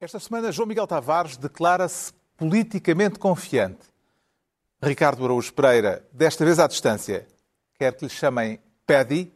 Esta 0.00 0.20
semana, 0.20 0.52
João 0.52 0.68
Miguel 0.68 0.86
Tavares 0.86 1.36
declara-se 1.36 2.12
politicamente 2.36 3.18
confiante. 3.18 3.84
Ricardo 4.80 5.24
Araújo 5.24 5.52
Pereira, 5.52 6.06
desta 6.12 6.44
vez 6.44 6.60
à 6.60 6.68
distância, 6.68 7.26
quer 7.74 7.96
que 7.96 8.04
lhe 8.04 8.10
chamem 8.10 8.60
Pedi 8.86 9.32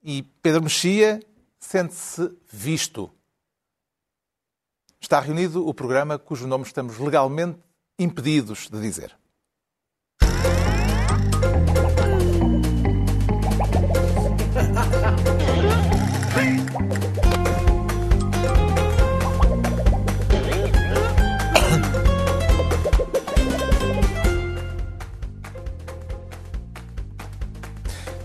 e 0.00 0.22
Pedro 0.40 0.62
Mexia 0.62 1.20
sente-se 1.58 2.32
visto. 2.48 3.10
Está 5.00 5.18
reunido 5.18 5.66
o 5.66 5.74
programa 5.74 6.16
cujo 6.16 6.46
nome 6.46 6.62
estamos 6.62 6.98
legalmente 6.98 7.58
impedidos 7.98 8.68
de 8.70 8.80
dizer. 8.80 9.18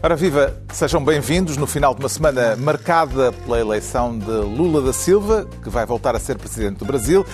Ora 0.07 0.15
viva, 0.15 0.53
sejam 0.71 1.03
bem-vindos 1.03 1.57
no 1.57 1.67
final 1.67 1.93
de 1.93 1.99
uma 1.99 2.07
semana 2.07 2.55
marcada 2.55 3.33
pela 3.33 3.59
eleição 3.59 4.17
de 4.17 4.31
Lula 4.31 4.81
da 4.81 4.93
Silva, 4.93 5.45
que 5.61 5.69
vai 5.69 5.85
voltar 5.85 6.15
a 6.15 6.19
ser 6.19 6.37
presidente 6.37 6.77
do 6.77 6.85
Brasil, 6.85 7.25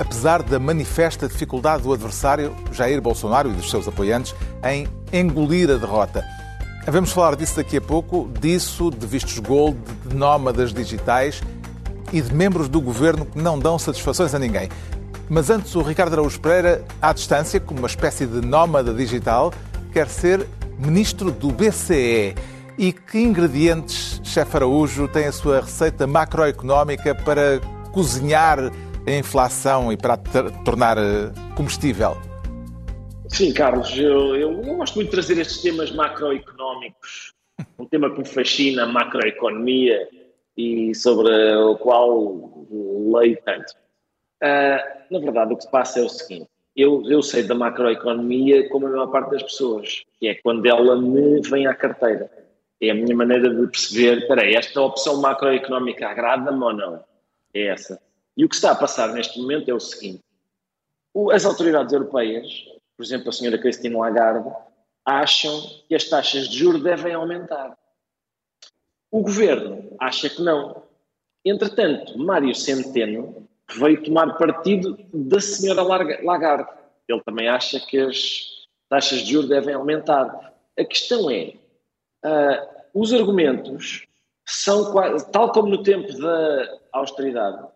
apesar 0.00 0.42
da 0.42 0.58
manifesta 0.58 1.28
dificuldade 1.28 1.84
do 1.84 1.92
adversário, 1.92 2.52
Jair 2.72 3.00
Bolsonaro 3.00 3.50
e 3.50 3.52
dos 3.52 3.70
seus 3.70 3.86
apoiantes, 3.86 4.34
em 4.64 4.88
engolir 5.12 5.70
a 5.70 5.76
derrota. 5.76 6.24
Vamos 6.88 7.12
falar 7.12 7.36
disso 7.36 7.54
daqui 7.54 7.76
a 7.76 7.80
pouco, 7.80 8.28
disso, 8.40 8.90
de 8.90 9.06
vistos 9.06 9.38
gold, 9.38 9.78
de 10.04 10.16
nómadas 10.16 10.72
digitais 10.72 11.40
e 12.12 12.20
de 12.20 12.34
membros 12.34 12.68
do 12.68 12.80
governo 12.80 13.26
que 13.26 13.38
não 13.38 13.56
dão 13.56 13.78
satisfações 13.78 14.34
a 14.34 14.40
ninguém. 14.40 14.68
Mas 15.28 15.50
antes, 15.50 15.72
o 15.76 15.82
Ricardo 15.82 16.14
Araújo 16.14 16.40
Pereira, 16.40 16.84
à 17.00 17.12
distância, 17.12 17.60
como 17.60 17.78
uma 17.78 17.86
espécie 17.86 18.26
de 18.26 18.44
nómada 18.44 18.92
digital, 18.92 19.52
quer 19.92 20.08
ser 20.08 20.44
ministro 20.78 21.30
do 21.30 21.48
BCE. 21.48 22.34
E 22.78 22.92
que 22.92 23.18
ingredientes, 23.18 24.20
chefe 24.22 24.56
Araújo, 24.56 25.08
tem 25.08 25.26
a 25.26 25.32
sua 25.32 25.60
receita 25.60 26.06
macroeconómica 26.06 27.14
para 27.14 27.60
cozinhar 27.92 28.58
a 29.06 29.10
inflação 29.10 29.92
e 29.92 29.96
para 29.96 30.16
tornar 30.16 30.96
eh, 30.96 31.32
comestível? 31.56 32.16
Sim, 33.28 33.52
Carlos, 33.52 33.96
eu, 33.98 34.36
eu, 34.36 34.62
eu, 34.62 34.76
gosto 34.76 34.94
muito 34.94 35.08
de 35.08 35.12
trazer 35.12 35.38
estes 35.38 35.60
temas 35.60 35.90
macroeconómicos, 35.90 37.34
um 37.78 37.84
tema 37.84 38.10
que 38.10 38.20
me 38.20 38.24
fascina, 38.24 38.84
a 38.84 38.86
macroeconomia, 38.86 40.08
e 40.56 40.94
sobre 40.94 41.30
o 41.56 41.76
qual 41.76 42.66
leio 43.12 43.38
tanto. 43.44 43.72
Uh, 44.42 45.12
na 45.12 45.20
verdade, 45.20 45.52
o 45.52 45.56
que 45.56 45.62
se 45.62 45.70
passa 45.70 46.00
é 46.00 46.02
o 46.02 46.08
seguinte: 46.08 46.48
eu, 46.78 47.02
eu 47.10 47.20
sei 47.20 47.42
da 47.42 47.56
macroeconomia 47.56 48.68
como 48.68 48.86
a 48.86 48.90
maior 48.90 49.08
parte 49.08 49.32
das 49.32 49.42
pessoas, 49.42 50.04
que 50.20 50.28
é 50.28 50.36
quando 50.36 50.64
ela 50.64 50.94
me 50.94 51.40
vem 51.40 51.66
à 51.66 51.74
carteira. 51.74 52.30
É 52.80 52.90
a 52.90 52.94
minha 52.94 53.16
maneira 53.16 53.52
de 53.52 53.66
perceber, 53.66 54.18
espera 54.18 54.48
esta 54.48 54.80
opção 54.80 55.20
macroeconómica 55.20 56.08
agrada-me 56.08 56.62
ou 56.62 56.72
não? 56.72 57.04
É 57.52 57.66
essa. 57.66 58.00
E 58.36 58.44
o 58.44 58.48
que 58.48 58.54
está 58.54 58.70
a 58.70 58.76
passar 58.76 59.12
neste 59.12 59.40
momento 59.40 59.68
é 59.68 59.74
o 59.74 59.80
seguinte. 59.80 60.22
As 61.32 61.44
autoridades 61.44 61.92
europeias, 61.92 62.46
por 62.96 63.04
exemplo, 63.04 63.30
a 63.30 63.32
senhora 63.32 63.58
Christine 63.58 63.96
Lagarde, 63.96 64.48
acham 65.04 65.60
que 65.88 65.96
as 65.96 66.04
taxas 66.04 66.48
de 66.48 66.58
juros 66.58 66.80
devem 66.80 67.12
aumentar. 67.12 67.76
O 69.10 69.22
governo 69.22 69.96
acha 69.98 70.30
que 70.30 70.40
não. 70.40 70.84
Entretanto, 71.44 72.16
Mário 72.16 72.54
Centeno 72.54 73.47
veio 73.76 74.02
tomar 74.02 74.36
partido 74.38 74.98
da 75.12 75.40
senhora 75.40 75.82
Lagarde. 75.82 76.70
Ele 77.08 77.22
também 77.22 77.48
acha 77.48 77.80
que 77.80 77.98
as 77.98 78.66
taxas 78.88 79.20
de 79.20 79.32
juros 79.32 79.48
devem 79.48 79.74
aumentar. 79.74 80.54
A 80.78 80.84
questão 80.84 81.30
é, 81.30 81.54
uh, 82.24 82.66
os 82.94 83.12
argumentos 83.12 84.06
são, 84.46 84.94
tal 85.32 85.52
como 85.52 85.68
no 85.68 85.82
tempo 85.82 86.12
da 86.18 86.78
austeridade, 86.92 87.66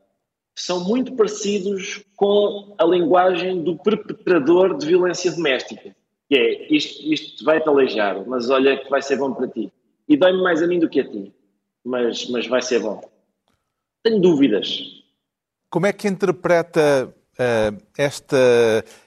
são 0.55 0.85
muito 0.85 1.15
parecidos 1.15 2.05
com 2.17 2.75
a 2.79 2.85
linguagem 2.85 3.63
do 3.63 3.77
perpetrador 3.77 4.77
de 4.77 4.87
violência 4.87 5.33
doméstica. 5.33 5.95
Que 6.29 6.37
é, 6.37 6.73
isto, 6.73 7.03
isto 7.03 7.45
vai-te 7.45 7.69
aleijar, 7.69 8.27
mas 8.27 8.49
olha 8.49 8.77
que 8.77 8.89
vai 8.89 9.03
ser 9.03 9.17
bom 9.17 9.33
para 9.35 9.49
ti. 9.49 9.73
E 10.09 10.17
dói-me 10.17 10.43
mais 10.43 10.63
a 10.63 10.67
mim 10.67 10.79
do 10.79 10.89
que 10.89 11.01
a 11.01 11.09
ti, 11.09 11.33
mas, 11.85 12.29
mas 12.29 12.47
vai 12.47 12.63
ser 12.63 12.81
bom. 12.81 13.03
Tenho 14.03 14.21
dúvidas 14.21 15.02
como 15.73 15.87
é 15.87 15.93
que 15.93 16.07
interpreta 16.07 17.09
uh, 17.09 17.83
esta 17.97 18.37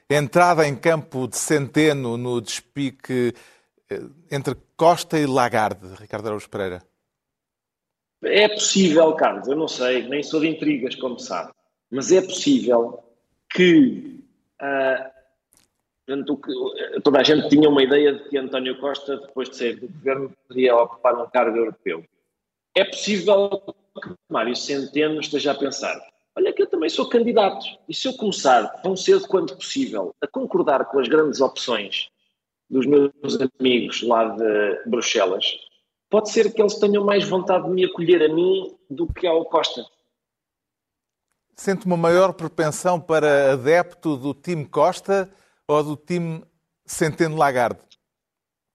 entrada 0.09 0.67
em 0.67 0.75
campo 0.75 1.27
de 1.27 1.37
Centeno 1.37 2.17
no 2.17 2.41
despique 2.41 3.35
uh, 3.91 4.11
entre 4.31 4.55
Costa 4.75 5.19
e 5.19 5.27
Lagarde, 5.27 5.85
Ricardo 5.99 6.25
Araújo 6.25 6.49
Pereira? 6.49 6.81
É 8.23 8.49
possível, 8.49 9.13
Carlos, 9.13 9.47
eu 9.47 9.55
não 9.55 9.67
sei, 9.67 10.09
nem 10.09 10.23
sou 10.23 10.39
de 10.39 10.47
intrigas, 10.47 10.95
como 10.95 11.19
sabe, 11.19 11.51
mas 11.91 12.11
é 12.11 12.19
possível 12.19 13.03
que 13.53 14.25
uh, 14.59 15.11
toda 17.03 17.19
a 17.19 17.23
gente 17.23 17.47
tinha 17.47 17.69
uma 17.69 17.83
ideia 17.83 18.13
de 18.13 18.27
que 18.27 18.39
António 18.39 18.79
Costa, 18.79 19.17
depois 19.17 19.51
de 19.51 19.57
sair 19.57 19.75
do 19.75 19.87
governo, 19.87 20.33
poderia 20.47 20.75
ocupar 20.75 21.13
um 21.21 21.29
cargo 21.29 21.57
europeu. 21.57 22.03
É 22.75 22.83
possível 22.83 23.61
que 24.01 24.15
Mário 24.27 24.55
Centeno 24.55 25.19
esteja 25.19 25.51
a 25.51 25.55
pensar 25.55 26.14
também 26.85 26.89
sou 26.89 27.09
candidato. 27.09 27.65
E 27.89 27.93
se 27.93 28.07
eu 28.07 28.13
começar 28.13 28.67
tão 28.81 28.95
cedo 28.95 29.27
quanto 29.27 29.55
possível 29.55 30.13
a 30.21 30.27
concordar 30.27 30.85
com 30.85 30.99
as 30.99 31.07
grandes 31.07 31.41
opções 31.41 32.09
dos 32.69 32.85
meus 32.85 33.11
amigos 33.59 34.01
lá 34.01 34.35
de 34.35 34.89
Bruxelas, 34.89 35.45
pode 36.09 36.29
ser 36.29 36.53
que 36.53 36.61
eles 36.61 36.75
tenham 36.75 37.03
mais 37.03 37.27
vontade 37.27 37.65
de 37.65 37.71
me 37.71 37.85
acolher 37.85 38.23
a 38.23 38.33
mim 38.33 38.75
do 38.89 39.11
que 39.11 39.25
ao 39.25 39.45
Costa. 39.45 39.85
Sente 41.55 41.85
uma 41.85 41.97
maior 41.97 42.33
propensão 42.33 42.99
para 42.99 43.53
adepto 43.53 44.17
do 44.17 44.33
time 44.33 44.65
Costa 44.65 45.29
ou 45.67 45.83
do 45.83 45.95
time 45.95 46.43
Centeno 46.85 47.37
Lagarde? 47.37 47.79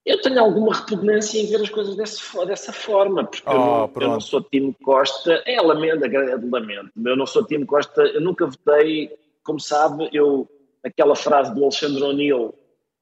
Eu 0.05 0.19
tenho 0.19 0.39
alguma 0.39 0.73
repugnância 0.73 1.39
em 1.39 1.45
ver 1.45 1.61
as 1.61 1.69
coisas 1.69 1.95
dessa, 1.95 2.45
dessa 2.45 2.73
forma, 2.73 3.23
porque 3.23 3.47
oh, 3.47 3.51
eu, 3.51 3.59
não, 3.59 3.91
eu, 3.95 4.07
não, 4.09 4.19
sou 4.19 4.41
time 4.41 4.75
Costa, 4.83 5.43
é 5.45 5.61
lamento, 5.61 6.05
é 6.05 6.35
lamento, 6.35 6.91
eu 7.05 7.15
não 7.15 7.27
sou 7.27 7.45
time 7.45 7.65
Costa, 7.65 8.01
eu 8.01 8.19
nunca 8.19 8.47
votei, 8.47 9.15
como 9.43 9.59
sabe, 9.59 10.09
eu, 10.11 10.49
aquela 10.83 11.15
frase 11.15 11.53
do 11.53 11.61
Alexandre 11.61 12.03
O'Neill, 12.03 12.55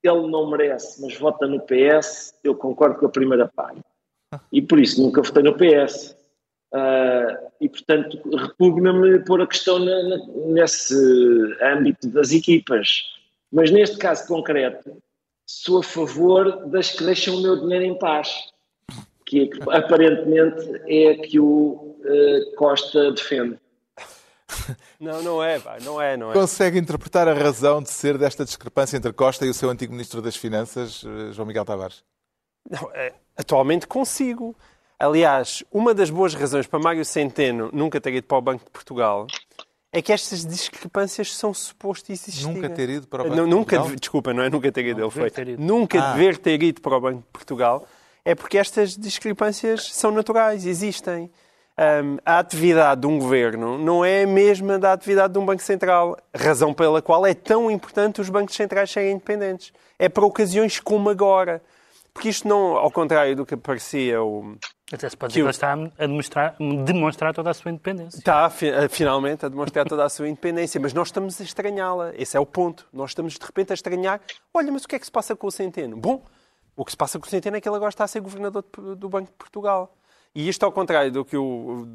ele 0.04 0.28
não 0.28 0.50
merece, 0.50 1.02
mas 1.02 1.18
vota 1.18 1.48
no 1.48 1.62
PS, 1.62 2.34
eu 2.44 2.54
concordo 2.54 3.00
com 3.00 3.06
a 3.06 3.10
primeira 3.10 3.48
parte. 3.48 3.82
E 4.52 4.62
por 4.62 4.80
isso 4.80 5.02
nunca 5.02 5.24
votei 5.24 5.42
no 5.42 5.56
PS. 5.56 6.16
Uh, 6.72 6.78
ah, 6.78 7.38
e 7.60 7.68
portanto 7.68 8.20
repugna-me 8.32 9.26
pôr 9.26 9.42
a 9.42 9.48
questão 9.48 9.80
na, 9.80 10.04
na, 10.04 10.18
nesse 10.50 10.94
âmbito 11.64 12.08
das 12.10 12.32
equipas. 12.32 13.06
Mas 13.52 13.72
neste 13.72 13.98
caso 13.98 14.28
concreto, 14.28 15.02
sou 15.50 15.80
a 15.80 15.84
favor 15.84 16.68
das 16.68 16.92
que 16.92 17.04
deixam 17.04 17.36
o 17.36 17.42
meu 17.42 17.60
dinheiro 17.60 17.84
em 17.84 17.98
paz, 17.98 18.30
que 19.26 19.50
aparentemente 19.72 20.64
é 20.88 21.10
a 21.10 21.18
que 21.18 21.40
o 21.40 21.98
uh, 22.06 22.56
Costa 22.56 23.12
defende. 23.12 23.58
Não, 25.00 25.22
não 25.22 25.44
é, 25.44 25.60
pá, 25.60 25.78
não 25.80 26.02
é, 26.02 26.18
não 26.18 26.32
é. 26.32 26.34
Consegue 26.34 26.78
interpretar 26.78 27.28
a 27.28 27.34
razão 27.34 27.82
de 27.82 27.90
ser 27.90 28.18
desta 28.18 28.44
discrepância 28.44 28.98
entre 28.98 29.14
Costa 29.14 29.46
e 29.46 29.50
o 29.50 29.54
seu 29.54 29.70
antigo 29.70 29.94
Ministro 29.94 30.22
das 30.22 30.36
Finanças, 30.36 31.06
eh, 31.06 31.32
João 31.32 31.46
Miguel 31.46 31.64
Tavares? 31.64 32.04
Não, 32.70 32.92
é, 32.94 33.14
atualmente 33.38 33.88
consigo. 33.88 34.58
Aliás, 34.98 35.64
uma 35.72 35.94
das 35.94 36.10
boas 36.10 36.34
razões 36.34 36.68
para 36.68 36.80
Mário 36.80 37.06
Centeno 37.06 37.70
nunca 37.72 38.02
ter 38.02 38.16
ido 38.16 38.28
para 38.28 38.38
o 38.40 38.42
Banco 38.42 38.66
de 38.66 38.72
Portugal 38.72 39.28
é 39.92 40.02
que 40.02 40.14
estas 40.14 40.46
discrepâncias 40.46 41.36
são 41.36 41.54
supostas 41.54 42.28
existir. 42.28 42.48
Nunca 42.48 42.70
ter 42.70 42.90
ido 42.90 43.08
para 43.08 43.24
o 43.24 43.26
Banco 43.26 43.36
não, 43.36 43.46
de 43.46 43.50
nunca, 43.50 43.76
Portugal? 43.78 44.00
Desculpa, 44.00 44.34
não 44.34 44.44
é 44.44 44.50
nunca 44.50 44.72
ter 44.72 44.86
ido, 44.86 45.02
ele 45.02 45.10
foi. 45.10 45.28
Ido. 45.28 45.62
Nunca 45.64 46.02
ah. 46.02 46.14
dever 46.14 46.38
ter 46.38 46.62
ido 46.62 46.82
para 46.82 46.96
o 46.96 47.02
Banco 47.02 47.18
de 47.18 47.28
Portugal 47.32 47.88
é 48.24 48.36
porque 48.36 48.58
estas 48.58 48.96
discrepâncias 48.96 49.90
são 49.94 50.12
naturais, 50.12 50.66
existem. 50.66 51.32
Um, 51.80 52.18
a 52.26 52.40
atividade 52.40 53.02
de 53.02 53.08
um 53.08 53.18
governo 53.18 53.78
não 53.78 54.04
é 54.04 54.24
a 54.24 54.28
mesma 54.28 54.78
da 54.78 54.92
atividade 54.92 55.32
de 55.32 55.40
um 55.40 55.46
Banco 55.46 55.64
Central, 55.64 56.18
razão 56.36 56.74
pela 56.74 57.02
qual 57.02 57.26
é 57.26 57.34
tão 57.34 57.72
importante 57.72 58.20
os 58.20 58.30
bancos 58.30 58.54
centrais 58.54 58.92
serem 58.92 59.14
independentes. 59.14 59.72
É 59.98 60.10
para 60.10 60.26
ocasiões 60.26 60.80
como 60.80 61.10
agora. 61.10 61.62
Porque 62.14 62.30
isto 62.30 62.48
não, 62.48 62.76
ao 62.76 62.92
contrário 62.92 63.36
do 63.36 63.46
que 63.46 63.56
parecia 63.56 64.22
o, 64.22 64.58
até 64.92 65.08
se 65.08 65.16
pode 65.16 65.34
dizer 65.34 65.42
que, 65.42 65.46
ele 65.46 65.50
está 65.52 65.74
a 65.74 66.08
demonstrar, 66.08 66.56
demonstrar 66.84 67.34
toda 67.34 67.52
a 67.52 67.54
sua 67.54 67.70
independência. 67.70 68.18
Está, 68.18 68.50
finalmente, 68.90 69.46
a 69.46 69.50
demonstrar 69.50 69.88
toda 69.88 70.04
a 70.04 70.10
sua 70.10 70.28
independência, 70.28 70.80
mas 70.82 70.94
nós 70.94 71.10
estamos 71.10 71.40
a 71.40 71.44
estranhá-la. 71.44 72.12
Esse 72.16 72.36
é 72.36 72.40
o 72.40 72.46
ponto. 72.46 72.88
Nós 72.92 73.12
estamos, 73.12 73.34
de 73.34 73.46
repente, 73.46 73.72
a 73.72 73.76
estranhar. 73.76 74.20
Olha, 74.54 74.72
mas 74.72 74.84
o 74.84 74.88
que 74.88 74.96
é 74.96 75.00
que 75.00 75.06
se 75.06 75.12
passa 75.12 75.36
com 75.36 75.46
o 75.46 75.52
Centeno? 75.52 75.96
Bom, 75.96 76.24
o 76.76 76.84
que 76.84 76.92
se 76.92 76.98
passa 76.98 77.20
com 77.20 77.28
o 77.28 77.30
Centeno 77.30 77.58
é 77.58 77.62
que 77.62 77.70
ele 77.70 77.76
agora 77.76 77.90
está 77.90 78.04
a 78.04 78.08
ser 78.08 78.20
governador 78.20 78.64
do 78.96 79.10
Banco 79.10 79.28
de 79.28 79.38
Portugal. 79.38 79.96
E 80.34 80.48
isto, 80.48 80.64
ao 80.64 80.72
contrário 80.72 81.12
do 81.12 81.26
que 81.26 81.36
o, 81.36 81.88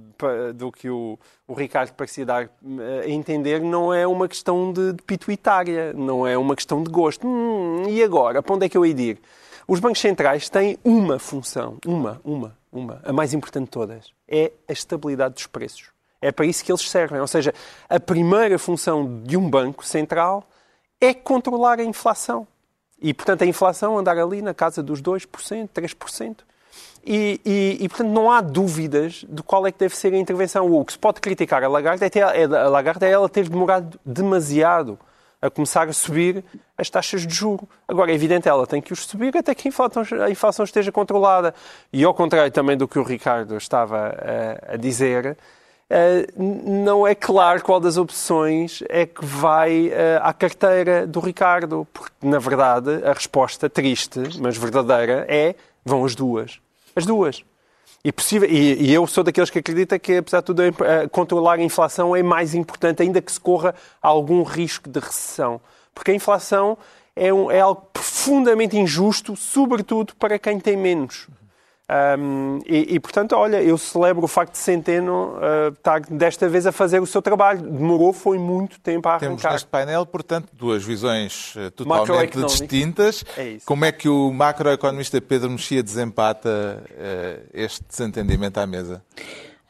do 0.54 0.70
que 0.70 0.90
o, 0.90 1.18
o 1.46 1.54
Ricardo 1.54 1.92
parecia 1.92 2.26
dar 2.26 2.44
eh, 2.44 3.04
a 3.04 3.08
entender, 3.08 3.60
não 3.60 3.94
é 3.94 4.06
uma 4.06 4.26
questão 4.26 4.72
de, 4.72 4.92
de 4.92 5.02
pituitária, 5.02 5.92
não 5.92 6.26
é 6.26 6.36
uma 6.36 6.56
questão 6.56 6.82
de 6.82 6.90
gosto. 6.90 7.26
Hum, 7.26 7.88
e 7.88 8.02
agora? 8.02 8.42
Para 8.42 8.54
onde 8.54 8.66
é 8.66 8.68
que 8.68 8.76
eu 8.76 8.84
ia 8.84 8.92
ir? 8.92 9.20
Os 9.66 9.80
bancos 9.80 10.00
centrais 10.00 10.48
têm 10.48 10.76
uma 10.84 11.18
função, 11.18 11.78
uma, 11.86 12.20
uma, 12.24 12.54
uma, 12.74 13.00
a 13.04 13.12
mais 13.12 13.32
importante 13.32 13.66
de 13.66 13.70
todas, 13.70 14.12
é 14.28 14.52
a 14.68 14.72
estabilidade 14.72 15.34
dos 15.34 15.46
preços. 15.46 15.84
É 16.20 16.32
para 16.32 16.44
isso 16.44 16.64
que 16.64 16.72
eles 16.72 16.88
servem. 16.88 17.20
Ou 17.20 17.26
seja, 17.26 17.54
a 17.88 18.00
primeira 18.00 18.58
função 18.58 19.22
de 19.22 19.36
um 19.36 19.48
banco 19.48 19.86
central 19.86 20.44
é 21.00 21.14
controlar 21.14 21.78
a 21.78 21.84
inflação. 21.84 22.46
E, 23.00 23.12
portanto, 23.12 23.42
a 23.42 23.46
inflação 23.46 23.98
andar 23.98 24.18
ali 24.18 24.42
na 24.42 24.54
casa 24.54 24.82
dos 24.82 25.00
2%, 25.00 25.68
3%. 25.68 26.36
E, 27.06 27.40
e, 27.44 27.76
e, 27.80 27.88
portanto, 27.88 28.08
não 28.08 28.32
há 28.32 28.40
dúvidas 28.40 29.24
de 29.28 29.42
qual 29.42 29.66
é 29.66 29.72
que 29.72 29.78
deve 29.78 29.94
ser 29.94 30.14
a 30.14 30.16
intervenção. 30.18 30.72
O 30.72 30.84
que 30.84 30.92
se 30.92 30.98
pode 30.98 31.20
criticar 31.20 31.62
a 31.62 31.68
Lagarde 31.68 32.02
é, 32.02 32.08
ter, 32.10 32.20
é, 32.20 32.44
a 32.44 32.68
Lagarde 32.68 33.04
é 33.04 33.10
ela 33.10 33.28
ter 33.28 33.48
demorado 33.48 34.00
demasiado 34.04 34.98
a 35.44 35.50
começar 35.50 35.86
a 35.88 35.92
subir 35.92 36.42
as 36.76 36.88
taxas 36.88 37.26
de 37.26 37.34
juro. 37.34 37.68
Agora, 37.86 38.10
é 38.10 38.14
evidente, 38.14 38.48
ela 38.48 38.66
tem 38.66 38.80
que 38.80 38.94
os 38.94 39.04
subir 39.04 39.36
até 39.36 39.54
que 39.54 39.68
a 39.68 40.30
inflação, 40.30 40.64
esteja 40.64 40.90
controlada. 40.90 41.54
E 41.92 42.02
ao 42.02 42.14
contrário 42.14 42.50
também 42.50 42.78
do 42.78 42.88
que 42.88 42.98
o 42.98 43.02
Ricardo 43.02 43.56
estava 43.56 44.14
a, 44.68 44.74
a 44.74 44.76
dizer, 44.76 45.36
Uh, 45.84 46.42
não 46.82 47.06
é 47.06 47.14
claro 47.14 47.62
qual 47.62 47.78
das 47.78 47.98
opções 47.98 48.82
é 48.88 49.04
que 49.04 49.22
vai 49.22 49.88
uh, 49.88 50.22
à 50.22 50.32
carteira 50.32 51.06
do 51.06 51.20
Ricardo, 51.20 51.86
porque, 51.92 52.14
na 52.22 52.38
verdade, 52.38 53.04
a 53.04 53.12
resposta 53.12 53.68
triste, 53.68 54.18
mas 54.40 54.56
verdadeira, 54.56 55.26
é 55.28 55.54
vão 55.84 56.02
as 56.06 56.14
duas. 56.14 56.58
As 56.96 57.04
duas. 57.04 57.44
E, 58.04 58.12
possível, 58.12 58.48
e, 58.50 58.90
e, 58.90 58.92
eu 58.92 59.06
sou 59.06 59.24
daqueles 59.24 59.48
que 59.48 59.58
acredita 59.58 59.98
que, 59.98 60.18
apesar 60.18 60.40
de 60.40 60.46
tudo, 60.46 60.62
controlar 61.10 61.54
a 61.54 61.62
inflação 61.62 62.14
é 62.14 62.22
mais 62.22 62.54
importante, 62.54 63.02
ainda 63.02 63.22
que 63.22 63.32
se 63.32 63.40
corra 63.40 63.74
algum 64.02 64.42
risco 64.42 64.90
de 64.90 65.00
recessão. 65.00 65.58
Porque 65.94 66.10
a 66.10 66.14
inflação 66.14 66.76
é, 67.16 67.32
um, 67.32 67.50
é 67.50 67.60
algo 67.60 67.88
profundamente 67.92 68.76
injusto, 68.76 69.34
sobretudo 69.36 70.14
para 70.16 70.38
quem 70.38 70.60
tem 70.60 70.76
menos. 70.76 71.28
Um, 72.18 72.60
e, 72.64 72.94
e, 72.94 73.00
portanto, 73.00 73.32
olha, 73.32 73.62
eu 73.62 73.76
celebro 73.76 74.24
o 74.24 74.28
facto 74.28 74.52
de 74.52 74.58
Centeno 74.58 75.34
uh, 75.34 75.68
estar 75.68 76.00
desta 76.00 76.48
vez 76.48 76.66
a 76.66 76.72
fazer 76.72 77.00
o 77.00 77.06
seu 77.06 77.20
trabalho. 77.20 77.60
Demorou, 77.60 78.12
foi 78.12 78.38
muito 78.38 78.80
tempo 78.80 79.06
a 79.06 79.12
arrancar. 79.12 79.26
Temos 79.26 79.44
neste 79.44 79.68
painel, 79.68 80.06
portanto, 80.06 80.48
duas 80.54 80.82
visões 80.82 81.54
uh, 81.56 81.70
totalmente 81.70 82.38
distintas. 82.38 83.22
É 83.36 83.58
Como 83.66 83.84
é 83.84 83.92
que 83.92 84.08
o 84.08 84.32
macroeconomista 84.32 85.20
Pedro 85.20 85.50
Mexia 85.50 85.82
desempata 85.82 86.82
uh, 86.90 87.48
este 87.52 87.84
desentendimento 87.86 88.58
à 88.58 88.66
mesa? 88.66 89.04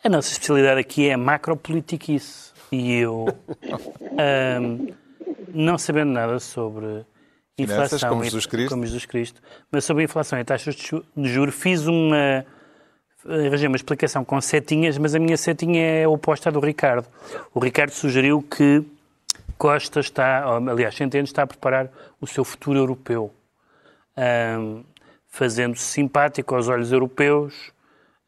A 0.05 0.09
nossa 0.09 0.31
especialidade 0.31 0.81
aqui 0.81 1.09
é 1.09 1.17
macropolitiquice. 1.17 2.53
E 2.71 2.95
eu, 2.99 3.27
um, 4.61 4.89
não 5.53 5.79
sabendo 5.79 6.13
nada 6.13 6.39
sobre 6.39 7.05
inflação 7.59 8.09
como 8.09 8.25
Jesus 8.25 8.47
Cristo. 8.47 8.71
Como 8.71 8.85
Jesus 8.85 9.07
Cristo. 9.07 9.43
Mas 9.71 9.85
sobre 9.85 10.03
a 10.03 10.05
inflação 10.05 10.39
e 10.39 10.45
taxas 10.45 10.75
de 10.75 11.29
juros, 11.29 11.55
fiz 11.55 11.87
uma, 11.87 12.45
arranjei 13.27 13.69
uma 13.69 13.77
explicação 13.77 14.25
com 14.25 14.41
setinhas, 14.41 14.99
mas 14.99 15.15
a 15.15 15.19
minha 15.19 15.37
setinha 15.37 15.83
é 15.83 16.09
oposta 16.09 16.49
à 16.49 16.53
do 16.53 16.61
Ricardo. 16.61 17.07
O 17.55 17.61
Ricardo 17.61 17.91
sugeriu 17.91 18.43
que 18.43 18.85
Costa 19.57 20.01
está, 20.01 20.45
aliás, 20.45 20.95
Centeno 20.95 21.25
está 21.25 21.43
a 21.43 21.47
preparar 21.47 21.89
o 22.21 22.27
seu 22.27 22.45
futuro 22.45 22.79
europeu, 22.79 23.33
um, 24.59 24.83
fazendo-se 25.29 25.85
simpático 25.85 26.55
aos 26.55 26.69
olhos 26.69 26.93
europeus 26.93 27.73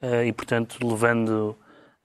uh, 0.02 0.25
e, 0.25 0.32
portanto, 0.32 0.78
levando, 0.87 1.56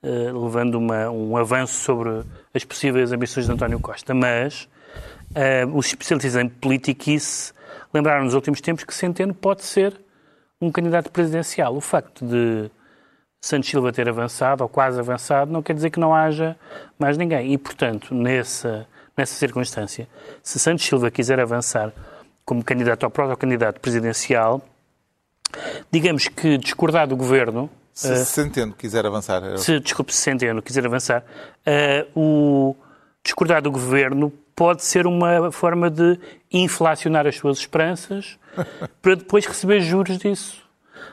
uh, 0.04 0.44
levando 0.44 0.76
uma, 0.76 1.10
um 1.10 1.38
avanço 1.38 1.76
sobre 1.76 2.24
as 2.54 2.64
possíveis 2.64 3.12
ambições 3.12 3.46
de 3.46 3.52
António 3.52 3.80
Costa. 3.80 4.14
Mas 4.14 4.68
uh, 5.36 5.76
os 5.76 5.88
especialistas 5.88 6.36
em 6.36 6.48
politiquice 6.48 7.54
lembraram 7.94 8.26
nos 8.26 8.34
últimos 8.34 8.62
tempos 8.62 8.84
que 8.84 8.94
Centeno 8.94 9.34
pode 9.34 9.64
ser 9.64 10.00
um 10.60 10.72
candidato 10.72 11.12
presidencial. 11.12 11.76
O 11.76 11.82
facto 11.82 12.26
de 12.26 12.70
Santos 13.42 13.70
Silva 13.70 13.92
ter 13.92 14.08
avançado, 14.08 14.64
ou 14.64 14.70
quase 14.70 15.00
avançado, 15.00 15.52
não 15.52 15.64
quer 15.64 15.74
dizer 15.74 15.90
que 15.90 16.00
não 16.00 16.14
haja 16.14 16.56
mais 16.98 17.18
ninguém. 17.18 17.54
E, 17.54 17.58
portanto, 17.58 18.14
nessa, 18.14 18.88
nessa 19.18 19.34
circunstância, 19.34 20.08
se 20.44 20.60
Santos 20.60 20.86
Silva 20.86 21.10
quiser 21.10 21.40
avançar 21.40 21.92
como 22.46 22.64
candidato 22.64 23.04
ao 23.04 23.10
próprio 23.10 23.38
candidato 23.38 23.80
presidencial, 23.80 24.62
digamos 25.92 26.28
que 26.28 26.58
discordar 26.58 27.08
do 27.08 27.16
governo. 27.16 27.70
Se 27.94 28.12
uh, 28.12 28.26
Centeno 28.26 28.74
quiser 28.74 29.06
avançar. 29.06 29.44
Eu... 29.44 29.58
Se, 29.58 29.80
desculpe, 29.80 30.14
se 30.14 30.22
Centeno 30.22 30.62
quiser 30.62 30.86
avançar, 30.86 31.24
uh, 31.66 32.20
o 32.20 32.76
discordar 33.24 33.62
do 33.62 33.72
governo 33.72 34.32
pode 34.56 34.84
ser 34.84 35.08
uma 35.08 35.52
forma 35.52 35.90
de 35.90 36.20
inflacionar 36.52 37.28
as 37.28 37.36
suas 37.36 37.58
esperanças 37.58 38.38
para 39.02 39.16
depois 39.16 39.46
receber 39.46 39.82
juros 39.82 40.18
disso. 40.18 40.62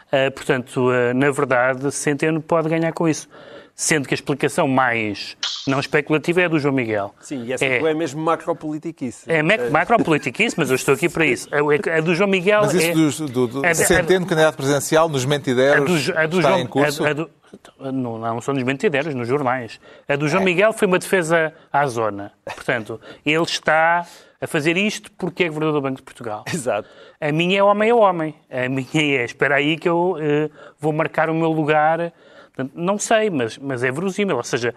Uh, 0.08 0.30
portanto, 0.32 0.88
uh, 0.88 1.14
na 1.14 1.30
verdade, 1.30 1.90
Centeno 1.92 2.40
pode 2.40 2.68
ganhar 2.68 2.92
com 2.92 3.08
isso. 3.08 3.28
Sendo 3.74 4.08
que 4.08 4.14
a 4.14 4.16
explicação 4.16 4.66
mais 4.66 5.36
não 5.68 5.78
especulativa 5.78 6.40
é 6.40 6.46
a 6.46 6.48
do 6.48 6.58
João 6.58 6.74
Miguel. 6.74 7.14
Sim, 7.20 7.44
e 7.44 7.52
essa 7.52 7.64
é, 7.64 7.78
é 7.78 7.94
mesmo 7.94 8.20
macropolitiquice. 8.20 9.30
É 9.30 9.40
macropolitiquice, 9.42 10.56
mas 10.58 10.70
eu 10.70 10.76
estou 10.76 10.94
aqui 10.94 11.08
para 11.08 11.24
isso. 11.26 11.48
A, 11.52 12.00
do 12.00 12.14
João 12.14 12.28
Miguel 12.28 12.62
Mas 12.62 12.74
isso 12.74 13.24
é, 13.24 13.26
do, 13.26 13.46
do, 13.46 13.62
do 13.62 13.74
Centeno, 13.74 14.26
candidato 14.26 14.56
presidencial, 14.56 15.08
nos 15.08 15.24
mentideros, 15.24 16.08
a 16.08 16.12
do, 16.12 16.18
a 16.18 16.26
do 16.26 16.36
está 16.38 16.48
João, 16.48 16.60
em 16.60 16.66
curso? 16.66 17.04
A, 17.04 17.12
do, 17.12 17.30
não, 17.78 18.18
não 18.18 18.40
são 18.40 18.54
nos 18.54 18.62
mentideros, 18.62 19.14
nos 19.14 19.28
jornais. 19.28 19.80
A 20.08 20.16
do 20.16 20.28
João 20.28 20.42
é. 20.42 20.44
Miguel 20.44 20.72
foi 20.72 20.86
uma 20.86 20.98
defesa 20.98 21.52
à 21.72 21.86
zona. 21.86 22.32
Portanto, 22.44 23.00
ele 23.24 23.42
está 23.42 24.06
a 24.40 24.46
fazer 24.46 24.76
isto 24.76 25.10
porque 25.12 25.44
é 25.44 25.48
governador 25.48 25.80
do 25.80 25.82
Banco 25.82 25.96
de 25.96 26.02
Portugal. 26.02 26.44
Exato. 26.52 26.88
A 27.20 27.32
minha 27.32 27.58
é 27.58 27.62
homem 27.62 27.90
a 27.90 27.94
homem. 27.94 28.34
A 28.50 28.68
minha 28.68 29.18
é, 29.18 29.24
espera 29.24 29.56
aí 29.56 29.76
que 29.76 29.88
eu 29.88 30.12
uh, 30.12 30.50
vou 30.78 30.92
marcar 30.92 31.28
o 31.30 31.34
meu 31.34 31.50
lugar. 31.50 32.12
Portanto, 32.54 32.72
não 32.74 32.98
sei, 32.98 33.30
mas, 33.30 33.58
mas 33.58 33.82
é 33.82 33.90
verosímil. 33.90 34.36
Ou 34.36 34.44
seja, 34.44 34.74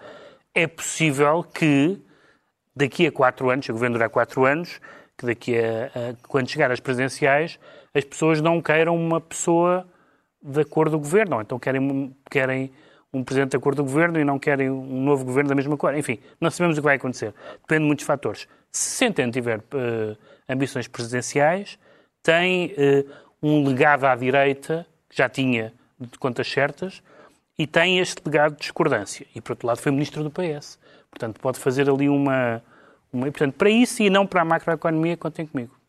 é 0.54 0.66
possível 0.66 1.44
que 1.44 2.00
daqui 2.74 3.06
a 3.06 3.12
quatro 3.12 3.50
anos, 3.50 3.68
o 3.68 3.72
governo 3.72 3.94
durar 3.94 4.10
quatro 4.10 4.44
anos, 4.44 4.80
que 5.16 5.26
daqui 5.26 5.56
a, 5.58 5.86
a 5.86 6.14
quando 6.26 6.48
chegar 6.48 6.70
às 6.70 6.80
presidenciais, 6.80 7.58
as 7.94 8.04
pessoas 8.04 8.40
não 8.40 8.60
queiram 8.60 8.96
uma 8.96 9.20
pessoa 9.20 9.86
da 10.42 10.64
cor 10.64 10.88
do 10.88 10.98
governo, 10.98 11.36
ou 11.36 11.42
então 11.42 11.58
querem, 11.58 12.14
querem 12.30 12.72
um 13.12 13.22
presidente 13.22 13.52
da 13.52 13.60
cor 13.60 13.74
do 13.74 13.84
governo 13.84 14.18
e 14.18 14.24
não 14.24 14.38
querem 14.38 14.70
um 14.70 15.02
novo 15.02 15.24
governo 15.24 15.50
da 15.50 15.54
mesma 15.54 15.76
cor. 15.76 15.94
Enfim, 15.94 16.18
não 16.40 16.50
sabemos 16.50 16.78
o 16.78 16.80
que 16.80 16.84
vai 16.84 16.96
acontecer. 16.96 17.34
Depende 17.60 17.80
de 17.80 17.86
muitos 17.86 18.06
fatores. 18.06 18.48
Se 18.70 18.96
Centeno 18.96 19.30
tiver 19.30 19.58
uh, 19.58 20.16
ambições 20.48 20.88
presidenciais, 20.88 21.78
tem 22.22 22.72
uh, 22.72 23.10
um 23.42 23.66
legado 23.66 24.06
à 24.06 24.16
direita, 24.16 24.86
que 25.08 25.16
já 25.16 25.28
tinha 25.28 25.72
de 26.00 26.18
contas 26.18 26.50
certas, 26.50 27.02
e 27.58 27.66
tem 27.66 27.98
este 27.98 28.22
legado 28.24 28.52
de 28.52 28.60
discordância. 28.60 29.26
E, 29.34 29.40
por 29.40 29.52
outro 29.52 29.66
lado, 29.66 29.78
foi 29.78 29.92
ministro 29.92 30.24
do 30.24 30.30
PS. 30.30 30.78
Portanto, 31.10 31.38
pode 31.38 31.58
fazer 31.58 31.90
ali 31.90 32.08
uma... 32.08 32.62
uma 33.12 33.26
portanto, 33.26 33.54
para 33.54 33.68
isso 33.68 34.02
e 34.02 34.08
não 34.08 34.26
para 34.26 34.40
a 34.40 34.44
macroeconomia, 34.44 35.18
contem 35.18 35.46
comigo. 35.46 35.81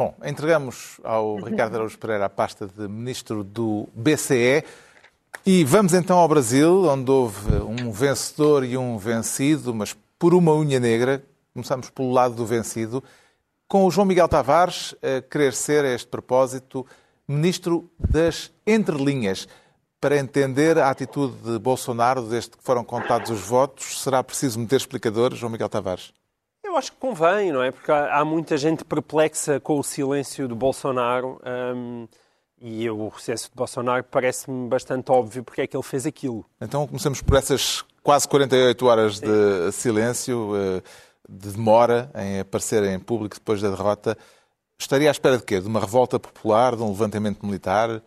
Bom, 0.00 0.14
entregamos 0.24 0.98
ao 1.04 1.36
Ricardo 1.36 1.74
Araújo 1.74 1.98
Pereira 1.98 2.24
a 2.24 2.30
pasta 2.30 2.66
de 2.66 2.88
ministro 2.88 3.44
do 3.44 3.86
BCE 3.94 4.64
e 5.44 5.62
vamos 5.62 5.92
então 5.92 6.16
ao 6.16 6.26
Brasil, 6.26 6.86
onde 6.86 7.10
houve 7.10 7.56
um 7.56 7.92
vencedor 7.92 8.64
e 8.64 8.78
um 8.78 8.96
vencido, 8.96 9.74
mas 9.74 9.94
por 10.18 10.32
uma 10.32 10.54
unha 10.54 10.80
negra. 10.80 11.22
Começamos 11.52 11.90
pelo 11.90 12.12
lado 12.12 12.34
do 12.34 12.46
vencido, 12.46 13.04
com 13.68 13.84
o 13.84 13.90
João 13.90 14.06
Miguel 14.06 14.26
Tavares 14.26 14.94
a 15.02 15.20
querer 15.20 15.52
ser, 15.52 15.84
a 15.84 15.92
este 15.92 16.08
propósito, 16.08 16.86
ministro 17.28 17.86
das 17.98 18.50
entrelinhas. 18.66 19.46
Para 20.00 20.16
entender 20.16 20.78
a 20.78 20.88
atitude 20.88 21.34
de 21.44 21.58
Bolsonaro 21.58 22.22
desde 22.22 22.52
que 22.52 22.64
foram 22.64 22.82
contados 22.82 23.28
os 23.28 23.42
votos, 23.42 24.00
será 24.00 24.24
preciso 24.24 24.58
meter 24.58 24.76
explicador, 24.76 25.34
João 25.34 25.52
Miguel 25.52 25.68
Tavares? 25.68 26.10
Eu 26.70 26.76
acho 26.76 26.92
que 26.92 26.98
convém, 26.98 27.50
não 27.50 27.60
é? 27.60 27.72
Porque 27.72 27.90
há, 27.90 28.24
muita 28.24 28.56
gente 28.56 28.84
perplexa 28.84 29.58
com 29.58 29.80
o 29.80 29.82
silêncio 29.82 30.46
de 30.46 30.54
Bolsonaro 30.54 31.40
um, 31.74 32.06
e 32.60 32.88
o 32.88 33.10
silêncio 33.18 33.50
de 33.50 33.56
Bolsonaro 33.56 34.04
parece-me 34.04 34.68
bastante 34.68 35.10
óbvio 35.10 35.42
porque 35.42 35.62
é 35.62 35.66
que 35.66 35.76
ele 35.76 35.82
fez 35.82 36.06
aquilo. 36.06 36.46
Então 36.60 36.86
começamos 36.86 37.20
por 37.22 37.36
essas 37.36 37.84
quase 38.04 38.28
48 38.28 38.86
horas 38.86 39.18
de 39.18 39.72
silêncio, 39.72 40.52
eh, 40.54 40.82
de 41.28 41.48
demora 41.50 42.08
em 42.14 42.38
aparecer 42.38 42.84
em 42.84 43.00
público 43.00 43.34
depois 43.34 43.60
da 43.60 43.68
derrota. 43.68 44.16
Estaria 44.78 45.08
à 45.08 45.10
espera 45.10 45.38
de 45.38 45.42
quê? 45.42 45.60
De 45.60 45.66
uma 45.66 45.80
revolta 45.80 46.20
popular, 46.20 46.76
de 46.76 46.82
um 46.82 46.90
levantamento 46.90 47.44
militar? 47.44 48.00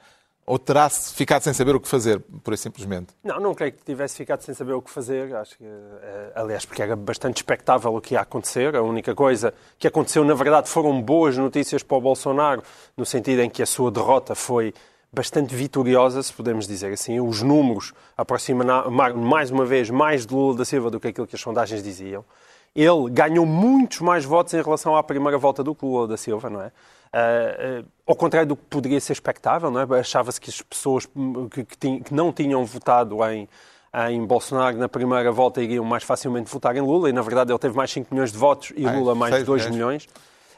Ou 0.45 0.59
terá 0.59 0.89
ficado 0.89 1.41
sem 1.41 1.53
saber 1.53 1.73
o 1.73 1.79
que 1.79 1.87
fazer, 1.87 2.19
por 2.43 2.57
simplesmente? 2.57 3.13
Não, 3.23 3.39
não 3.39 3.53
creio 3.53 3.71
que 3.71 3.83
tivesse 3.83 4.17
ficado 4.17 4.41
sem 4.41 4.53
saber 4.53 4.73
o 4.73 4.81
que 4.81 4.89
fazer. 4.89 5.33
Acho 5.35 5.57
que, 5.57 5.63
eh, 5.63 6.31
aliás, 6.35 6.65
porque 6.65 6.81
era 6.81 6.97
bastante 6.97 7.37
expectável 7.37 7.95
o 7.95 8.01
que 8.01 8.13
ia 8.13 8.19
acontecer. 8.19 8.75
A 8.75 8.81
única 8.81 9.15
coisa 9.15 9.53
que 9.79 9.87
aconteceu, 9.87 10.25
na 10.25 10.33
verdade, 10.33 10.67
foram 10.67 11.01
boas 11.01 11.37
notícias 11.37 11.81
para 11.81 11.95
o 11.95 12.01
Bolsonaro, 12.01 12.61
no 12.97 13.05
sentido 13.05 13.41
em 13.41 13.49
que 13.49 13.63
a 13.63 13.65
sua 13.65 13.89
derrota 13.89 14.35
foi 14.35 14.73
bastante 15.13 15.55
vitoriosa, 15.55 16.21
se 16.21 16.33
podemos 16.33 16.67
dizer 16.67 16.91
assim. 16.91 17.21
Os 17.21 17.41
números 17.41 17.93
aproximam 18.17 18.91
mais 19.15 19.49
uma 19.49 19.63
vez 19.63 19.89
mais 19.89 20.25
de 20.25 20.33
Lula 20.33 20.57
da 20.57 20.65
Silva 20.65 20.89
do 20.89 20.99
que 20.99 21.07
aquilo 21.07 21.27
que 21.27 21.35
as 21.35 21.41
sondagens 21.41 21.81
diziam. 21.81 22.25
Ele 22.75 23.09
ganhou 23.11 23.45
muitos 23.45 24.01
mais 24.01 24.25
votos 24.25 24.53
em 24.55 24.61
relação 24.61 24.95
à 24.97 25.03
primeira 25.03 25.37
volta 25.37 25.63
do 25.63 25.75
que 25.75 25.85
Lula 25.85 26.07
da 26.07 26.17
Silva, 26.17 26.49
não 26.49 26.61
é? 26.61 26.71
Uh, 27.13 27.81
uh, 27.81 27.85
ao 28.07 28.15
contrário 28.15 28.49
do 28.49 28.55
que 28.55 28.63
poderia 28.63 28.99
ser 28.99 29.13
expectável, 29.13 29.71
é? 29.79 29.99
achava-se 29.99 30.41
que 30.41 30.49
as 30.49 30.61
pessoas 30.61 31.05
que, 31.05 31.63
que, 31.63 31.99
que, 32.01 32.13
não 32.13 32.33
tinham 32.33 32.65
votado 32.65 33.23
em, 33.25 33.47
em 34.09 34.25
Bolsonaro 34.25 34.77
na 34.77 34.89
primeira 34.89 35.31
volta 35.31 35.61
iriam 35.61 35.85
mais 35.85 36.03
facilmente 36.03 36.51
votar 36.51 36.75
em 36.75 36.81
Lula, 36.81 37.09
e 37.09 37.13
na 37.13 37.21
verdade 37.21 37.51
ele 37.51 37.59
teve 37.59 37.77
mais 37.77 37.91
5 37.91 38.07
milhões 38.11 38.31
de 38.31 38.37
votos 38.37 38.73
e 38.75 38.87
Lula 38.87 39.13
mais 39.13 39.43
2 39.43 39.69
milhões. 39.69 40.07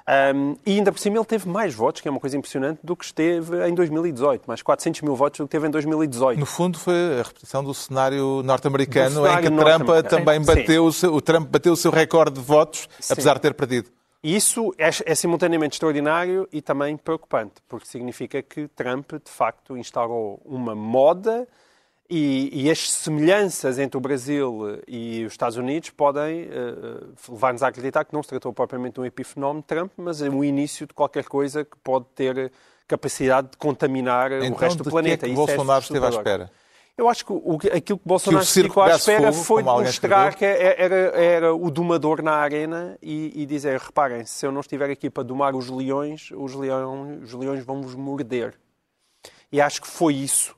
Um, 0.07 0.55
e 0.63 0.73
ainda 0.73 0.91
por 0.91 0.99
cima 0.99 1.17
ele 1.17 1.25
teve 1.25 1.49
mais 1.49 1.73
votos, 1.73 1.99
que 1.99 2.07
é 2.07 2.11
uma 2.11 2.19
coisa 2.19 2.37
impressionante, 2.37 2.79
do 2.83 2.95
que 2.95 3.03
esteve 3.03 3.67
em 3.67 3.73
2018. 3.73 4.43
Mais 4.45 4.61
400 4.61 5.01
mil 5.01 5.15
votos 5.15 5.39
do 5.39 5.47
que 5.47 5.51
teve 5.51 5.67
em 5.67 5.71
2018. 5.71 6.39
No 6.39 6.45
fundo 6.45 6.77
foi 6.77 7.19
a 7.19 7.23
repetição 7.23 7.63
do 7.63 7.73
cenário 7.73 8.43
norte-americano 8.43 9.25
em 9.27 9.41
que 9.41 9.49
Trump 9.49 9.89
também 10.07 10.41
bateu 10.43 10.85
o, 10.85 11.07
o, 11.07 11.21
Trump 11.21 11.49
bateu 11.49 11.73
o 11.73 11.75
seu 11.75 11.91
recorde 11.91 12.35
de 12.35 12.41
votos, 12.41 12.87
Sim. 12.99 13.13
apesar 13.13 13.33
de 13.33 13.41
ter 13.41 13.53
perdido. 13.55 13.89
Isso 14.25 14.73
é, 14.79 14.89
é, 15.05 15.13
simultaneamente 15.13 15.75
extraordinário 15.75 16.49
e 16.51 16.59
também 16.59 16.97
preocupante, 16.97 17.61
porque 17.69 17.85
significa 17.85 18.41
que 18.41 18.67
Trump, 18.69 19.11
de 19.13 19.29
facto, 19.29 19.77
instaurou 19.77 20.41
uma 20.43 20.73
moda 20.73 21.47
e, 22.09 22.49
e, 22.51 22.71
as 22.71 22.89
semelhanças 22.89 23.77
entre 23.77 23.97
o 23.97 24.01
Brasil 24.01 24.81
e 24.87 25.23
os 25.25 25.33
Estados 25.33 25.57
Unidos 25.57 25.91
podem 25.91 26.45
uh, 26.45 27.13
levar-nos 27.29 27.61
a 27.61 27.67
acreditar 27.67 28.03
que 28.03 28.13
não 28.13 28.23
se 28.23 28.29
tratou 28.29 28.51
propriamente 28.51 28.95
de 28.95 29.01
um 29.01 29.05
epifenómeno 29.05 29.61
Trump, 29.61 29.91
mas 29.95 30.23
é 30.23 30.29
o 30.29 30.43
início 30.43 30.87
de 30.87 30.93
qualquer 30.95 31.25
coisa 31.25 31.63
que 31.63 31.77
pode 31.83 32.05
ter 32.15 32.51
capacidade 32.87 33.51
de 33.51 33.57
contaminar 33.57 34.31
então, 34.31 34.51
o 34.51 34.55
resto 34.55 34.83
do 34.83 34.89
planeta. 34.89 35.25
Que 35.25 35.25
é 35.25 35.29
que 35.29 35.35
Bolsonaro 35.35 35.79
é 35.79 35.83
esteve 35.83 36.05
à 36.05 36.09
espera? 36.09 36.51
Eu 36.97 37.09
acho 37.09 37.25
que 37.25 37.33
o, 37.33 37.57
aquilo 37.75 37.99
que 37.99 38.07
Bolsonaro 38.07 38.45
que 38.45 38.51
ficou 38.51 38.81
à 38.81 38.95
espera 38.95 39.33
fogo, 39.33 39.43
foi 39.43 39.63
demonstrar 39.63 40.33
que 40.35 40.45
era, 40.45 40.95
era, 40.95 41.53
o 41.53 41.69
domador 41.69 42.21
na 42.21 42.35
arena 42.35 42.97
e, 43.01 43.41
e, 43.41 43.45
dizer, 43.45 43.77
reparem, 43.79 44.25
se 44.25 44.45
eu 44.45 44.51
não 44.51 44.61
estiver 44.61 44.89
aqui 44.89 45.09
para 45.09 45.23
domar 45.23 45.55
os 45.55 45.69
leões, 45.69 46.29
os 46.31 46.53
leões, 46.55 47.23
os 47.23 47.33
leões 47.33 47.65
vão 47.65 47.81
vos 47.81 47.95
morder. 47.95 48.57
E 49.51 49.59
acho 49.59 49.81
que 49.81 49.87
foi 49.87 50.13
isso 50.15 50.55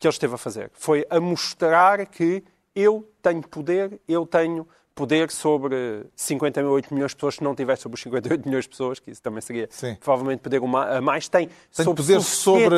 que 0.00 0.06
ele 0.06 0.12
esteve 0.12 0.34
a 0.34 0.38
fazer. 0.38 0.70
Foi 0.74 1.06
a 1.08 1.20
mostrar 1.20 2.04
que 2.06 2.42
eu 2.74 3.08
tenho 3.22 3.42
poder, 3.42 4.00
eu 4.08 4.26
tenho 4.26 4.66
poder 4.98 5.30
sobre 5.30 6.04
58 6.16 6.92
milhões 6.92 7.12
de 7.12 7.16
pessoas, 7.16 7.36
se 7.36 7.44
não 7.44 7.54
tivesse 7.54 7.82
sobre 7.82 7.94
os 7.94 8.02
58 8.02 8.44
milhões 8.44 8.64
de 8.64 8.70
pessoas, 8.70 8.98
que 8.98 9.12
isso 9.12 9.22
também 9.22 9.40
seria 9.40 9.68
Sim. 9.70 9.94
provavelmente 9.94 10.40
poder 10.40 10.60
a 10.60 11.00
mais, 11.00 11.28
tem, 11.28 11.46
tem 11.46 11.84
sobre 11.84 12.02
poder 12.02 12.20
sobre 12.20 12.76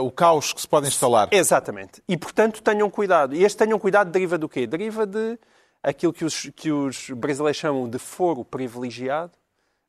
o 0.00 0.12
caos 0.12 0.52
que 0.52 0.60
se 0.60 0.68
pode 0.68 0.86
instalar. 0.86 1.28
Exatamente. 1.32 2.00
E, 2.08 2.16
portanto, 2.16 2.62
tenham 2.62 2.88
cuidado. 2.88 3.34
E 3.34 3.42
este 3.42 3.58
tenham 3.58 3.80
cuidado 3.80 4.12
deriva 4.12 4.38
do 4.38 4.48
quê? 4.48 4.64
Deriva 4.64 5.04
de 5.04 5.36
aquilo 5.82 6.12
que 6.12 6.24
os, 6.24 6.48
que 6.54 6.70
os 6.70 7.10
brasileiros 7.10 7.56
chamam 7.56 7.88
de 7.88 7.98
foro 7.98 8.44
privilegiado, 8.44 9.32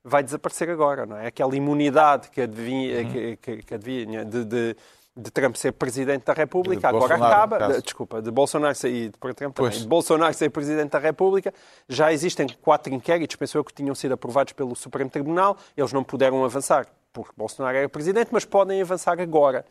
vai 0.03 0.23
desaparecer 0.23 0.67
agora, 0.67 1.05
não 1.05 1.15
é? 1.15 1.27
Aquela 1.27 1.55
imunidade 1.55 2.29
que 2.31 2.41
adivinha, 2.41 3.01
uhum. 3.01 3.11
que, 3.11 3.37
que, 3.37 3.57
que 3.57 3.73
adivinha 3.75 4.25
de, 4.25 4.43
de 4.43 4.75
de 5.15 5.29
Trump 5.29 5.55
ser 5.55 5.73
presidente 5.73 6.25
da 6.25 6.33
República, 6.33 6.89
agora 6.89 7.17
Bolsonaro, 7.17 7.33
acaba, 7.35 7.73
de, 7.73 7.81
desculpa, 7.81 8.21
de 8.21 8.31
Bolsonaro 8.31 8.75
ser, 8.75 8.91
de, 8.91 9.11
Trump 9.35 9.55
também, 9.55 9.71
de 9.71 9.87
Bolsonaro 9.87 10.33
ser 10.33 10.49
presidente 10.49 10.89
da 10.89 10.99
República, 10.99 11.53
já 11.87 12.11
existem 12.11 12.47
quatro 12.61 12.91
inquéritos, 12.91 13.35
penso 13.35 13.57
eu, 13.57 13.63
que 13.63 13.73
tinham 13.73 13.93
sido 13.93 14.13
aprovados 14.13 14.53
pelo 14.53 14.75
Supremo 14.75 15.09
Tribunal, 15.09 15.57
eles 15.77 15.93
não 15.93 16.03
puderam 16.03 16.43
avançar 16.43 16.87
porque 17.13 17.31
Bolsonaro 17.37 17.77
era 17.77 17.87
presidente, 17.87 18.29
mas 18.31 18.43
podem 18.43 18.81
avançar 18.81 19.19
agora. 19.21 19.63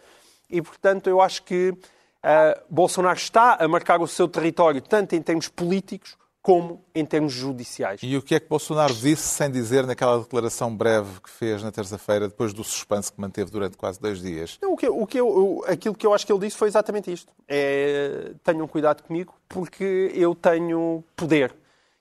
E, 0.48 0.62
portanto, 0.62 1.08
eu 1.08 1.20
acho 1.20 1.42
que 1.42 1.70
uh, 1.70 2.62
Bolsonaro 2.70 3.16
está 3.16 3.56
a 3.56 3.66
marcar 3.66 4.00
o 4.00 4.06
seu 4.06 4.28
território, 4.28 4.80
tanto 4.80 5.16
em 5.16 5.20
termos 5.20 5.48
políticos 5.48 6.16
como 6.42 6.84
em 6.92 7.06
termos 7.06 7.32
judiciais. 7.32 8.00
E 8.02 8.16
o 8.16 8.20
que 8.20 8.34
é 8.34 8.40
que 8.40 8.48
Bolsonaro 8.48 8.92
disse 8.92 9.22
sem 9.22 9.48
dizer 9.48 9.86
naquela 9.86 10.18
declaração 10.18 10.76
breve 10.76 11.20
que 11.20 11.30
fez 11.30 11.62
na 11.62 11.70
terça-feira, 11.70 12.28
depois 12.28 12.52
do 12.52 12.64
suspense 12.64 13.12
que 13.12 13.20
manteve 13.20 13.50
durante 13.50 13.76
quase 13.76 14.00
dois 14.00 14.20
dias? 14.20 14.58
Não, 14.60 14.72
o 14.72 14.76
que, 14.76 14.88
o 14.88 15.06
que 15.06 15.20
eu, 15.20 15.64
aquilo 15.68 15.94
que 15.94 16.04
eu 16.04 16.12
acho 16.12 16.26
que 16.26 16.32
ele 16.32 16.40
disse 16.40 16.56
foi 16.56 16.66
exatamente 16.66 17.12
isto. 17.12 17.32
É, 17.46 18.32
tenham 18.42 18.66
cuidado 18.66 19.04
comigo 19.04 19.32
porque 19.48 20.10
eu 20.14 20.34
tenho 20.34 21.04
poder. 21.14 21.54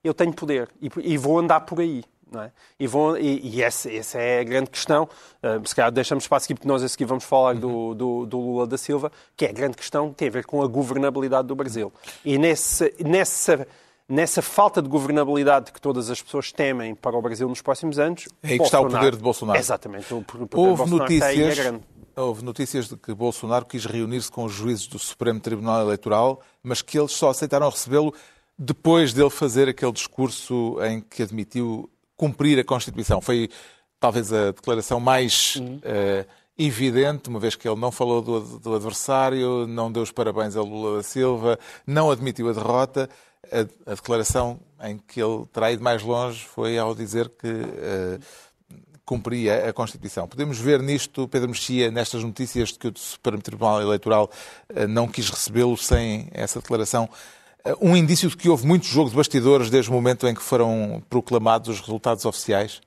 Eu 0.03 0.15
tenho 0.15 0.33
poder 0.33 0.67
e, 0.81 0.89
e 1.03 1.17
vou 1.17 1.38
andar 1.38 1.62
por 1.62 1.79
aí. 1.79 2.03
É? 2.33 2.50
E, 2.79 2.88
vão, 2.88 3.17
e, 3.17 3.55
e 3.55 3.62
essa, 3.62 3.91
essa, 3.91 4.17
é 4.17 4.39
a 4.39 4.43
grande 4.43 4.69
questão. 4.69 5.03
Uh, 5.43 5.67
se 5.67 5.75
calhar 5.75 5.91
deixamos 5.91 6.24
espaço 6.24 6.45
aqui, 6.45 6.55
porque 6.55 6.67
nós 6.67 6.81
a 6.81 6.88
seguir 6.88 7.03
vamos 7.03 7.25
falar 7.25 7.55
do, 7.55 7.93
do, 7.93 8.25
do, 8.25 8.39
Lula 8.39 8.65
da 8.65 8.77
Silva, 8.77 9.12
que 9.36 9.45
é 9.45 9.50
a 9.50 9.51
grande 9.51 9.75
questão 9.75 10.10
que 10.10 10.15
tem 10.15 10.29
a 10.29 10.31
ver 10.31 10.45
com 10.45 10.62
a 10.62 10.67
governabilidade 10.67 11.50
do 11.50 11.55
Brasil. 11.55 11.91
E 12.24 12.38
nesse, 12.38 12.95
nessa 13.05 13.67
nessa 14.12 14.41
falta 14.41 14.82
de 14.82 14.89
governabilidade 14.89 15.72
que 15.72 15.80
todas 15.80 16.10
as 16.10 16.22
pessoas 16.22 16.51
temem 16.51 16.94
para 16.94 17.18
o 17.18 17.22
Brasil 17.22 17.48
nos 17.48 17.62
próximos 17.62 17.98
anos. 17.98 18.27
É 18.44 18.50
aí 18.50 18.58
que 18.58 18.65
está 18.65 18.82
o 18.82 18.89
poder 18.89 19.15
de 19.15 19.22
Bolsonaro. 19.22 19.58
Exatamente. 19.58 20.13
O 20.13 20.22
poder 20.22 20.50
houve, 20.53 20.84
de 20.84 20.89
notícias, 20.91 21.60
é 21.60 21.80
houve 22.18 22.44
notícias 22.44 22.89
de 22.89 22.98
que 22.98 23.13
Bolsonaro 23.13 23.65
quis 23.65 23.86
reunir-se 23.86 24.30
com 24.30 24.44
os 24.44 24.51
juízes 24.51 24.86
do 24.86 25.00
Supremo 25.00 25.39
Tribunal 25.39 25.82
Eleitoral, 25.82 26.41
mas 26.62 26.82
que 26.82 27.00
eles 27.00 27.13
só 27.13 27.30
aceitaram 27.30 27.70
recebê-lo 27.70 28.13
depois 28.60 29.13
dele 29.13 29.30
fazer 29.30 29.70
aquele 29.70 29.94
discurso 29.94 30.77
em 30.84 31.00
que 31.00 31.24
admitiu 31.24 31.89
cumprir 32.18 32.60
a 32.60 32.65
Constituição. 32.65 33.22
Foi 33.22 33.50
talvez 33.98 34.32
a 34.34 34.51
declaração 34.51 35.00
mais. 35.00 35.56
Uhum. 35.56 35.77
Uh, 35.77 36.41
evidente, 36.58 37.27
uma 37.27 37.39
vez 37.39 37.56
que 37.56 37.68
ele 37.68 37.80
não 37.80 37.91
falou 37.91 38.22
do, 38.22 38.60
do, 38.60 38.75
adversário, 38.75 39.65
não 39.65 39.91
deu 39.91 40.03
os 40.03 40.12
parabéns 40.12 40.56
a 40.56 40.62
Lula 40.62 40.98
da 40.98 41.03
Silva, 41.03 41.58
não 41.88 42.12
admitiu 42.12 42.50
a 42.50 42.53
derrota 42.53 43.10
a, 43.50 43.91
a, 43.91 43.95
declaração 43.95 44.60
em 44.83 44.98
que 44.98 45.21
ele 45.21 45.45
terá 45.51 45.71
ido 45.71 45.83
mais 45.83 46.03
longe 46.03 46.45
foi 46.45 46.77
ao 46.77 46.93
dizer 46.93 47.29
que 47.29 47.48
uh, 47.48 48.19
cumpria 49.05 49.69
a 49.69 49.74
Constituição. 49.74 50.27
Podemos 50.27 50.57
ver 50.60 50.81
nisto, 50.81 51.27
Pedro 51.27 51.50
Mexia, 51.50 51.91
nestas 51.91 52.24
notícias 52.24 52.69
de 52.69 52.79
que 52.79 52.88
o 52.88 52.93
Supremo 52.95 53.41
Tribunal 53.41 53.81
Eleitoral 53.81 54.29
uh, 54.69 54.88
não 54.88 55.07
quis 55.07 55.29
recebê-lo 55.29 55.77
sem 55.77 56.29
essa 56.31 56.60
declaração, 56.60 57.10
uh, 57.65 57.75
um 57.81 57.95
indício 57.95 58.29
de 58.29 58.38
que 58.38 58.50
houve 58.50 58.65
muito 58.65 58.86
jogo 58.86 59.10
de 59.10 59.15
bastidores 59.15 59.69
desde 59.69 59.89
o 59.89 59.93
momento 59.93 60.27
em 60.27 60.36
que 60.36 60.41
foram 60.41 61.01
proclamados 61.10 61.69
os 61.69 61.79
resultados 61.79 62.25
oficiais? 62.25 62.81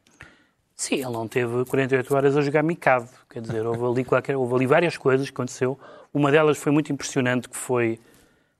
Sim, 0.77 0.97
ele 0.97 1.11
não 1.11 1.29
teve 1.29 1.65
48 1.65 2.15
horas 2.15 2.37
a 2.37 2.43
jogar 2.43 2.63
micado. 2.63 3.09
Quer 3.31 3.41
dizer, 3.41 3.65
houve 3.65 3.85
ali, 3.85 4.05
qualquer, 4.05 4.37
houve 4.37 4.55
ali 4.55 4.67
várias 4.67 4.97
coisas 4.97 5.29
que 5.29 5.33
aconteceu. 5.33 5.79
Uma 6.13 6.33
delas 6.33 6.59
foi 6.59 6.73
muito 6.73 6.93
impressionante, 6.93 7.49
que 7.49 7.57
foi 7.57 8.01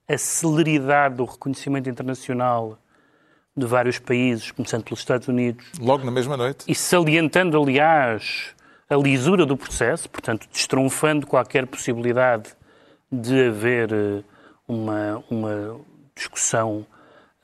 a 0.09 0.19
celeridade 0.19 1.17
do 1.17 1.25
reconhecimento 1.25 1.89
internacional 1.89 2.79
de 3.57 3.67
vários 3.67 3.99
países, 3.99 4.51
começando 4.51 4.85
pelos 4.85 5.01
Estados 5.01 5.29
Unidos. 5.29 5.65
Logo 5.81 6.05
na 6.05 6.11
mesma 6.11 6.37
noite. 6.37 6.65
E 6.67 6.75
salientando, 6.75 7.61
aliás, 7.61 8.55
a 8.89 8.97
lisura 8.97 9.47
do 9.47 9.57
processo, 9.57 10.09
portanto, 10.11 10.49
destronfando 10.53 11.27
qualquer 11.27 11.67
possibilidade 11.67 12.51
de 13.11 13.49
haver 13.49 13.93
eh, 13.93 14.23
uma, 14.67 15.23
uma 15.31 15.81
discussão 16.15 16.85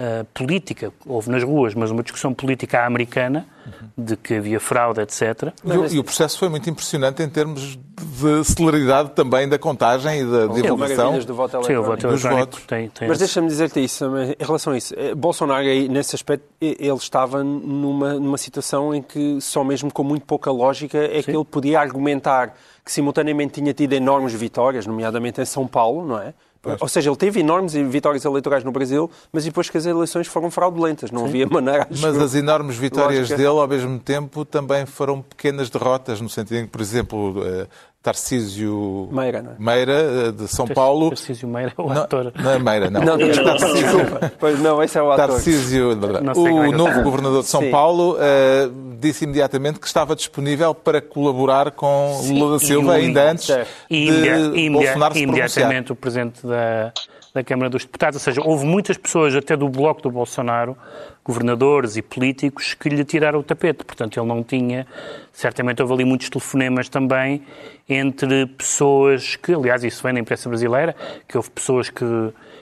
uh, 0.01 0.25
política, 0.33 0.93
houve 1.07 1.31
nas 1.31 1.43
ruas, 1.43 1.75
mas 1.75 1.91
uma 1.91 2.03
discussão 2.03 2.33
política 2.33 2.87
americana, 2.87 3.47
uhum. 3.67 4.05
de 4.05 4.17
que 4.17 4.35
havia 4.35 4.59
fraude, 4.59 5.01
etc. 5.03 5.53
E 5.65 5.73
o, 5.73 5.87
e 5.87 5.99
o, 5.99 6.05
processo 6.05 6.39
foi 6.39 6.49
muito 6.49 6.69
impressionante 6.71 7.23
em 7.23 7.29
termos 7.29 7.77
de 7.77 8.45
celeridade 8.45 9.11
também 9.11 9.49
da 9.49 9.59
contagem 9.59 10.23
e 10.23 10.25
da 10.25 10.47
divulgação. 10.47 11.19
do 11.19 11.35
voto 11.35 11.63
Sim, 11.65 11.77
o 11.77 11.83
voto 11.83 12.07
eletrónico 12.07 12.61
tem, 12.67 12.89
tem 12.89 13.07
Mas 13.07 13.19
deixa-me 13.19 13.47
dizer-te 13.47 13.85
isso, 13.85 14.07
em 14.17 14.35
relação 14.45 14.73
a 14.73 14.79
isso. 14.79 14.95
Eh, 14.97 15.15
Bolsonaro, 15.15 15.65
nesse 15.91 16.15
aspecto, 16.17 16.47
ele 16.61 16.95
estava 16.95 17.45
numa, 17.45 18.15
numa 18.15 18.39
situação 18.39 18.95
em 18.95 19.03
que 19.03 19.39
só 19.41 19.63
mesmo 19.63 19.93
com 19.93 20.03
muito 20.03 20.25
pouca 20.25 20.51
lógica 20.51 20.99
é 20.99 21.17
Sim. 21.17 21.23
que 21.23 21.31
ele 21.37 21.45
podia 21.45 21.79
argumentar 21.79 22.55
que 22.85 22.91
simultaneamente 22.91 23.61
tinha 23.61 23.75
tido 23.75 23.93
enormes 23.93 24.33
vitórias, 24.33 24.87
nomeadamente 24.87 25.41
em 25.41 25.45
São 25.45 25.67
Paulo, 25.67 26.07
não 26.07 26.19
é? 26.19 26.33
Pois. 26.63 26.81
Ou 26.81 26.89
seja, 26.89 27.09
ele 27.09 27.17
teve 27.17 27.41
enormes 27.41 27.73
vitórias 27.73 28.25
eleitorais 28.25 28.63
no 28.65 28.71
Brasil, 28.71 29.11
mas 29.33 29.45
depois 29.45 29.71
que 29.71 29.79
as 29.79 29.87
eleições 29.87 30.27
foram 30.27 30.51
fraudulentas, 30.51 31.11
não 31.11 31.23
Sim. 31.23 31.29
havia 31.29 31.47
maneira. 31.47 31.87
Mas 31.91 32.17
as 32.19 32.35
enormes 32.35 32.77
vitórias 32.77 33.31
lógica. 33.31 33.37
dele, 33.37 33.59
ao 33.59 33.67
mesmo 33.67 33.99
tempo, 33.99 34.45
também 34.45 34.85
foram 34.85 35.23
pequenas 35.23 35.71
derrotas, 35.71 36.21
no 36.21 36.29
sentido 36.29 36.59
em 36.59 36.65
que, 36.67 36.71
por 36.71 36.83
exemplo, 36.83 37.43
eh, 37.47 37.67
Tarcísio 38.03 39.11
Meira, 39.13 39.39
é? 39.59 39.63
Meira, 39.63 39.93
eh, 39.93 40.33
de 40.33 40.49
São 40.49 40.67
Paulo. 40.67 41.11
Tarcísio 41.11 41.47
Meira 41.47 41.71
é 41.77 41.83
o 41.83 41.91
ator. 41.91 42.33
Não, 42.35 42.45
não 42.45 42.51
é 42.51 42.59
Meira, 42.59 42.91
não. 42.91 43.01
não, 43.05 43.19
não 43.19 43.45
Tarcísio, 43.45 43.99
pois 44.39 44.59
não, 44.59 44.83
esse 44.83 44.97
é 44.97 45.03
o 45.03 45.13
ator. 45.13 45.29
Tarcísio, 45.29 45.91
o 45.91 46.73
novo 46.73 47.03
governador 47.03 47.43
de 47.43 47.49
São 47.49 47.61
Sim. 47.61 47.71
Paulo, 47.71 48.15
uh, 48.15 48.97
disse 48.99 49.25
imediatamente 49.25 49.79
que 49.79 49.87
estava 49.87 50.17
disponível 50.17 50.75
para 50.75 51.03
colaborar 51.03 51.73
com 51.73 52.19
Sim. 52.23 52.39
Lula 52.39 52.59
da 52.59 52.65
Silva, 52.65 52.95
ainda 52.95 53.33
antes 53.33 53.51
e 53.91 54.11
de 54.11 54.71
Bolsonaro 54.71 55.15
se 55.15 55.21
Imediatamente 55.21 55.93
o 55.93 55.95
presidente 55.97 56.47
da, 56.47 56.93
da 57.33 57.45
Câmara 57.45 57.71
dos 57.71 57.85
Deputados. 57.85 58.17
Ou 58.17 58.21
seja, 58.21 58.41
houve 58.45 58.67
muitas 58.67 58.97
pessoas, 58.97 59.35
até 59.35 59.57
do 59.57 59.69
bloco 59.69 60.03
do 60.03 60.11
Bolsonaro, 60.11 60.77
governadores 61.25 61.97
e 61.97 62.03
políticos, 62.03 62.75
que 62.75 62.89
lhe 62.89 63.05
tiraram 63.05 63.41
o 63.41 63.43
tapete. 63.43 63.85
Portanto, 63.85 64.19
ele 64.19 64.27
não 64.27 64.43
tinha. 64.43 64.87
Certamente 65.33 65.81
houve 65.83 65.95
ali 65.95 66.05
muitos 66.05 66.29
telefonemas 66.29 66.89
também 66.89 67.43
entre 67.89 68.47
pessoas 68.47 69.37
que, 69.37 69.53
aliás, 69.53 69.85
isso 69.85 70.03
vem 70.03 70.13
na 70.13 70.21
imprensa 70.21 70.49
brasileira, 70.49 70.95
que 71.27 71.37
houve 71.37 71.51
pessoas 71.51 71.91
que, 71.91 72.05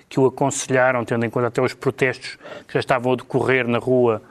que 0.08 0.18
o 0.20 0.26
aconselharam, 0.26 1.04
tendo 1.04 1.24
em 1.24 1.30
conta 1.30 1.48
até 1.48 1.60
os 1.60 1.74
protestos 1.74 2.38
que 2.66 2.74
já 2.74 2.80
estavam 2.80 3.12
a 3.12 3.16
decorrer 3.16 3.66
na 3.66 3.78
rua 3.78 4.22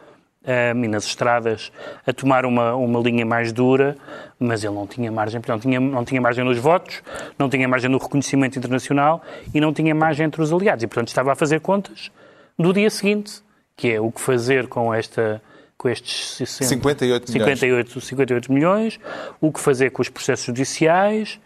um, 0.48 0.84
e 0.84 0.88
nas 0.88 1.06
estradas 1.06 1.72
a 2.06 2.14
tomar 2.14 2.46
uma, 2.46 2.74
uma 2.76 3.00
linha 3.00 3.26
mais 3.26 3.52
dura, 3.52 3.98
mas 4.40 4.64
ele 4.64 4.74
não 4.74 4.88
tinha 4.88 5.12
margem, 5.12 5.42
não 5.48 5.60
tinha, 5.60 5.80
não 5.80 6.06
tinha 6.06 6.22
margem 6.22 6.46
nos 6.46 6.58
votos, 6.58 7.02
não 7.38 7.50
tinha 7.50 7.68
margem 7.68 7.90
no 7.90 7.98
reconhecimento 7.98 8.58
internacional 8.58 9.22
e 9.54 9.60
não 9.60 9.74
tinha 9.74 9.94
margem 9.94 10.26
entre 10.26 10.42
os 10.42 10.54
aliados. 10.54 10.84
E, 10.84 10.88
portanto, 10.88 11.10
estava 11.10 11.34
a 11.34 11.36
fazer 11.36 11.60
contas 11.60 12.10
do 12.58 12.72
dia 12.72 12.90
seguinte, 12.90 13.44
que 13.76 13.92
é 13.92 14.00
o 14.00 14.12
que 14.12 14.22
fazer 14.22 14.68
com 14.68 14.94
esta 14.94 15.42
com 15.78 15.88
estes 15.88 16.38
60, 16.38 16.70
58, 16.70 17.32
58, 17.32 17.62
milhões. 17.68 18.04
58 18.08 18.52
milhões, 18.52 19.00
o 19.40 19.52
que 19.52 19.60
fazer 19.60 19.92
com 19.92 20.02
os 20.02 20.10
processos 20.10 20.44
judiciais 20.44 21.40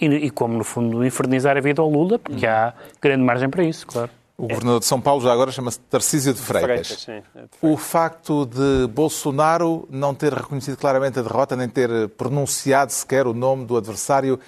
e, 0.00 0.06
e 0.06 0.30
como, 0.30 0.56
no 0.56 0.62
fundo, 0.62 1.04
infernizar 1.04 1.56
a 1.56 1.60
vida 1.60 1.82
ao 1.82 1.90
Lula, 1.90 2.16
porque 2.16 2.46
hum. 2.46 2.50
há 2.50 2.74
grande 3.00 3.24
margem 3.24 3.50
para 3.50 3.64
isso, 3.64 3.84
claro. 3.84 4.08
O 4.36 4.48
governador 4.48 4.80
de 4.80 4.86
São 4.86 5.00
Paulo 5.00 5.22
já 5.22 5.32
agora 5.32 5.52
chama-se 5.52 5.78
Tarcísio 5.80 6.32
de 6.32 6.40
Freitas. 6.40 6.88
Freitas, 6.88 7.02
sim, 7.02 7.12
é 7.12 7.20
de 7.20 7.28
Freitas. 7.28 7.58
O 7.60 7.76
facto 7.76 8.46
de 8.46 8.86
Bolsonaro 8.88 9.86
não 9.90 10.14
ter 10.14 10.32
reconhecido 10.32 10.76
claramente 10.76 11.18
a 11.18 11.22
derrota, 11.22 11.54
nem 11.54 11.68
ter 11.68 12.08
pronunciado 12.10 12.90
sequer 12.92 13.26
o 13.26 13.34
nome 13.34 13.66
do 13.66 13.76
adversário, 13.76 14.40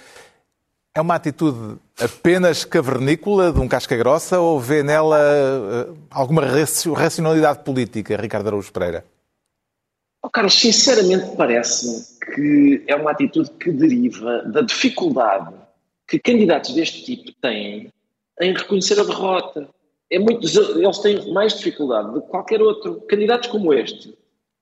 é 0.95 1.01
uma 1.01 1.15
atitude 1.15 1.77
apenas 1.99 2.63
cavernícola 2.63 3.51
de 3.51 3.59
um 3.59 3.67
casca-grossa 3.67 4.39
ou 4.39 4.59
vê 4.59 4.81
nela 4.81 5.19
eh, 5.19 5.93
alguma 6.09 6.41
racionalidade 6.95 7.59
política, 7.63 8.15
Ricardo 8.15 8.47
Araújo 8.47 8.71
Pereira? 8.71 9.05
Oh, 10.23 10.29
Carlos, 10.29 10.55
sinceramente 10.55 11.35
parece-me 11.35 12.01
que 12.33 12.83
é 12.87 12.95
uma 12.95 13.11
atitude 13.11 13.51
que 13.51 13.71
deriva 13.71 14.41
da 14.43 14.61
dificuldade 14.61 15.53
que 16.07 16.17
candidatos 16.17 16.73
deste 16.73 17.03
tipo 17.03 17.31
têm 17.41 17.91
em 18.41 18.53
reconhecer 18.53 18.99
a 18.99 19.03
derrota 19.03 19.69
é 20.09 20.19
muito, 20.19 20.45
eles 20.77 20.99
têm 20.99 21.31
mais 21.33 21.57
dificuldade 21.57 22.13
do 22.13 22.21
que 22.21 22.27
qualquer 22.27 22.61
outro. 22.61 23.01
Candidatos 23.01 23.49
como 23.49 23.73
este, 23.73 24.15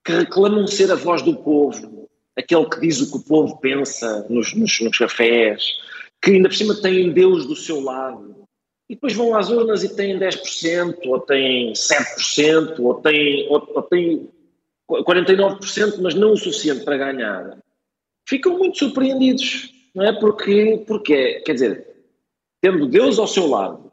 que 0.05 0.11
reclamam 0.11 0.67
ser 0.67 0.91
a 0.91 0.95
voz 0.95 1.21
do 1.21 1.35
povo, 1.35 2.09
aquele 2.35 2.65
que 2.69 2.79
diz 2.79 3.01
o 3.01 3.11
que 3.11 3.17
o 3.17 3.27
povo 3.27 3.57
pensa 3.59 4.25
nos, 4.29 4.53
nos, 4.53 4.79
nos 4.79 4.97
cafés, 4.97 5.63
que 6.21 6.31
ainda 6.31 6.49
por 6.49 6.55
cima 6.55 6.75
têm 6.75 7.11
Deus 7.11 7.45
do 7.45 7.55
seu 7.55 7.81
lado, 7.81 8.43
e 8.89 8.95
depois 8.95 9.13
vão 9.13 9.35
às 9.35 9.49
urnas 9.49 9.83
e 9.83 9.95
têm 9.95 10.17
10%, 10.17 10.97
ou 11.05 11.19
têm 11.19 11.73
7%, 11.73 12.79
ou 12.79 12.95
têm, 12.95 13.47
ou, 13.49 13.69
ou 13.75 13.81
têm 13.83 14.29
49%, 14.89 16.01
mas 16.01 16.13
não 16.13 16.33
o 16.33 16.37
suficiente 16.37 16.83
para 16.83 16.97
ganhar, 16.97 17.57
ficam 18.27 18.57
muito 18.57 18.77
surpreendidos, 18.77 19.73
não 19.93 20.05
é? 20.05 20.13
Porque, 20.13 20.83
porque 20.87 21.41
quer 21.41 21.53
dizer, 21.53 21.92
tendo 22.63 22.87
Deus 22.87 23.19
ao 23.19 23.27
seu 23.27 23.45
lado, 23.45 23.91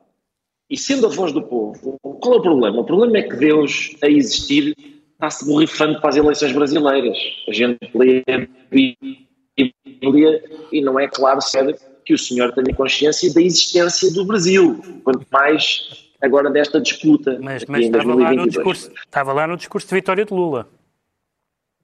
e 0.70 0.78
sendo 0.78 1.08
a 1.08 1.10
voz 1.10 1.32
do 1.32 1.42
povo, 1.42 1.98
qual 2.00 2.34
é 2.34 2.38
o 2.38 2.40
problema? 2.40 2.80
O 2.80 2.84
problema 2.84 3.18
é 3.18 3.22
que 3.22 3.34
Deus, 3.34 3.96
a 4.00 4.08
existir, 4.08 4.76
está-se 5.12 5.44
borrifando 5.44 6.00
para 6.00 6.10
as 6.10 6.16
eleições 6.16 6.52
brasileiras. 6.52 7.18
A 7.48 7.52
gente 7.52 7.80
lê 7.92 8.22
a 8.28 8.46
Bíblia 8.70 10.44
e 10.70 10.80
não 10.80 11.00
é 11.00 11.08
claro 11.08 11.40
sério 11.40 11.76
que 12.04 12.14
o 12.14 12.18
Senhor 12.18 12.52
tenha 12.52 12.72
consciência 12.76 13.34
da 13.34 13.42
existência 13.42 14.12
do 14.12 14.24
Brasil, 14.24 14.80
quanto 15.02 15.26
mais 15.32 16.08
agora 16.22 16.48
desta 16.48 16.80
disputa. 16.80 17.40
Mas, 17.42 17.64
mas 17.64 17.86
estava, 17.86 18.14
lá 18.14 18.32
no 18.32 18.48
discurso, 18.48 18.92
estava 19.04 19.32
lá 19.32 19.46
no 19.48 19.56
discurso 19.56 19.88
de 19.88 19.94
vitória 19.96 20.24
de 20.24 20.32
Lula. 20.32 20.68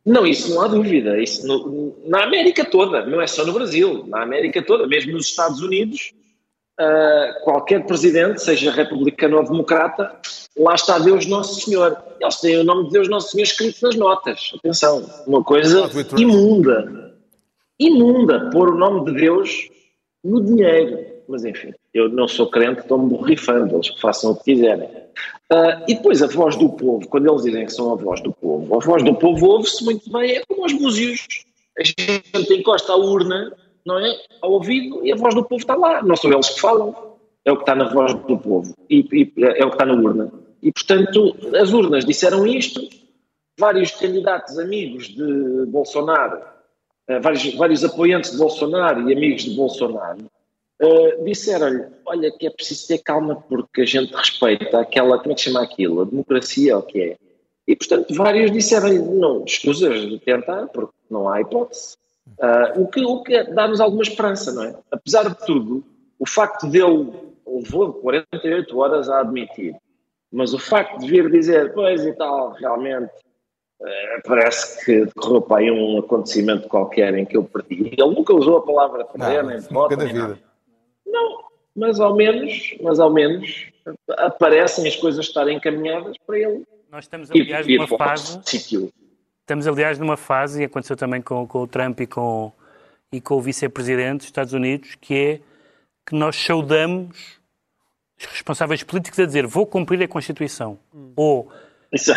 Não, 0.05 0.25
isso 0.25 0.55
não 0.55 0.62
há 0.62 0.69
dúvida. 0.69 1.21
Isso 1.21 1.45
no, 1.49 1.97
na 2.07 2.23
América 2.23 2.64
toda, 2.64 3.05
não 3.07 3.21
é 3.21 3.26
só 3.26 3.45
no 3.45 3.52
Brasil, 3.52 4.05
na 4.07 4.23
América 4.23 4.62
toda, 4.62 4.87
mesmo 4.87 5.14
nos 5.14 5.26
Estados 5.26 5.61
Unidos, 5.61 6.14
uh, 6.80 7.45
qualquer 7.45 7.85
presidente, 7.87 8.42
seja 8.42 8.71
republicano 8.71 9.38
ou 9.38 9.45
democrata, 9.45 10.16
lá 10.56 10.75
está 10.75 10.99
Deus 10.99 11.26
Nosso 11.26 11.61
Senhor. 11.61 11.97
Eles 12.21 12.37
têm 12.37 12.59
o 12.59 12.64
nome 12.64 12.85
de 12.87 12.92
Deus 12.92 13.09
Nosso 13.09 13.30
Senhor 13.30 13.45
escrito 13.45 13.83
nas 13.83 13.97
notas. 13.97 14.52
Atenção, 14.59 15.04
uma 15.26 15.42
coisa 15.42 15.90
imunda. 16.16 17.14
Imunda 17.79 18.51
pôr 18.51 18.70
o 18.70 18.79
nome 18.79 19.07
de 19.07 19.20
Deus 19.20 19.68
no 20.24 20.42
dinheiro. 20.42 21.16
Mas 21.29 21.44
enfim, 21.44 21.72
eu 21.92 22.09
não 22.09 22.29
sou 22.29 22.48
crente, 22.48 22.81
estou-me 22.81 23.09
borrifando, 23.09 23.74
eles 23.74 23.90
que 23.90 24.01
façam 24.01 24.31
o 24.31 24.37
que 24.37 24.55
quiserem. 24.55 24.88
Uh, 25.53 25.83
e 25.88 25.94
depois 25.94 26.22
a 26.22 26.27
voz 26.27 26.57
do 26.57 26.68
povo, 26.68 27.07
quando 27.09 27.29
eles 27.29 27.42
dizem 27.42 27.66
que 27.66 27.72
são 27.72 27.92
a 27.92 27.96
voz 27.96 28.20
do 28.20 28.33
povo, 28.33 28.74
a 28.74 28.79
voz 28.79 29.03
do 29.03 29.14
povo 29.14 29.46
ouve-se 29.46 29.85
muito 29.85 30.11
bem, 30.11 30.37
é 30.37 30.42
como 30.46 30.64
os 30.64 30.72
buzios. 30.72 31.27
A 31.79 31.83
gente 31.83 32.55
encosta 32.55 32.92
a 32.92 32.96
urna 32.96 33.53
não 33.87 33.99
é? 33.99 34.18
Ao 34.42 34.51
ouvido 34.51 35.07
e 35.07 35.12
a 35.12 35.16
voz 35.16 35.35
do 35.35 35.44
povo 35.44 35.61
está 35.61 35.77
lá. 35.77 36.03
Não 36.03 36.16
são 36.16 36.31
eles 36.33 36.51
que 36.51 36.61
falam, 36.61 37.16
é 37.44 37.53
o 37.53 37.57
que 37.57 37.62
está 37.62 37.75
na 37.75 37.88
voz 37.88 38.12
do 38.12 38.37
povo 38.37 38.75
e, 38.90 39.07
e 39.12 39.33
é 39.38 39.64
o 39.64 39.68
que 39.68 39.75
está 39.75 39.87
na 39.87 39.94
urna. 39.94 40.31
E, 40.62 40.72
portanto, 40.72 41.37
as 41.55 41.72
urnas 41.72 42.05
disseram 42.05 42.44
isto, 42.44 42.81
vários 43.59 43.92
candidatos 43.92 44.59
amigos 44.59 45.09
de 45.09 45.66
Bolsonaro, 45.68 46.38
uh, 47.09 47.20
vários, 47.20 47.55
vários 47.55 47.85
apoiantes 47.85 48.33
de 48.33 48.38
Bolsonaro 48.38 49.09
e 49.09 49.12
amigos 49.14 49.44
de 49.44 49.55
Bolsonaro, 49.55 50.25
uh, 50.83 51.25
disseram-lhe, 51.25 51.85
olha 52.05 52.33
que 52.33 52.49
é 52.49 52.51
preciso 52.51 52.88
ter 52.88 52.99
calma 52.99 53.37
porque 53.49 53.83
a 53.83 53.87
gente 53.87 54.12
respeita 54.12 54.81
aquela, 54.81 55.18
como 55.18 55.33
é 55.33 55.35
que 55.37 55.42
chama 55.42 55.62
aquilo? 55.62 56.03
A 56.03 56.05
democracia, 56.05 56.79
o 56.79 56.83
que 56.83 57.01
é? 57.01 57.16
E, 57.68 57.77
portanto, 57.77 58.12
vários 58.14 58.51
disseram-lhe, 58.51 58.99
não, 58.99 59.44
escusas 59.44 60.01
de 60.01 60.18
tentar 60.18 60.66
porque 60.68 60.94
não 61.09 61.29
há 61.29 61.40
hipótese. 61.40 61.96
Uh, 62.39 62.83
o 62.83 62.89
que, 62.89 63.05
o 63.05 63.23
que 63.23 63.45
dá-nos 63.45 63.81
alguma 63.81 64.03
esperança, 64.03 64.53
não 64.53 64.65
é? 64.65 64.75
Apesar 64.91 65.29
de 65.29 65.47
tudo, 65.47 65.85
o 66.19 66.27
facto 66.27 66.69
de 66.69 66.83
ele 66.83 67.11
levou 67.47 67.95
48 67.95 68.79
horas 68.79 69.09
a 69.09 69.21
admitir, 69.21 69.75
mas 70.31 70.53
o 70.53 70.59
facto 70.59 70.99
de 70.99 71.09
vir 71.09 71.31
dizer, 71.31 71.73
pois 71.73 72.05
e 72.05 72.12
tal, 72.12 72.53
realmente 72.53 73.11
uh, 73.81 74.23
parece 74.27 74.85
que 74.85 75.07
decorreu 75.07 75.41
para 75.41 75.59
aí 75.59 75.71
um 75.71 75.99
acontecimento 75.99 76.69
qualquer 76.69 77.15
em 77.15 77.25
que 77.25 77.37
eu 77.37 77.45
perdi. 77.45 77.95
Ele 77.97 78.15
nunca 78.15 78.35
usou 78.35 78.59
a 78.59 78.62
palavra 78.62 79.05
perder, 79.05 79.45
nem 79.45 79.61
derrota, 79.61 79.97
nem 79.97 80.09
vida. 80.09 80.39
Não, 81.07 81.45
mas 81.75 82.01
ao 82.01 82.15
menos, 82.15 82.75
mas 82.83 83.01
ao 83.01 83.11
menos 83.11 83.71
aparecem 84.11 84.87
as 84.87 84.97
coisas 84.97 85.25
estarem 85.25 85.57
encaminhadas 85.57 86.17
para 86.27 86.39
ele. 86.39 86.67
Nós 86.91 87.05
estamos, 87.05 87.31
aliás, 87.31 87.67
numa 87.67 87.89
fase... 87.89 88.41
Sítio 88.45 88.93
Estamos, 89.46 89.64
aliás, 89.68 89.96
numa 89.96 90.16
fase, 90.16 90.62
e 90.62 90.64
aconteceu 90.64 90.96
também 90.96 91.22
com, 91.22 91.46
com 91.46 91.62
o 91.62 91.68
Trump 91.68 92.00
e 92.00 92.06
com, 92.09 92.50
e 93.12 93.20
com 93.20 93.37
o 93.37 93.40
vice-presidente 93.40 94.16
dos 94.16 94.26
Estados 94.26 94.52
Unidos, 94.52 94.96
que 95.00 95.14
é 95.14 95.40
que 96.04 96.16
nós 96.16 96.35
saudamos 96.35 97.38
os 98.18 98.26
responsáveis 98.26 98.82
políticos 98.82 99.20
a 99.20 99.24
dizer 99.24 99.46
vou 99.46 99.64
cumprir 99.64 100.02
a 100.02 100.09
Constituição. 100.09 100.76
Hum. 100.92 101.12
Ou 101.14 101.48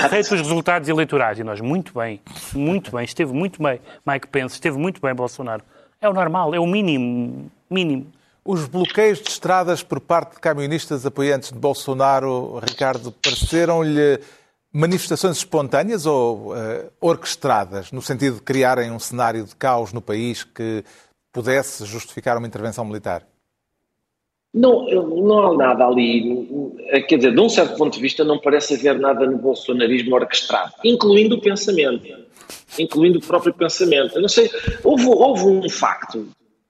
feito 0.09 0.33
os 0.33 0.41
resultados 0.41 0.89
eleitorais. 0.89 1.37
E 1.37 1.43
nós, 1.43 1.61
muito 1.61 1.93
bem, 1.93 2.19
muito 2.51 2.91
bem, 2.95 3.05
esteve 3.05 3.31
muito 3.31 3.61
bem. 3.61 3.79
Mike 4.03 4.25
Pence 4.25 4.55
esteve 4.55 4.79
muito 4.79 4.99
bem, 4.99 5.13
Bolsonaro. 5.13 5.63
É 6.01 6.09
o 6.09 6.13
normal, 6.13 6.55
é 6.55 6.59
o 6.59 6.65
mínimo. 6.65 7.51
mínimo. 7.69 8.11
Os 8.43 8.65
bloqueios 8.67 9.21
de 9.21 9.29
estradas 9.29 9.83
por 9.83 9.99
parte 9.99 10.33
de 10.33 10.39
camionistas 10.39 11.05
apoiantes 11.05 11.51
de 11.51 11.59
Bolsonaro, 11.59 12.57
Ricardo, 12.57 13.11
pareceram-lhe 13.11 14.19
manifestações 14.71 15.37
espontâneas 15.37 16.05
ou 16.05 16.53
uh, 16.53 16.91
orquestradas, 17.01 17.91
no 17.91 18.01
sentido 18.01 18.35
de 18.35 18.41
criarem 18.41 18.91
um 18.91 18.99
cenário 18.99 19.43
de 19.43 19.55
caos 19.55 19.91
no 19.91 20.01
país 20.01 20.43
que 20.43 20.83
pudesse 21.31 21.85
justificar 21.85 22.37
uma 22.37 22.47
intervenção 22.47 22.85
militar? 22.85 23.25
Não, 24.53 24.83
não 24.85 25.47
há 25.47 25.57
nada 25.57 25.85
ali. 25.85 26.47
Quer 27.07 27.17
dizer, 27.17 27.33
de 27.33 27.39
um 27.39 27.49
certo 27.49 27.77
ponto 27.77 27.93
de 27.93 28.01
vista, 28.01 28.23
não 28.23 28.39
parece 28.39 28.73
haver 28.73 28.99
nada 28.99 29.25
no 29.27 29.37
bolsonarismo 29.37 30.15
orquestrado, 30.15 30.73
incluindo 30.83 31.35
o 31.35 31.41
pensamento. 31.41 32.07
Incluindo 32.77 33.19
o 33.19 33.21
próprio 33.21 33.53
pensamento. 33.53 34.15
Eu 34.15 34.21
não 34.21 34.29
sei, 34.29 34.49
houve, 34.83 35.05
houve 35.05 35.43
um 35.43 35.69
facto, 35.69 36.27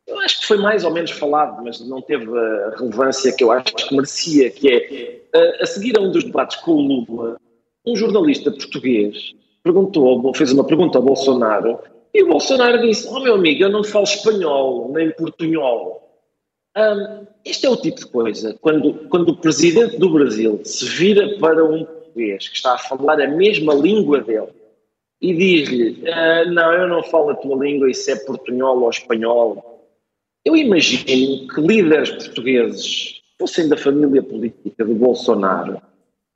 eu 0.10 0.20
acho 0.22 0.40
que 0.40 0.48
foi 0.48 0.58
mais 0.58 0.84
ou 0.84 0.92
menos 0.92 1.12
falado, 1.12 1.64
mas 1.64 1.80
não 1.88 2.02
teve 2.02 2.26
a 2.26 2.76
relevância 2.78 3.32
que 3.32 3.44
eu 3.44 3.52
acho 3.52 3.76
que 3.76 3.96
merecia, 3.96 4.50
que 4.50 4.68
é, 4.68 5.22
eh, 5.34 5.60
a 5.62 5.66
seguir 5.68 5.98
a 5.98 6.02
um 6.02 6.12
dos 6.12 6.24
debates 6.24 6.58
com 6.58 6.72
o 6.72 6.82
Lula, 6.82 7.38
um 7.86 7.96
jornalista 7.96 8.52
português 8.52 9.34
perguntou, 9.64 10.34
fez 10.34 10.52
uma 10.52 10.64
pergunta 10.64 10.98
ao 10.98 11.04
Bolsonaro 11.04 11.80
e 12.14 12.24
o 12.24 12.28
Bolsonaro 12.28 12.82
disse: 12.82 13.08
Oh, 13.10 13.20
meu 13.20 13.36
amigo, 13.36 13.64
eu 13.64 13.70
não 13.70 13.84
falo 13.84 14.06
espanhol 14.06 14.92
nem 14.94 15.12
portunhol. 15.12 16.08
Um, 16.78 17.26
este 17.46 17.66
é 17.66 17.70
o 17.70 17.78
tipo 17.78 18.00
de 18.00 18.08
coisa, 18.08 18.58
quando, 18.62 18.94
quando 19.10 19.30
o 19.30 19.38
presidente 19.38 19.98
do 19.98 20.10
Brasil 20.10 20.62
se 20.64 20.86
vira 20.86 21.38
para 21.40 21.64
um 21.64 21.84
português 21.84 22.48
que 22.48 22.56
está 22.56 22.76
a 22.76 22.78
falar 22.78 23.20
a 23.22 23.28
mesma 23.28 23.74
língua 23.74 24.22
dele 24.22 24.50
e 25.22 25.34
diz-lhe: 25.34 26.10
ah, 26.10 26.46
Não, 26.46 26.74
eu 26.74 26.88
não 26.88 27.04
falo 27.04 27.32
a 27.32 27.36
tua 27.36 27.64
língua, 27.64 27.90
isso 27.90 28.10
é 28.12 28.16
portunhol 28.16 28.82
ou 28.82 28.90
espanhol. 28.90 29.88
Eu 30.46 30.56
imagino 30.56 31.48
que 31.48 31.62
líderes 31.62 32.12
portugueses 32.12 33.22
fossem 33.38 33.68
da 33.68 33.78
família 33.78 34.24
política 34.24 34.86
do 34.86 34.96
Bolsonaro, 34.96 35.82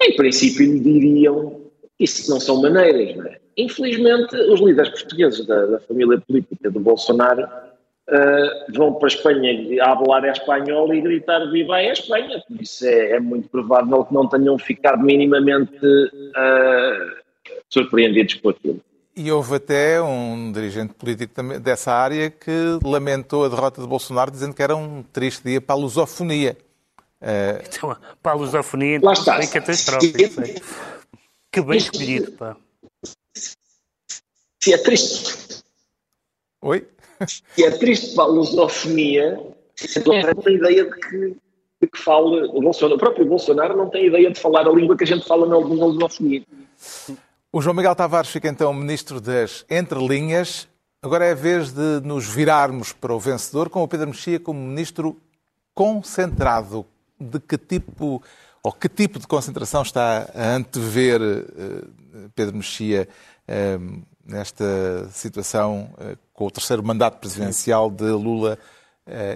em 0.04 0.16
princípio 0.16 0.66
lhe 0.66 0.80
diriam 0.80 1.63
isso 2.00 2.30
não 2.30 2.39
são 2.39 2.62
maneiras, 2.62 3.16
não 3.16 3.26
é? 3.26 3.38
Infelizmente, 3.58 4.36
os 4.36 4.60
líderes 4.60 4.89
portugueses 4.89 5.46
da, 5.46 5.66
da 5.66 5.80
família 5.80 6.20
política 6.20 6.72
do 6.72 6.80
Bolsonaro 6.80 7.44
uh, 7.44 8.74
vão 8.74 8.96
para 8.96 9.08
a 9.08 9.10
Espanha 9.10 9.84
a 9.84 9.96
falar 9.96 10.26
espanhol 10.30 10.94
e 10.94 11.02
gritar 11.02 11.46
viva 11.52 11.76
a 11.76 11.92
Espanha. 11.92 12.44
Isso 12.60 12.86
é, 12.86 13.12
é, 13.12 13.20
muito 13.20 13.48
provável 13.50 14.04
que 14.06 14.13
não 14.13 14.28
tenham 14.28 14.58
ficado 14.58 15.04
minimamente 15.04 15.86
uh, 15.86 17.16
surpreendidos 17.70 18.34
com 18.36 18.50
aquilo. 18.50 18.82
E 19.16 19.32
houve 19.32 19.56
até 19.56 20.02
um 20.02 20.52
dirigente 20.52 20.96
político 20.96 21.60
dessa 21.60 21.92
área 21.92 22.32
que 22.32 22.80
lamentou 22.84 23.46
a 23.46 23.50
derrota 23.50 23.80
de 23.80 23.88
Bolsonaro, 23.88 24.32
dizendo 24.32 24.56
que 24.56 24.63
era 24.63 24.76
um 24.76 25.04
triste 25.04 25.44
dia 25.44 25.62
para 25.62 25.76
a 25.76 25.78
lusofonia. 25.78 26.58
Uh... 27.23 27.63
Então, 27.65 27.97
para 28.21 28.33
a 28.33 28.36
lusofonia, 28.36 28.97
então, 28.97 29.38
bem 29.38 29.47
catastrófico. 29.47 30.17
Que 31.49 31.62
bem 31.62 31.77
escolhido, 31.77 32.31
pá. 32.33 32.57
Se 34.62 34.73
é 34.73 34.77
triste. 34.77 35.63
Oi? 36.62 36.88
Se 37.27 37.63
é 37.63 37.71
triste 37.71 38.13
para 38.15 38.25
a 38.25 38.27
lusofonia, 38.27 39.39
não 40.05 40.41
tem 40.41 40.55
ideia 40.55 40.86
de 40.86 40.91
que, 40.91 41.38
de 41.81 41.88
que 41.88 41.97
fale. 41.97 42.43
O, 42.47 42.59
Bolsonaro, 42.59 42.95
o 42.95 42.99
próprio 42.99 43.25
Bolsonaro 43.25 43.77
não 43.77 43.89
tem 43.89 44.07
ideia 44.07 44.31
de 44.31 44.39
falar 44.39 44.67
a 44.67 44.71
língua 44.71 44.97
que 44.97 45.03
a 45.03 45.07
gente 45.07 45.25
fala 45.25 45.45
na, 45.47 45.59
na 45.59 45.86
lusofonia. 45.86 46.43
O 47.51 47.62
João 47.62 47.75
Miguel 47.75 47.95
Tavares 47.95 48.31
fica 48.31 48.49
então 48.49 48.73
ministro 48.73 49.21
das 49.21 49.65
entrelinhas. 49.69 50.67
Agora 51.01 51.25
é 51.25 51.31
a 51.31 51.36
vez 51.36 51.71
de 51.71 52.01
nos 52.03 52.27
virarmos 52.27 52.93
para 52.93 53.13
o 53.13 53.19
vencedor 53.19 53.69
com 53.69 53.83
o 53.83 53.88
Pedro 53.88 54.07
Mexia 54.07 54.39
como 54.39 54.59
ministro 54.59 55.17
concentrado. 55.73 56.86
De 57.29 57.39
que 57.39 57.57
tipo 57.57 58.21
ou 58.63 58.71
que 58.71 58.88
tipo 58.88 59.19
de 59.19 59.27
concentração 59.27 59.81
está 59.81 60.29
a 60.33 60.55
antever 60.55 61.21
eh, 61.21 62.27
Pedro 62.33 62.55
Mexia 62.55 63.09
eh, 63.45 63.77
nesta 64.25 65.09
situação 65.12 65.89
eh, 65.99 66.15
com 66.33 66.45
o 66.47 66.51
terceiro 66.51 66.81
mandato 66.81 67.19
presidencial 67.19 67.91
de 67.91 68.09
Lula 68.09 68.57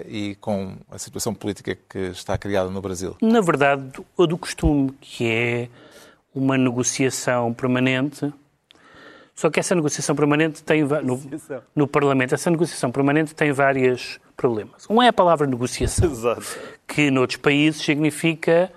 e 0.06 0.34
com 0.40 0.78
a 0.90 0.96
situação 0.96 1.34
política 1.34 1.76
que 1.90 1.98
está 1.98 2.38
criada 2.38 2.70
no 2.70 2.80
Brasil? 2.80 3.18
Na 3.20 3.42
verdade, 3.42 4.00
o 4.16 4.26
do 4.26 4.38
costume, 4.38 4.92
que 4.98 5.30
é 5.30 5.68
uma 6.34 6.56
negociação 6.56 7.52
permanente. 7.52 8.32
Só 9.34 9.50
que 9.50 9.60
essa 9.60 9.74
negociação 9.74 10.16
permanente 10.16 10.62
tem 10.62 10.82
no, 10.82 11.22
no 11.76 11.86
Parlamento, 11.86 12.34
essa 12.34 12.50
negociação 12.50 12.90
permanente 12.90 13.34
tem 13.34 13.52
vários 13.52 14.18
problemas. 14.38 14.86
Um 14.88 15.02
é 15.02 15.08
a 15.08 15.12
palavra 15.12 15.46
negociação, 15.46 16.10
Exato. 16.10 16.58
que 16.86 17.10
noutros 17.10 17.36
países 17.36 17.82
significa 17.82 18.72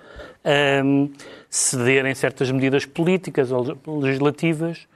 um, 0.84 1.08
ceder 1.48 2.04
em 2.04 2.14
certas 2.14 2.50
medidas 2.50 2.84
políticas 2.84 3.52
ou 3.52 3.78
legislativas 4.00 4.88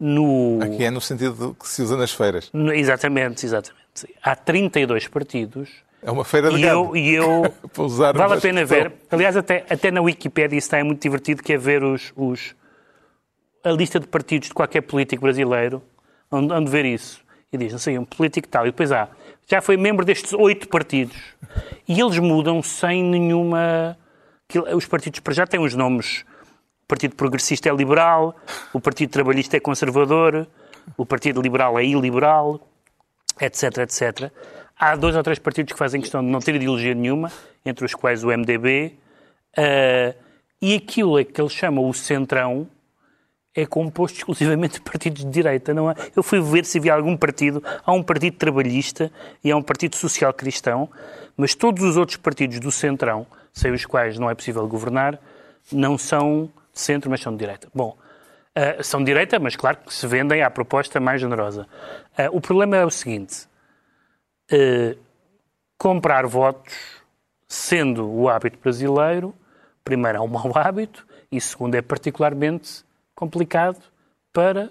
no... 0.00 0.58
Aqui 0.62 0.84
é 0.84 0.90
no 0.90 1.00
sentido 1.00 1.54
que 1.60 1.68
se 1.68 1.82
usa 1.82 1.96
nas 1.96 2.12
feiras. 2.12 2.48
No, 2.52 2.72
exatamente, 2.72 3.44
exatamente. 3.44 3.78
Há 4.22 4.34
32 4.34 5.08
partidos 5.08 5.68
é 6.02 6.10
uma 6.10 6.24
feira 6.24 6.50
de 6.50 6.60
e 6.60 6.62
eu, 6.64 6.96
e 6.96 7.14
eu 7.14 7.52
Vale 8.14 8.34
a 8.34 8.40
pena 8.40 8.64
ver. 8.64 8.92
Aliás, 9.10 9.36
até, 9.36 9.66
até 9.68 9.90
na 9.90 10.00
Wikipédia 10.00 10.56
isso 10.56 10.66
está 10.66 10.78
é 10.78 10.82
muito 10.82 11.02
divertido, 11.02 11.42
que 11.42 11.52
é 11.52 11.58
ver 11.58 11.82
os, 11.82 12.12
os, 12.16 12.54
a 13.64 13.70
lista 13.70 13.98
de 13.98 14.06
partidos 14.06 14.48
de 14.48 14.54
qualquer 14.54 14.82
político 14.82 15.22
brasileiro, 15.22 15.82
onde, 16.30 16.52
onde 16.52 16.70
ver 16.70 16.84
isso. 16.84 17.20
E 17.52 17.58
diz, 17.58 17.72
não 17.72 17.78
sei, 17.80 17.98
um 17.98 18.04
político 18.04 18.46
tal. 18.46 18.64
E 18.64 18.70
depois 18.70 18.92
há, 18.92 19.08
já 19.50 19.62
foi 19.62 19.76
membro 19.76 20.04
destes 20.04 20.32
oito 20.34 20.68
partidos. 20.68 21.16
E 21.88 21.98
eles 21.98 22.18
mudam 22.18 22.62
sem 22.62 23.02
nenhuma... 23.02 23.96
Os 24.74 24.86
partidos 24.86 25.20
para 25.20 25.34
já 25.34 25.46
têm 25.46 25.60
os 25.60 25.74
nomes. 25.74 26.24
O 26.82 26.86
Partido 26.88 27.16
Progressista 27.16 27.68
é 27.68 27.74
liberal, 27.74 28.34
o 28.72 28.80
Partido 28.80 29.10
Trabalhista 29.10 29.56
é 29.56 29.60
conservador, 29.60 30.46
o 30.96 31.04
Partido 31.04 31.42
Liberal 31.42 31.78
é 31.78 31.84
iliberal, 31.84 32.66
etc, 33.40 33.78
etc. 33.78 34.32
Há 34.78 34.96
dois 34.96 35.14
ou 35.14 35.22
três 35.22 35.38
partidos 35.38 35.72
que 35.72 35.78
fazem 35.78 36.00
questão 36.00 36.22
de 36.22 36.30
não 36.30 36.40
ter 36.40 36.54
ideologia 36.54 36.94
nenhuma, 36.94 37.30
entre 37.64 37.84
os 37.84 37.94
quais 37.94 38.24
o 38.24 38.28
MDB, 38.28 38.94
uh, 38.94 39.60
eh, 39.60 40.14
e 40.62 40.76
aquilo 40.76 41.18
é 41.18 41.24
que 41.24 41.38
eles 41.38 41.52
chamam 41.52 41.86
o 41.86 41.92
Centrão 41.92 42.66
é 43.60 43.66
composto 43.66 44.18
exclusivamente 44.18 44.74
de 44.74 44.80
partidos 44.80 45.24
de 45.24 45.30
direita, 45.30 45.74
não 45.74 45.90
é? 45.90 45.94
Eu 46.14 46.22
fui 46.22 46.40
ver 46.40 46.64
se 46.64 46.78
havia 46.78 46.94
algum 46.94 47.16
partido, 47.16 47.62
há 47.84 47.92
um 47.92 48.04
partido 48.04 48.36
trabalhista 48.36 49.10
e 49.42 49.50
há 49.50 49.56
um 49.56 49.62
partido 49.62 49.96
social-cristão, 49.96 50.88
mas 51.36 51.56
todos 51.56 51.82
os 51.82 51.96
outros 51.96 52.16
partidos 52.16 52.60
do 52.60 52.70
Centrão, 52.70 53.26
sem 53.52 53.72
os 53.72 53.84
quais 53.84 54.16
não 54.16 54.30
é 54.30 54.34
possível 54.34 54.66
governar, 54.68 55.18
não 55.72 55.98
são 55.98 56.48
de 56.72 56.80
centro, 56.80 57.10
mas 57.10 57.20
são 57.20 57.32
de 57.32 57.38
direita. 57.38 57.68
Bom, 57.74 57.98
uh, 58.56 58.84
são 58.84 59.00
de 59.00 59.06
direita, 59.06 59.40
mas 59.40 59.56
claro 59.56 59.78
que 59.78 59.92
se 59.92 60.06
vendem 60.06 60.40
à 60.42 60.50
proposta 60.50 61.00
mais 61.00 61.20
generosa. 61.20 61.66
Uh, 62.16 62.36
o 62.36 62.40
problema 62.40 62.76
é 62.76 62.84
o 62.84 62.90
seguinte, 62.90 63.48
uh, 64.52 64.96
comprar 65.76 66.26
votos, 66.26 66.74
sendo 67.48 68.08
o 68.08 68.28
hábito 68.28 68.58
brasileiro, 68.62 69.34
primeiro 69.82 70.18
é 70.18 70.20
um 70.20 70.28
mau 70.28 70.52
hábito 70.54 71.04
e 71.32 71.40
segundo 71.40 71.74
é 71.74 71.82
particularmente 71.82 72.86
complicado 73.18 73.80
para 74.32 74.70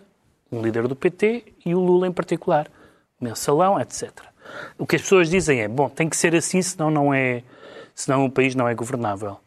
um 0.49 0.61
líder 0.61 0.87
do 0.87 0.95
PT 0.95 1.43
e 1.65 1.75
o 1.75 1.79
Lula 1.81 2.07
em 2.07 2.13
particular, 2.13 2.71
mensalão, 3.19 3.77
etc. 3.77 4.09
O 4.77 4.87
que 4.87 4.95
as 4.95 5.01
pessoas 5.01 5.29
dizem 5.29 5.59
é, 5.59 5.67
bom, 5.67 5.89
tem 5.89 6.07
que 6.07 6.15
ser 6.15 6.33
assim, 6.33 6.61
senão 6.61 6.89
não 6.89 7.13
é, 7.13 7.43
senão 7.93 8.23
o 8.23 8.31
país 8.31 8.55
não 8.55 8.65
é 8.65 8.73
governável. 8.73 9.37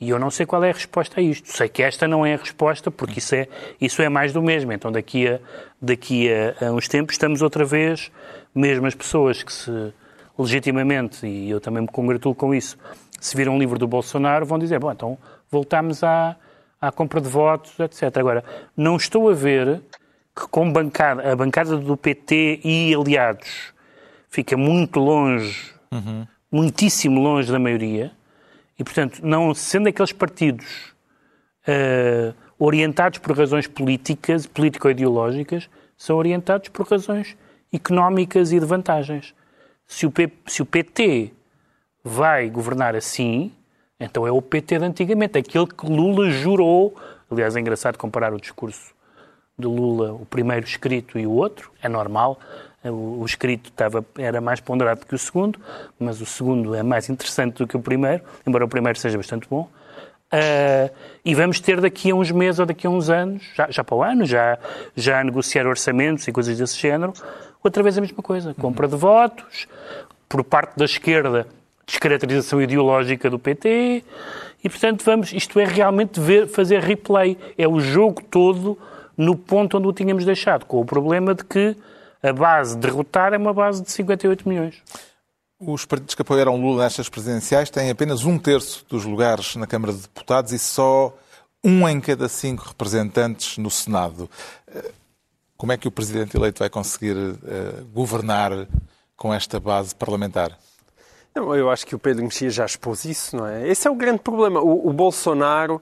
E 0.00 0.10
eu 0.10 0.18
não 0.18 0.28
sei 0.28 0.44
qual 0.44 0.64
é 0.64 0.70
a 0.70 0.72
resposta 0.72 1.20
a 1.20 1.22
isto. 1.22 1.48
Sei 1.48 1.68
que 1.68 1.84
esta 1.84 2.08
não 2.08 2.26
é 2.26 2.34
a 2.34 2.36
resposta, 2.36 2.90
porque 2.90 3.20
isso 3.20 3.36
é, 3.36 3.46
isso 3.80 4.02
é 4.02 4.08
mais 4.08 4.32
do 4.32 4.42
mesmo. 4.42 4.72
Então, 4.72 4.90
daqui 4.90 5.28
a, 5.28 5.38
daqui 5.80 6.28
a, 6.28 6.66
a 6.66 6.72
uns 6.72 6.88
tempos, 6.88 7.14
estamos 7.14 7.42
outra 7.42 7.64
vez 7.64 8.10
mesmo 8.52 8.88
as 8.88 8.96
pessoas 8.96 9.44
que 9.44 9.52
se 9.52 9.94
legitimamente, 10.36 11.24
e 11.24 11.48
eu 11.48 11.60
também 11.60 11.82
me 11.82 11.88
congratulo 11.88 12.34
com 12.34 12.52
isso, 12.52 12.76
se 13.20 13.36
viram 13.36 13.54
um 13.54 13.58
livro 13.60 13.78
do 13.78 13.86
Bolsonaro, 13.86 14.44
vão 14.44 14.58
dizer, 14.58 14.80
bom, 14.80 14.90
então 14.90 15.16
voltamos 15.48 16.02
à, 16.02 16.36
à 16.82 16.90
compra 16.90 17.20
de 17.20 17.28
votos, 17.28 17.78
etc. 17.78 18.16
Agora, 18.18 18.44
não 18.76 18.96
estou 18.96 19.30
a 19.30 19.32
ver 19.32 19.80
que 20.34 20.48
com 20.48 20.72
bancada, 20.72 21.30
a 21.30 21.36
bancada 21.36 21.76
do 21.76 21.96
PT 21.96 22.60
e 22.64 22.92
aliados 22.92 23.72
fica 24.28 24.56
muito 24.56 24.98
longe, 24.98 25.72
uhum. 25.92 26.26
muitíssimo 26.50 27.20
longe 27.20 27.52
da 27.52 27.58
maioria, 27.58 28.10
e, 28.76 28.82
portanto, 28.82 29.20
não 29.22 29.54
sendo 29.54 29.88
aqueles 29.88 30.12
partidos 30.12 30.92
uh, 31.68 32.34
orientados 32.58 33.20
por 33.20 33.36
razões 33.36 33.68
políticas, 33.68 34.46
político-ideológicas, 34.46 35.70
são 35.96 36.16
orientados 36.16 36.68
por 36.70 36.88
razões 36.88 37.36
económicas 37.72 38.50
e 38.50 38.58
de 38.58 38.66
vantagens. 38.66 39.32
Se 39.86 40.04
o, 40.04 40.10
P, 40.10 40.32
se 40.46 40.62
o 40.62 40.66
PT 40.66 41.32
vai 42.02 42.50
governar 42.50 42.96
assim, 42.96 43.52
então 44.02 44.26
é 44.26 44.32
o 44.32 44.42
PT 44.42 44.80
de 44.80 44.84
antigamente, 44.84 45.38
aquele 45.38 45.66
que 45.66 45.86
Lula 45.86 46.28
jurou. 46.30 46.94
Aliás, 47.30 47.54
é 47.54 47.60
engraçado 47.60 47.96
comparar 47.96 48.34
o 48.34 48.40
discurso 48.40 48.92
de 49.56 49.66
Lula, 49.66 50.12
o 50.12 50.26
primeiro 50.26 50.66
escrito 50.66 51.18
e 51.18 51.26
o 51.26 51.30
outro, 51.30 51.70
é 51.80 51.88
normal. 51.88 52.38
O, 52.84 53.24
escrito 53.24 53.70
estava, 53.70 54.04
era 54.18 54.40
mais 54.40 54.58
ponderado 54.58 55.06
que 55.06 55.14
o 55.14 55.18
segundo, 55.18 55.60
mas 56.00 56.20
o 56.20 56.26
segundo 56.26 56.74
é 56.74 56.82
mais 56.82 57.08
interessante 57.08 57.58
do 57.58 57.66
que 57.66 57.76
o 57.76 57.80
primeiro, 57.80 58.24
embora 58.44 58.64
o 58.64 58.68
primeiro 58.68 58.98
seja 58.98 59.16
bastante 59.16 59.48
bom. 59.48 59.68
Uh, 60.32 60.92
e 61.24 61.32
vamos 61.34 61.60
ter 61.60 61.80
daqui 61.80 62.10
a 62.10 62.14
uns 62.14 62.32
meses 62.32 62.58
ou 62.58 62.66
daqui 62.66 62.86
a 62.86 62.90
uns 62.90 63.08
anos, 63.08 63.44
já, 63.54 63.70
já 63.70 63.84
para 63.84 63.94
o 63.94 64.02
ano, 64.02 64.24
já, 64.24 64.58
já 64.96 65.20
a 65.20 65.24
negociar 65.24 65.66
orçamentos 65.66 66.26
e 66.26 66.32
coisas 66.32 66.58
desse 66.58 66.76
género, 66.76 67.12
outra 67.62 67.84
vez 67.84 67.96
a 67.98 68.00
mesma 68.00 68.22
coisa. 68.22 68.52
Compra 68.54 68.88
de 68.88 68.96
votos, 68.96 69.68
por 70.28 70.42
parte 70.42 70.76
da 70.76 70.86
esquerda, 70.86 71.46
descaracterização 71.92 72.60
ideológica 72.60 73.28
do 73.28 73.38
PT, 73.38 74.02
e 74.64 74.68
portanto 74.68 75.04
vamos, 75.04 75.32
isto 75.32 75.60
é 75.60 75.64
realmente 75.64 76.18
ver, 76.18 76.48
fazer 76.48 76.80
replay. 76.80 77.36
É 77.58 77.68
o 77.68 77.78
jogo 77.80 78.22
todo 78.22 78.78
no 79.16 79.36
ponto 79.36 79.76
onde 79.76 79.86
o 79.86 79.92
tínhamos 79.92 80.24
deixado, 80.24 80.64
com 80.64 80.80
o 80.80 80.84
problema 80.84 81.34
de 81.34 81.44
que 81.44 81.76
a 82.22 82.32
base 82.32 82.74
de 82.74 82.80
derrotar 82.80 83.34
é 83.34 83.36
uma 83.36 83.52
base 83.52 83.82
de 83.82 83.90
58 83.90 84.48
milhões. 84.48 84.76
Os 85.60 85.84
partidos 85.84 86.14
que 86.14 86.22
apoiaram 86.22 86.56
Lula 86.56 86.84
nestas 86.84 87.08
presidenciais 87.08 87.70
têm 87.70 87.90
apenas 87.90 88.24
um 88.24 88.38
terço 88.38 88.84
dos 88.88 89.04
lugares 89.04 89.54
na 89.54 89.66
Câmara 89.66 89.92
de 89.92 90.00
Deputados 90.00 90.52
e 90.52 90.58
só 90.58 91.14
um 91.62 91.88
em 91.88 92.00
cada 92.00 92.28
cinco 92.28 92.64
representantes 92.66 93.58
no 93.58 93.70
Senado. 93.70 94.28
Como 95.56 95.70
é 95.70 95.76
que 95.76 95.86
o 95.86 95.92
presidente 95.92 96.36
eleito 96.36 96.58
vai 96.58 96.68
conseguir 96.68 97.14
uh, 97.16 97.84
governar 97.92 98.66
com 99.16 99.32
esta 99.32 99.60
base 99.60 99.94
parlamentar? 99.94 100.58
Não, 101.34 101.54
eu 101.54 101.70
acho 101.70 101.86
que 101.86 101.94
o 101.94 101.98
Pedro 101.98 102.24
Mexia 102.24 102.50
já 102.50 102.66
expôs 102.66 103.04
isso, 103.04 103.36
não 103.36 103.46
é? 103.46 103.66
Esse 103.68 103.88
é 103.88 103.90
o 103.90 103.94
grande 103.94 104.20
problema. 104.20 104.60
O, 104.60 104.88
o 104.88 104.92
Bolsonaro 104.92 105.80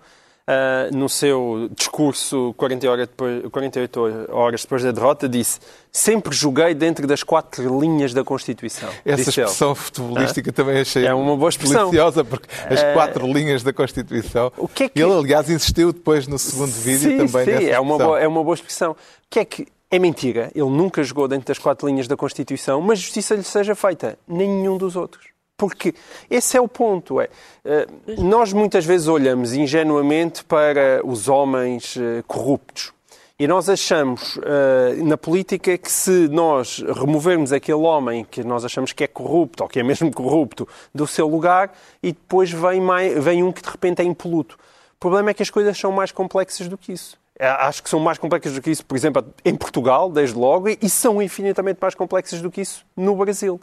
uh, 0.51 0.97
no 0.97 1.09
seu 1.09 1.69
discurso 1.75 2.55
40 2.57 2.89
horas 2.91 3.09
depois, 3.09 3.43
48 3.51 4.29
horas 4.31 4.63
depois 4.63 4.83
da 4.83 4.93
derrota, 4.93 5.29
disse 5.29 5.61
sempre 5.93 6.35
joguei 6.35 6.73
dentro 6.75 7.07
das 7.07 7.23
quatro 7.23 7.81
linhas 7.81 8.15
da 8.15 8.23
Constituição. 8.23 8.89
Essa 9.05 9.31
expressão 9.31 9.71
ele. 9.71 9.77
futebolística 9.77 10.51
ah? 10.51 10.53
também 10.53 10.81
achei 10.81 11.07
é 11.07 11.15
uma 11.15 11.37
boa 11.37 11.49
expressão. 11.49 11.91
deliciosa, 11.91 12.25
porque 12.25 12.49
as 12.69 12.83
ah, 12.83 12.93
quatro 12.93 13.27
linhas 13.27 13.63
da 13.63 13.73
Constituição... 13.73 14.53
O 14.57 14.69
que 14.69 14.85
é 14.85 14.89
que... 14.89 15.01
Ele, 15.01 15.13
aliás, 15.13 15.51
insistiu 15.51 15.93
depois 15.93 16.27
no 16.27 16.39
segundo 16.39 16.71
vídeo 16.71 17.11
sim, 17.11 17.17
também 17.27 17.45
sim, 17.45 17.51
nessa 17.51 17.65
é 17.65 17.81
uma, 17.81 17.99
boa, 17.99 18.21
é 18.21 18.29
uma 18.29 18.45
boa 18.45 18.55
expressão. 18.55 18.93
O 18.93 18.97
que 19.29 19.41
é 19.41 19.45
que 19.45 19.67
é 19.91 19.99
mentira. 19.99 20.53
Ele 20.55 20.71
nunca 20.71 21.03
jogou 21.03 21.27
dentro 21.27 21.49
das 21.49 21.59
quatro 21.59 21.89
linhas 21.89 22.07
da 22.07 22.17
Constituição, 22.17 22.81
mas 22.81 23.01
justiça 23.01 23.35
lhe 23.35 23.43
seja 23.43 23.75
feita. 23.75 24.17
Nenhum 24.29 24.79
dos 24.79 24.95
outros. 24.95 25.30
Porque 25.61 25.95
esse 26.31 26.57
é 26.57 26.61
o 26.61 26.67
ponto. 26.67 27.21
É, 27.21 27.29
eh, 27.67 27.87
nós 28.17 28.51
muitas 28.51 28.87
vezes 28.87 29.09
olhamos 29.09 29.53
ingenuamente 29.53 30.43
para 30.43 31.03
os 31.05 31.29
homens 31.29 31.99
eh, 31.99 32.25
corruptos. 32.27 32.95
E 33.39 33.47
nós 33.47 33.69
achamos 33.69 34.37
uh, 34.37 35.03
na 35.03 35.17
política 35.17 35.79
que 35.79 35.91
se 35.91 36.29
nós 36.29 36.85
removermos 36.95 37.53
aquele 37.53 37.79
homem 37.79 38.23
que 38.23 38.45
nós 38.45 38.67
achamos 38.67 38.93
que 38.93 39.03
é 39.03 39.07
corrupto, 39.07 39.63
ou 39.63 39.69
que 39.69 39.81
é 39.81 39.83
mesmo 39.83 40.13
corrupto, 40.13 40.69
do 40.95 41.07
seu 41.07 41.27
lugar, 41.27 41.73
e 42.03 42.13
depois 42.13 42.51
vem, 42.51 42.83
mais, 42.83 43.25
vem 43.25 43.43
um 43.43 43.51
que 43.51 43.63
de 43.63 43.71
repente 43.71 44.03
é 44.03 44.05
impoluto. 44.05 44.59
O 44.95 45.01
problema 45.01 45.31
é 45.31 45.35
que 45.35 45.43
as 45.43 45.49
coisas 45.49 45.79
são 45.79 45.91
mais 45.91 46.13
complexas 46.13 46.69
do 46.69 46.77
que 46.77 46.93
isso. 46.93 47.19
Acho 47.41 47.83
que 47.83 47.89
são 47.89 47.99
mais 47.99 48.19
complexas 48.19 48.53
do 48.53 48.61
que 48.61 48.71
isso, 48.71 48.85
por 48.85 48.95
exemplo, 48.95 49.25
em 49.43 49.55
Portugal, 49.55 50.11
desde 50.11 50.37
logo, 50.37 50.69
e 50.69 50.91
são 50.91 51.23
infinitamente 51.23 51.79
mais 51.81 51.95
complexas 51.95 52.43
do 52.43 52.51
que 52.51 52.61
isso 52.61 52.85
no 52.95 53.17
Brasil. 53.17 53.59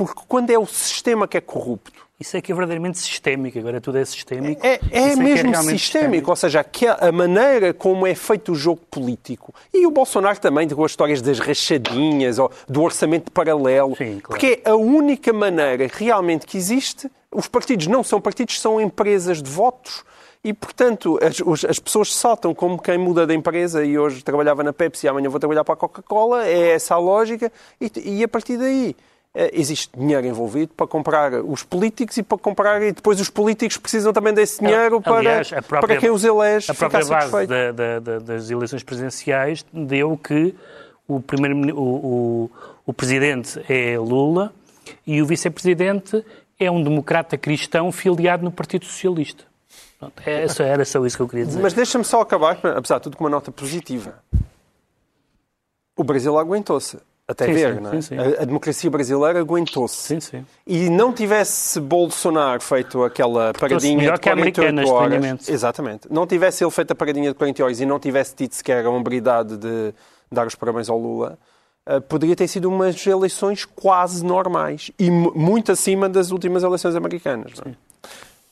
Porque 0.00 0.22
quando 0.26 0.48
é 0.48 0.58
o 0.58 0.64
sistema 0.64 1.28
que 1.28 1.36
é 1.36 1.42
corrupto. 1.42 2.08
Isso 2.18 2.34
é 2.34 2.40
que 2.40 2.50
é 2.50 2.54
verdadeiramente 2.54 2.98
sistémico, 2.98 3.58
agora 3.58 3.82
tudo 3.82 3.98
é 3.98 4.04
sistémico. 4.06 4.66
É, 4.66 4.80
é, 4.90 5.12
é 5.12 5.16
mesmo 5.16 5.50
é 5.50 5.56
sistémico, 5.56 5.70
sistémico, 5.78 6.30
ou 6.30 6.36
seja, 6.36 6.64
que 6.64 6.86
a 6.86 7.12
maneira 7.12 7.74
como 7.74 8.06
é 8.06 8.14
feito 8.14 8.52
o 8.52 8.54
jogo 8.54 8.80
político. 8.90 9.54
E 9.74 9.86
o 9.86 9.90
Bolsonaro 9.90 10.40
também, 10.40 10.66
com 10.70 10.82
as 10.82 10.92
histórias 10.92 11.20
das 11.20 11.38
rachadinhas, 11.38 12.38
ou 12.38 12.50
do 12.66 12.82
orçamento 12.82 13.30
paralelo. 13.30 13.94
Sim, 13.94 14.20
claro. 14.20 14.28
Porque 14.28 14.62
é 14.64 14.70
a 14.70 14.74
única 14.74 15.34
maneira 15.34 15.86
realmente 15.92 16.46
que 16.46 16.56
existe. 16.56 17.10
Os 17.30 17.46
partidos 17.46 17.86
não 17.86 18.02
são 18.02 18.22
partidos, 18.22 18.58
são 18.58 18.80
empresas 18.80 19.42
de 19.42 19.50
votos. 19.50 20.02
E, 20.42 20.54
portanto, 20.54 21.18
as, 21.22 21.64
as, 21.64 21.78
pessoas 21.78 22.14
saltam 22.14 22.54
como 22.54 22.80
quem 22.80 22.96
muda 22.96 23.26
de 23.26 23.34
empresa 23.34 23.84
e 23.84 23.98
hoje 23.98 24.24
trabalhava 24.24 24.64
na 24.64 24.72
Pepsi 24.72 25.04
e 25.04 25.10
amanhã 25.10 25.28
vou 25.28 25.38
trabalhar 25.38 25.62
para 25.62 25.74
a 25.74 25.76
Coca-Cola. 25.76 26.46
É 26.46 26.70
essa 26.70 26.94
a 26.94 26.98
lógica. 26.98 27.52
E, 27.78 27.92
e 28.02 28.24
a 28.24 28.28
partir 28.28 28.56
daí 28.56 28.96
existe 29.34 29.90
dinheiro 29.96 30.26
envolvido 30.26 30.72
para 30.74 30.86
comprar 30.86 31.34
os 31.44 31.62
políticos 31.62 32.16
e 32.16 32.22
para 32.22 32.36
comprar 32.36 32.82
e 32.82 32.92
depois 32.92 33.20
os 33.20 33.30
políticos 33.30 33.76
precisam 33.76 34.12
também 34.12 34.34
desse 34.34 34.60
dinheiro 34.60 35.00
Aliás, 35.04 35.48
para, 35.48 35.62
própria, 35.62 35.88
para 35.88 36.00
quem 36.00 36.10
os 36.10 36.24
elege. 36.24 36.70
A 36.70 36.74
própria 36.74 37.04
base 37.04 37.46
da, 37.46 37.72
da, 37.72 37.98
da, 38.00 38.18
das 38.18 38.50
eleições 38.50 38.82
presidenciais 38.82 39.64
deu 39.72 40.16
que 40.16 40.54
o, 41.06 41.20
primeiro, 41.20 41.76
o, 41.76 41.80
o, 41.80 42.50
o 42.86 42.92
presidente 42.92 43.64
é 43.68 43.96
Lula 43.98 44.52
e 45.06 45.22
o 45.22 45.26
vice-presidente 45.26 46.24
é 46.58 46.70
um 46.70 46.82
democrata 46.82 47.38
cristão 47.38 47.90
filiado 47.92 48.42
no 48.42 48.50
Partido 48.50 48.84
Socialista. 48.84 49.44
Pronto, 49.98 50.22
é, 50.26 50.46
era 50.66 50.84
só 50.84 51.04
isso 51.06 51.16
que 51.16 51.22
eu 51.22 51.28
queria 51.28 51.46
dizer. 51.46 51.60
Mas 51.60 51.72
deixa-me 51.72 52.04
só 52.04 52.20
acabar, 52.20 52.58
apesar 52.76 52.98
de 52.98 53.04
tudo, 53.04 53.16
com 53.16 53.24
uma 53.24 53.30
nota 53.30 53.52
positiva. 53.52 54.22
O 55.96 56.02
Brasil 56.02 56.38
aguentou-se 56.38 56.98
até 57.30 57.46
sim, 57.46 57.52
ver, 57.52 57.74
sim, 57.74 57.80
não 57.80 57.92
é? 57.92 58.00
Sim, 58.00 58.18
a, 58.18 58.42
a, 58.42 58.44
democracia 58.44 58.90
brasileira 58.90 59.40
aguentou-se. 59.40 59.96
Sim, 59.96 60.20
sim. 60.20 60.46
E 60.66 60.90
não 60.90 61.12
tivesse 61.12 61.78
Bolsonaro 61.80 62.60
feito 62.60 63.04
aquela 63.04 63.52
paradinha 63.52 64.12
de 64.12 64.20
48 64.20 64.88
horas. 64.90 65.48
Exatamente. 65.48 66.08
Não 66.10 66.26
tivesse 66.26 66.64
ele 66.64 66.70
feito 66.70 66.90
a 66.90 66.94
paradinha 66.94 67.28
de 67.28 67.34
40 67.34 67.62
horas 67.62 67.80
e 67.80 67.86
não 67.86 67.98
tivesse 68.00 68.34
tido 68.34 68.52
sequer 68.52 68.84
a 68.84 68.90
hombridade 68.90 69.56
de 69.56 69.94
dar 70.30 70.46
os 70.46 70.54
parabéns 70.54 70.88
ao 70.88 70.98
Lula, 70.98 71.38
uh, 71.86 72.00
poderia 72.00 72.36
ter 72.36 72.48
sido 72.48 72.68
umas 72.68 73.06
eleições 73.06 73.64
quase 73.64 74.24
normais 74.24 74.90
e 74.98 75.10
muito 75.10 75.72
acima 75.72 76.08
das 76.08 76.30
últimas 76.30 76.62
eleições 76.62 76.94
americanas. 76.94 77.52
Não 77.64 77.72
é? 77.72 77.89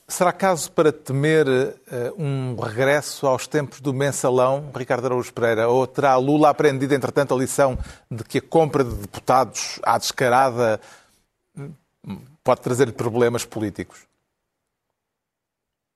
Será 0.09 0.33
caso 0.33 0.71
para 0.71 0.91
temer 0.91 1.47
uh, 1.47 1.79
um 2.17 2.55
regresso 2.55 3.27
aos 3.27 3.45
tempos 3.45 3.79
do 3.79 3.93
mensalão, 3.93 4.71
Ricardo 4.75 5.05
Araújo 5.05 5.31
Pereira? 5.31 5.69
Ou 5.69 5.85
terá 5.85 6.15
Lula 6.15 6.49
aprendido, 6.49 6.95
entretanto, 6.95 7.35
a 7.35 7.37
lição 7.37 7.77
de 8.09 8.23
que 8.23 8.39
a 8.39 8.41
compra 8.41 8.83
de 8.83 8.95
deputados 8.95 9.79
à 9.83 9.99
descarada 9.99 10.81
hum, 11.55 11.71
pode 12.43 12.61
trazer 12.61 12.91
problemas 12.93 13.45
políticos? 13.45 14.07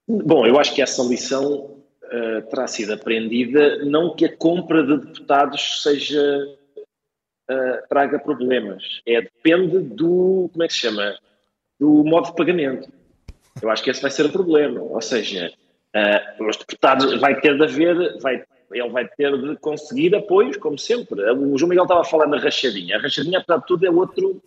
Bom, 0.06 0.46
eu 0.46 0.60
acho 0.60 0.72
que 0.72 0.80
essa 0.80 1.02
lição 1.02 1.52
uh, 2.04 2.42
terá 2.48 2.68
sido 2.68 2.92
aprendida, 2.92 3.84
não 3.84 4.14
que 4.14 4.26
a 4.26 4.36
compra 4.36 4.86
de 4.86 5.06
deputados 5.06 5.82
seja 5.82 6.22
uh, 7.50 7.88
traga 7.88 8.20
problemas. 8.20 9.02
É 9.04 9.22
depende 9.22 9.80
do 9.80 10.48
como 10.52 10.62
é 10.62 10.68
que 10.68 10.74
se 10.74 10.80
chama, 10.80 11.18
do 11.80 12.04
modo 12.04 12.26
de 12.26 12.36
pagamento. 12.36 13.03
Eu 13.62 13.70
acho 13.70 13.82
que 13.82 13.90
esse 13.90 14.02
vai 14.02 14.10
ser 14.10 14.26
o 14.26 14.32
problema. 14.32 14.80
Ou 14.80 15.00
seja, 15.00 15.50
uh, 15.94 16.48
os 16.48 16.56
deputados 16.56 17.20
vai 17.20 17.40
ter 17.40 17.56
de 17.56 17.62
haver, 17.62 18.18
vai, 18.20 18.42
ele 18.72 18.88
vai 18.90 19.06
ter 19.06 19.36
de 19.36 19.56
conseguir 19.56 20.14
apoios, 20.14 20.56
como 20.56 20.78
sempre. 20.78 21.22
O 21.32 21.56
João 21.56 21.68
Miguel 21.68 21.84
estava 21.84 22.00
a 22.00 22.04
falar 22.04 22.26
na 22.26 22.38
rachadinha. 22.38 22.96
A 22.96 23.00
rachadinha, 23.00 23.38
apesar 23.38 23.58
de 23.58 23.66
tudo, 23.66 23.86
é 23.86 23.90
outro, 23.90 24.42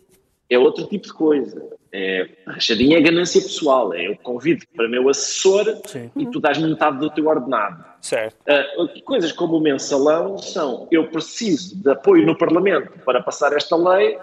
é 0.50 0.58
outro 0.58 0.86
tipo 0.86 1.06
de 1.06 1.12
coisa. 1.12 1.78
É, 1.90 2.28
a 2.46 2.52
rachadinha 2.52 2.98
é 2.98 3.00
ganância 3.00 3.40
pessoal. 3.40 3.94
É 3.94 4.08
eu 4.08 4.16
convido 4.18 4.64
para 4.76 4.88
meu 4.88 5.08
assessor 5.08 5.64
Sim. 5.86 6.10
e 6.14 6.26
tu 6.26 6.38
dás 6.38 6.58
metade 6.58 6.98
do 6.98 7.10
teu 7.10 7.26
ordenado. 7.26 7.82
Certo. 8.02 8.36
Uh, 8.46 9.02
coisas 9.02 9.32
como 9.32 9.56
o 9.56 9.60
mensalão 9.60 10.38
são 10.38 10.86
eu 10.90 11.08
preciso 11.08 11.82
de 11.82 11.90
apoio 11.90 12.26
no 12.26 12.36
Parlamento 12.36 12.92
para 13.04 13.22
passar 13.22 13.52
esta 13.54 13.74
lei, 13.74 14.18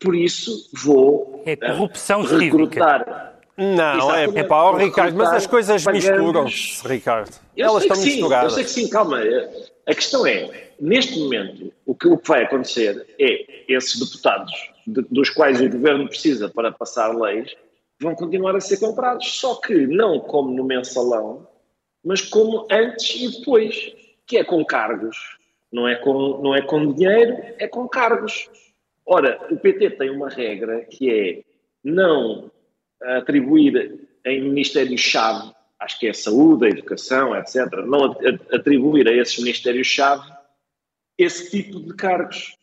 por 0.00 0.16
isso 0.16 0.70
vou 0.72 1.42
é 1.44 1.54
corrupção 1.54 2.22
uh, 2.22 2.24
recrutar 2.24 3.29
não, 3.60 4.14
é, 4.14 4.24
é 4.24 4.42
pá, 4.42 4.70
oh, 4.70 4.76
Ricardo, 4.76 5.16
mas 5.16 5.32
as 5.32 5.46
coisas 5.46 5.84
misturam-se, 5.86 6.86
Ricardo. 6.88 7.30
Eu 7.54 7.68
Elas 7.68 7.82
estão 7.82 7.96
sim, 7.96 8.04
misturadas. 8.06 8.52
Eu 8.52 8.56
sei 8.56 8.64
que 8.64 8.70
sim, 8.70 8.88
calma. 8.88 9.20
A 9.86 9.94
questão 9.94 10.26
é, 10.26 10.70
neste 10.80 11.18
momento, 11.18 11.72
o 11.84 11.94
que, 11.94 12.08
o 12.08 12.16
que 12.16 12.28
vai 12.28 12.44
acontecer 12.44 13.06
é 13.18 13.64
esses 13.68 13.98
deputados, 13.98 14.52
de, 14.86 15.02
dos 15.10 15.28
quais 15.28 15.60
o 15.60 15.68
governo 15.68 16.08
precisa 16.08 16.48
para 16.48 16.72
passar 16.72 17.14
leis, 17.14 17.54
vão 18.00 18.14
continuar 18.14 18.56
a 18.56 18.60
ser 18.60 18.78
comprados, 18.78 19.28
só 19.38 19.56
que 19.56 19.86
não 19.86 20.18
como 20.20 20.50
no 20.50 20.64
mensalão, 20.64 21.46
mas 22.02 22.22
como 22.22 22.66
antes 22.70 23.14
e 23.20 23.38
depois, 23.38 23.94
que 24.26 24.38
é 24.38 24.44
com 24.44 24.64
cargos. 24.64 25.16
Não 25.70 25.86
é 25.86 25.94
com, 25.96 26.40
não 26.42 26.54
é 26.54 26.62
com 26.62 26.92
dinheiro, 26.92 27.36
é 27.58 27.68
com 27.68 27.86
cargos. 27.86 28.50
Ora, 29.06 29.38
o 29.50 29.56
PT 29.56 29.90
tem 29.90 30.10
uma 30.10 30.28
regra 30.28 30.80
que 30.86 31.10
é 31.10 31.42
não 31.84 32.50
atribuir 33.02 34.08
em 34.24 34.42
ministérios-chave, 34.42 35.52
acho 35.78 35.98
que 35.98 36.06
é 36.06 36.10
a 36.10 36.14
saúde, 36.14 36.66
a 36.66 36.70
educação, 36.70 37.34
etc., 37.36 37.66
não 37.86 38.16
atribuir 38.52 39.08
a 39.08 39.12
esses 39.12 39.38
ministérios-chave 39.38 40.30
esse 41.16 41.50
tipo 41.50 41.80
de 41.80 41.94
cargos. 41.94 42.56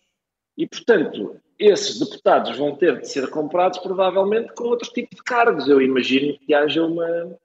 E, 0.58 0.66
portanto, 0.68 1.40
esses 1.60 2.00
deputados 2.00 2.58
vão 2.58 2.76
ter 2.76 3.00
de 3.00 3.08
ser 3.08 3.30
comprados 3.30 3.78
provavelmente 3.80 4.54
com 4.54 4.66
outro 4.66 4.92
tipo 4.92 5.16
de 5.16 5.24
cargos. 5.24 5.68
Eu 5.68 5.80
imagino 5.82 6.38
que 6.40 6.54
haja 6.54 6.84
uma, 6.84 7.38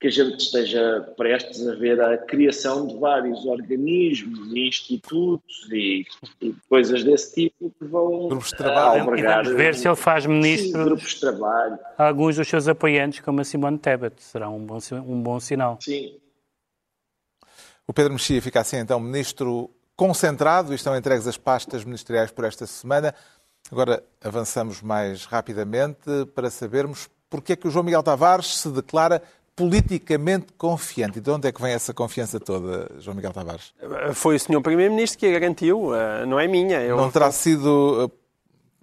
que 0.00 0.06
a 0.06 0.10
gente 0.10 0.38
esteja 0.38 1.12
prestes 1.16 1.66
a 1.66 1.74
ver 1.74 2.00
a 2.00 2.16
criação 2.16 2.86
de 2.86 2.96
vários 2.98 3.44
organismos 3.44 4.52
e 4.52 4.68
institutos 4.68 5.68
e, 5.72 6.06
e 6.40 6.54
coisas 6.68 7.02
desse 7.02 7.34
tipo 7.34 7.74
que 7.76 7.84
vão 7.84 8.28
grupos 8.28 8.50
de 8.50 8.56
trabalho. 8.56 9.00
albergar... 9.00 9.44
Vamos 9.44 9.58
ver 9.58 9.74
se 9.74 9.88
ele 9.88 9.96
faz 9.96 10.24
ministro 10.24 10.78
sim, 10.78 10.84
grupos 10.84 11.14
de 11.14 11.20
trabalho. 11.20 11.78
alguns 11.96 12.36
dos 12.36 12.46
seus 12.46 12.68
apoiantes, 12.68 13.20
como 13.20 13.40
a 13.40 13.44
Simone 13.44 13.78
Tebet. 13.78 14.22
Será 14.22 14.48
um 14.48 14.64
bom, 14.64 14.78
um 14.92 15.20
bom 15.20 15.40
sinal. 15.40 15.78
Sim. 15.80 16.16
O 17.86 17.92
Pedro 17.92 18.12
Mexia 18.12 18.40
fica 18.40 18.60
assim, 18.60 18.76
então, 18.76 19.00
ministro 19.00 19.68
concentrado 19.96 20.72
e 20.72 20.76
estão 20.76 20.96
entregues 20.96 21.26
as 21.26 21.36
pastas 21.36 21.84
ministeriais 21.84 22.30
por 22.30 22.44
esta 22.44 22.66
semana. 22.66 23.12
Agora 23.72 24.04
avançamos 24.22 24.80
mais 24.80 25.24
rapidamente 25.24 26.24
para 26.34 26.50
sabermos 26.50 27.10
porque 27.30 27.52
é 27.52 27.56
que 27.56 27.68
o 27.68 27.70
João 27.70 27.84
Miguel 27.84 28.02
Tavares 28.02 28.58
se 28.58 28.70
declara 28.70 29.22
politicamente 29.58 30.52
confiante. 30.56 31.18
E 31.18 31.20
de 31.20 31.28
onde 31.28 31.48
é 31.48 31.52
que 31.52 31.60
vem 31.60 31.72
essa 31.72 31.92
confiança 31.92 32.38
toda, 32.38 32.88
João 33.00 33.16
Miguel 33.16 33.32
Tavares? 33.32 33.74
Foi 34.14 34.36
o 34.36 34.40
senhor 34.40 34.62
Primeiro-Ministro 34.62 35.18
que 35.18 35.26
a 35.26 35.32
garantiu, 35.32 35.92
eh, 35.92 36.24
não 36.24 36.38
é 36.38 36.46
minha. 36.46 36.80
Eu... 36.80 36.96
Não 36.96 37.10
terá 37.10 37.32
sido 37.32 38.08
eh, 38.08 38.18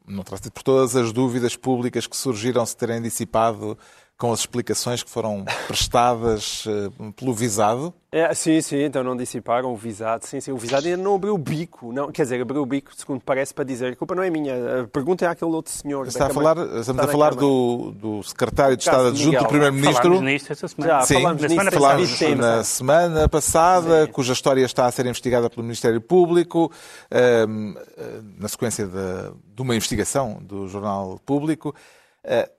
não 0.06 0.22
terá 0.22 0.38
sido 0.38 0.52
por 0.52 0.64
todas 0.64 0.96
as 0.98 1.14
dúvidas 1.14 1.56
públicas 1.56 2.06
que 2.06 2.18
surgiram 2.18 2.66
se 2.66 2.76
terem 2.76 3.02
dissipado 3.02 3.78
com 4.18 4.32
as 4.32 4.40
explicações 4.40 5.04
que 5.04 5.10
foram 5.10 5.44
prestadas 5.68 6.66
uh, 6.66 7.14
pelo 7.14 7.34
visado? 7.34 7.94
É, 8.10 8.34
sim, 8.34 8.62
sim, 8.62 8.78
então 8.84 9.04
não 9.04 9.18
dissiparam 9.18 9.74
o 9.74 9.76
visado. 9.76 10.26
Sim, 10.26 10.40
sim, 10.40 10.54
o 10.54 10.58
visado 10.58 10.88
ainda 10.88 11.04
não 11.04 11.16
abriu 11.16 11.34
o 11.34 11.38
bico. 11.38 11.92
Não, 11.92 12.10
quer 12.10 12.22
dizer, 12.22 12.42
abriu 12.42 12.62
o 12.62 12.66
bico, 12.66 12.96
segundo 12.96 13.20
parece, 13.20 13.54
para 13.54 13.66
dizer 13.66 13.92
a 13.92 13.96
culpa 13.96 14.16
não 14.16 14.24
é 14.24 14.30
minha. 14.30 14.84
A 14.84 14.88
pergunta 14.88 15.26
é 15.26 15.28
àquele 15.28 15.52
outro 15.52 15.74
senhor. 15.74 16.08
Está 16.08 16.28
a 16.28 16.30
falar, 16.30 16.58
estamos 16.80 17.04
a 17.04 17.08
falar 17.10 17.36
do, 17.36 17.92
do 17.92 18.24
secretário 18.24 18.78
de 18.78 18.84
Estado 18.84 19.10
adjunto 19.10 19.38
do 19.38 19.48
Primeiro-Ministro. 19.48 20.02
Falámos 20.02 20.22
nisto 20.22 20.54
esta 20.54 20.68
semana. 20.70 20.94
Já, 20.94 21.02
sim, 21.02 21.14
falámos, 21.16 21.42
na 21.42 21.50
semana, 21.50 21.72
falámos 21.72 22.22
na 22.22 22.64
semana 22.64 23.30
passada, 23.30 24.06
sim. 24.06 24.12
cuja 24.14 24.32
história 24.32 24.64
está 24.64 24.86
a 24.86 24.92
ser 24.92 25.06
investigada 25.08 25.50
pelo 25.50 25.64
Ministério 25.64 26.00
Público, 26.00 26.72
um, 27.12 27.18
ehm, 27.18 27.76
eh, 27.98 28.22
na 28.38 28.48
sequência 28.48 28.86
de, 28.86 29.32
de, 29.54 29.62
uma 29.62 29.76
investigação 29.76 30.40
do 30.42 30.70
Jornal 30.70 31.20
Público. 31.26 31.76
Uh, 32.24 32.56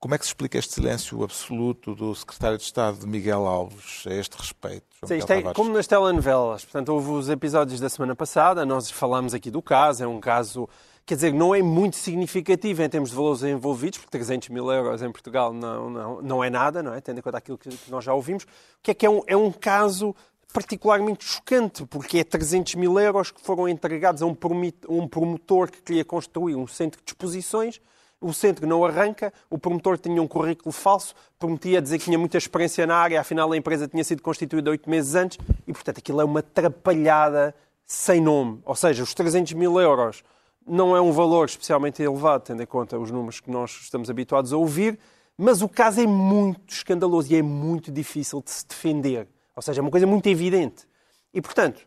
como 0.00 0.14
é 0.14 0.18
que 0.18 0.24
se 0.24 0.30
explica 0.30 0.58
este 0.58 0.74
silêncio 0.74 1.22
absoluto 1.24 1.94
do 1.94 2.14
secretário 2.14 2.56
de 2.56 2.62
Estado 2.62 2.98
de 2.98 3.06
Miguel 3.06 3.46
Alves 3.46 4.04
a 4.06 4.14
este 4.14 4.36
respeito? 4.36 4.86
Sim, 5.04 5.16
isto 5.16 5.30
é 5.32 5.42
como 5.52 5.72
nas 5.72 5.86
telenovelas. 5.88 6.64
Portanto, 6.64 6.90
houve 6.90 7.10
os 7.10 7.28
episódios 7.28 7.80
da 7.80 7.88
semana 7.88 8.14
passada, 8.14 8.64
nós 8.64 8.90
falámos 8.90 9.34
aqui 9.34 9.50
do 9.50 9.60
caso, 9.60 10.04
é 10.04 10.06
um 10.06 10.20
caso, 10.20 10.68
quer 11.04 11.16
dizer, 11.16 11.32
não 11.32 11.52
é 11.52 11.62
muito 11.62 11.96
significativo 11.96 12.82
em 12.82 12.88
termos 12.88 13.10
de 13.10 13.16
valores 13.16 13.42
envolvidos, 13.42 13.98
porque 13.98 14.10
300 14.12 14.50
mil 14.50 14.70
euros 14.70 15.02
em 15.02 15.10
Portugal 15.10 15.52
não, 15.52 15.90
não, 15.90 16.22
não 16.22 16.44
é 16.44 16.50
nada, 16.50 16.80
não 16.80 16.94
é? 16.94 17.00
Tendo 17.00 17.18
em 17.18 17.22
conta 17.22 17.38
aquilo 17.38 17.58
que 17.58 17.68
nós 17.88 18.04
já 18.04 18.14
ouvimos. 18.14 18.44
O 18.44 18.46
que 18.82 18.92
é 18.92 18.94
que 18.94 19.04
é 19.04 19.10
um, 19.10 19.22
é 19.26 19.36
um 19.36 19.50
caso 19.50 20.14
particularmente 20.52 21.24
chocante, 21.24 21.84
porque 21.86 22.18
é 22.18 22.24
300 22.24 22.76
mil 22.76 22.98
euros 23.00 23.32
que 23.32 23.40
foram 23.40 23.68
entregados 23.68 24.22
a 24.22 24.26
um 24.26 25.08
promotor 25.08 25.70
que 25.70 25.82
queria 25.82 26.04
construir 26.04 26.54
um 26.54 26.66
centro 26.66 27.00
de 27.04 27.10
exposições 27.10 27.80
o 28.20 28.32
centro 28.32 28.66
não 28.66 28.84
arranca, 28.84 29.32
o 29.48 29.58
promotor 29.58 29.96
tinha 29.98 30.20
um 30.20 30.26
currículo 30.26 30.72
falso, 30.72 31.14
prometia 31.38 31.80
dizer 31.80 31.98
que 31.98 32.04
tinha 32.04 32.18
muita 32.18 32.36
experiência 32.36 32.86
na 32.86 32.96
área, 32.96 33.20
afinal 33.20 33.50
a 33.52 33.56
empresa 33.56 33.86
tinha 33.86 34.02
sido 34.02 34.22
constituída 34.22 34.70
oito 34.70 34.90
meses 34.90 35.14
antes 35.14 35.38
e, 35.66 35.72
portanto, 35.72 35.98
aquilo 35.98 36.20
é 36.20 36.24
uma 36.24 36.40
atrapalhada 36.40 37.54
sem 37.86 38.20
nome. 38.20 38.60
Ou 38.64 38.74
seja, 38.74 39.02
os 39.02 39.14
300 39.14 39.52
mil 39.52 39.80
euros 39.80 40.24
não 40.66 40.96
é 40.96 41.00
um 41.00 41.12
valor 41.12 41.46
especialmente 41.46 42.02
elevado, 42.02 42.42
tendo 42.42 42.62
em 42.62 42.66
conta 42.66 42.98
os 42.98 43.10
números 43.10 43.40
que 43.40 43.50
nós 43.50 43.70
estamos 43.82 44.10
habituados 44.10 44.52
a 44.52 44.56
ouvir, 44.56 44.98
mas 45.36 45.62
o 45.62 45.68
caso 45.68 46.00
é 46.00 46.06
muito 46.06 46.74
escandaloso 46.74 47.32
e 47.32 47.36
é 47.36 47.42
muito 47.42 47.92
difícil 47.92 48.42
de 48.42 48.50
se 48.50 48.66
defender. 48.66 49.28
Ou 49.54 49.62
seja, 49.62 49.80
é 49.80 49.82
uma 49.82 49.90
coisa 49.90 50.06
muito 50.06 50.28
evidente. 50.28 50.86
E, 51.32 51.40
portanto, 51.40 51.86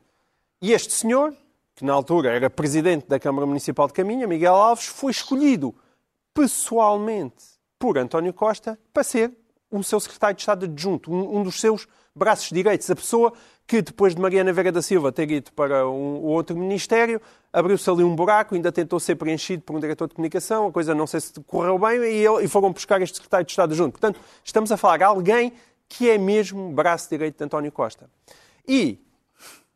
este 0.62 0.94
senhor, 0.94 1.34
que 1.76 1.84
na 1.84 1.94
altura 1.94 2.34
era 2.34 2.50
presidente 2.50 3.08
da 3.08 3.20
Câmara 3.20 3.46
Municipal 3.46 3.88
de 3.88 3.94
Caminha, 3.94 4.26
Miguel 4.26 4.56
Alves, 4.56 4.86
foi 4.86 5.12
escolhido 5.12 5.76
pessoalmente 6.34 7.44
por 7.78 7.98
António 7.98 8.34
Costa 8.34 8.80
para 8.94 9.04
ser 9.04 9.32
o 9.70 9.84
seu 9.84 10.00
secretário 10.00 10.36
de 10.36 10.41
Estado 10.41 10.65
adjunto, 10.65 11.12
um, 11.12 11.39
um 11.39 11.44
dos 11.44 11.60
seus 11.60 11.88
braços 12.13 12.50
direitos, 12.50 12.89
a 12.89 12.96
pessoa 12.96 13.34
que 13.65 13.82
depois 13.82 14.13
de 14.13 14.22
Mariana 14.22 14.52
Vera 14.52 14.72
da 14.72 14.82
Silva 14.82 15.13
ter 15.13 15.32
ido 15.32 15.52
para 15.54 15.88
um, 15.88 16.17
o 16.17 16.26
outro 16.26 16.58
ministério, 16.58 17.22
abriu-se 17.54 17.89
ali 17.89 18.04
um 18.04 18.13
buraco, 18.13 18.54
ainda 18.54 18.70
tentou 18.70 19.00
ser 19.00 19.15
preenchido 19.15 19.63
por 19.63 19.76
um 19.76 19.80
diretor 19.80 20.10
de 20.10 20.15
comunicação, 20.15 20.67
a 20.67 20.72
coisa 20.72 20.94
não 20.94 21.08
sei 21.08 21.22
se 21.22 21.34
correu 21.48 21.80
bem, 21.80 22.00
e, 22.02 22.26
ele, 22.26 22.44
e 22.44 22.48
foram 22.50 22.72
buscar 22.74 23.02
este 23.02 23.15
secretário 23.15 23.46
de 23.46 23.52
Estado 23.54 23.72
adjunto. 23.72 23.94
Portanto, 23.94 24.20
estamos 24.44 24.72
a 24.74 24.78
falar 24.78 24.98
de 24.98 25.04
alguém 25.06 25.54
que 25.88 26.10
é 26.10 26.17
mesmo 26.17 26.72
braço 26.74 27.10
direito 27.10 27.38
de 27.38 27.44
António 27.46 27.72
Costa. 27.72 28.10
E 28.67 29.00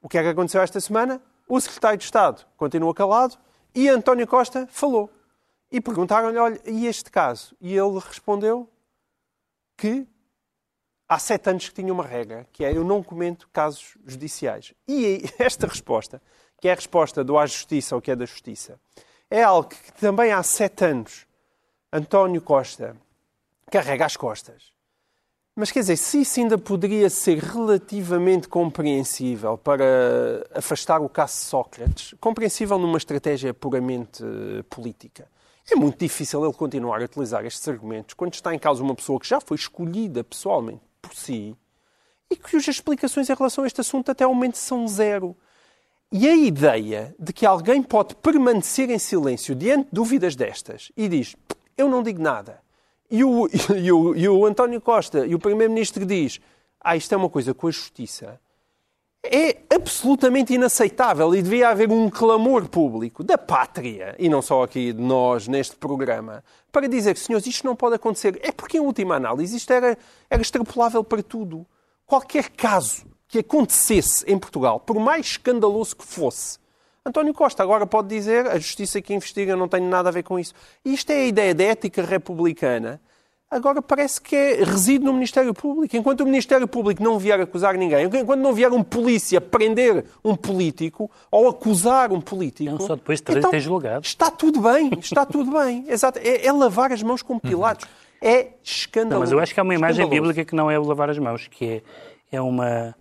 o 0.02 0.10
que 0.10 0.18
é 0.18 0.24
que 0.24 0.30
aconteceu 0.30 0.62
esta 0.62 0.80
semana? 0.82 1.22
O 1.48 1.60
secretário 1.60 1.98
de 1.98 2.04
Estado 2.04 2.46
continua 2.58 2.94
calado 2.94 3.38
e 3.74 3.88
António 3.88 4.28
Costa 4.28 4.68
falou. 4.72 5.10
E 5.72 5.82
perguntaram-lhe, 5.82 6.38
olha, 6.38 6.62
e 6.66 6.88
este 6.88 7.10
caso? 7.12 7.56
E 7.60 7.76
ele 7.76 8.00
respondeu 8.00 8.70
que 9.78 10.08
há 11.08 11.20
sete 11.20 11.50
anos 11.50 11.68
que 11.68 11.76
tinha 11.76 11.92
uma 11.92 12.06
regra, 12.06 12.48
que 12.52 12.64
é 12.64 12.76
eu 12.76 12.84
não 12.84 13.04
comento 13.04 13.50
casos 13.52 13.98
judiciais. 14.06 14.74
E 14.88 15.24
esta 15.40 15.68
resposta, 15.68 16.22
que 16.60 16.68
é 16.68 16.72
a 16.72 16.76
resposta 16.76 17.24
do 17.24 17.38
à 17.38 17.46
justiça 17.46 17.96
ou 17.96 18.02
que 18.02 18.12
é 18.12 18.16
da 18.16 18.26
justiça, 18.26 18.80
é 19.30 19.44
algo 19.44 19.70
que 19.70 19.94
também 19.94 20.32
há 20.32 20.42
sete 20.44 20.86
anos 20.86 21.26
António 21.92 22.42
Costa 22.42 22.96
carrega 23.72 24.06
às 24.06 24.18
costas. 24.18 24.76
Mas 25.56 25.72
quer 25.72 25.80
dizer, 25.80 25.96
se 25.96 26.20
isso 26.20 26.42
ainda 26.42 26.58
poderia 26.58 27.10
ser 27.10 27.38
relativamente 27.38 28.50
compreensível 28.50 29.58
para 29.58 29.86
afastar 30.54 31.00
o 31.00 31.08
caso 31.08 31.34
Sócrates, 31.34 32.14
compreensível 32.20 32.78
numa 32.78 32.98
estratégia 32.98 33.54
puramente 33.54 34.22
política, 34.70 35.30
é 35.74 35.76
muito 35.76 35.98
difícil 35.98 36.44
ele 36.44 36.54
continuar 36.54 37.02
a 37.02 37.06
utilizar 37.06 37.46
estes 37.46 37.68
argumentos 37.68 38.14
quando 38.14 38.34
está 38.34 38.54
em 38.54 38.60
causa 38.60 38.84
uma 38.84 38.96
pessoa 38.96 39.20
que 39.20 39.28
já 39.28 39.42
foi 39.42 39.58
escolhida 39.58 40.24
pessoalmente 40.24 40.82
por 41.02 41.14
si 41.14 41.56
e 42.30 42.36
cujas 42.36 42.68
explicações 42.68 43.30
em 43.30 43.34
relação 43.34 43.64
a 43.64 43.68
este 43.68 43.82
assunto 43.82 44.12
até 44.12 44.24
ao 44.24 44.34
momento 44.34 44.58
são 44.58 44.88
zero. 44.88 45.36
E 46.12 46.28
a 46.28 46.36
ideia 46.36 47.16
de 47.20 47.34
que 47.34 47.46
alguém 47.46 47.82
pode 47.82 48.16
permanecer 48.16 48.90
em 48.90 49.00
silêncio 49.00 49.56
diante 49.56 49.86
de 49.86 49.92
dúvidas 49.92 50.36
destas 50.36 50.92
e 50.96 51.08
diz: 51.08 51.36
Eu 51.78 51.90
não 51.90 52.04
digo 52.04 52.22
nada. 52.22 52.62
E 53.10 53.24
o, 53.24 53.48
e 53.76 53.92
o, 53.92 54.16
e 54.16 54.30
o 54.30 54.46
António 54.46 54.80
Costa 54.80 55.26
e 55.26 55.36
o 55.36 55.40
Primeiro-Ministro 55.40 56.06
diz: 56.06 56.40
Ah, 56.80 56.96
isto 56.96 57.14
é 57.14 57.18
uma 57.18 57.30
coisa 57.30 57.54
com 57.54 57.68
a 57.68 57.72
justiça 57.72 58.40
é 59.26 59.64
absolutamente 59.74 60.54
inaceitável 60.54 61.34
e 61.36 61.42
devia 61.42 61.70
haver 61.70 61.92
um 61.92 62.10
clamor 62.10 62.68
público 62.68 63.24
da 63.24 63.38
pátria, 63.38 64.16
e 64.20 64.30
não 64.30 64.42
só 64.42 64.64
aqui 64.64 64.94
de 64.94 65.02
nós 65.02 65.48
neste 65.48 65.76
programa, 65.76 66.44
para 66.72 66.88
dizer 66.88 67.14
que, 67.14 67.20
senhores, 67.20 67.48
isto 67.48 67.66
não 67.66 67.76
pode 67.76 67.96
acontecer. 67.96 68.40
É 68.44 68.52
porque, 68.52 68.78
em 68.78 68.82
última 68.82 69.16
análise, 69.16 69.56
isto 69.56 69.72
era, 69.72 69.98
era 70.30 70.42
extrapolável 70.42 71.04
para 71.04 71.24
tudo. 71.24 71.66
Qualquer 72.06 72.50
caso 72.50 73.06
que 73.28 73.40
acontecesse 73.40 74.24
em 74.28 74.38
Portugal, 74.38 74.80
por 74.80 75.00
mais 75.00 75.26
escandaloso 75.26 75.96
que 75.96 76.06
fosse, 76.06 76.60
António 77.06 77.34
Costa 77.36 77.62
agora 77.62 77.86
pode 77.86 78.08
dizer 78.08 78.48
a 78.48 78.58
justiça 78.58 79.00
que 79.00 79.14
investiga 79.14 79.56
não 79.56 79.68
tem 79.68 79.80
nada 79.80 80.10
a 80.10 80.12
ver 80.12 80.24
com 80.24 80.40
isso. 80.40 80.54
Isto 80.84 81.12
é 81.12 81.18
a 81.18 81.26
ideia 81.28 81.54
da 81.54 81.64
ética 81.64 82.02
republicana 82.02 83.00
agora 83.56 83.82
parece 83.82 84.20
que 84.20 84.36
é, 84.36 84.64
reside 84.64 85.04
no 85.04 85.14
Ministério 85.14 85.54
Público. 85.54 85.96
Enquanto 85.96 86.22
o 86.22 86.26
Ministério 86.26 86.68
Público 86.68 87.02
não 87.02 87.18
vier 87.18 87.40
acusar 87.40 87.76
ninguém, 87.76 88.06
enquanto 88.06 88.40
não 88.40 88.54
vier 88.54 88.72
um 88.72 88.84
polícia 88.84 89.40
prender 89.40 90.06
um 90.24 90.36
político 90.36 91.10
ou 91.32 91.48
acusar 91.48 92.12
um 92.12 92.20
político. 92.20 92.72
Não, 92.72 92.80
só 92.80 92.96
depois 92.96 93.22
de 93.22 93.38
então, 93.38 93.50
ter 93.50 93.60
julgado. 93.60 94.06
Está 94.06 94.30
tudo 94.30 94.62
bem, 94.62 94.92
está 95.00 95.26
tudo 95.26 95.52
bem. 95.52 95.86
Exato. 95.90 96.20
É, 96.20 96.46
é 96.46 96.52
lavar 96.52 96.92
as 96.92 97.02
mãos 97.02 97.22
com 97.22 97.40
Pilatos. 97.40 97.88
É 98.22 98.50
escandaloso. 98.64 99.14
Não, 99.14 99.20
mas 99.20 99.32
eu 99.32 99.40
acho 99.40 99.54
que 99.54 99.60
há 99.60 99.64
uma 99.64 99.76
imagem 99.76 100.08
bíblica 100.08 100.44
que 100.44 100.56
não 100.56 100.70
é 100.70 100.78
o 100.78 100.84
lavar 100.84 101.10
as 101.10 101.18
mãos, 101.18 101.48
que 101.48 101.66
é, 101.66 101.82
é 102.32 102.42
uma 102.42 102.96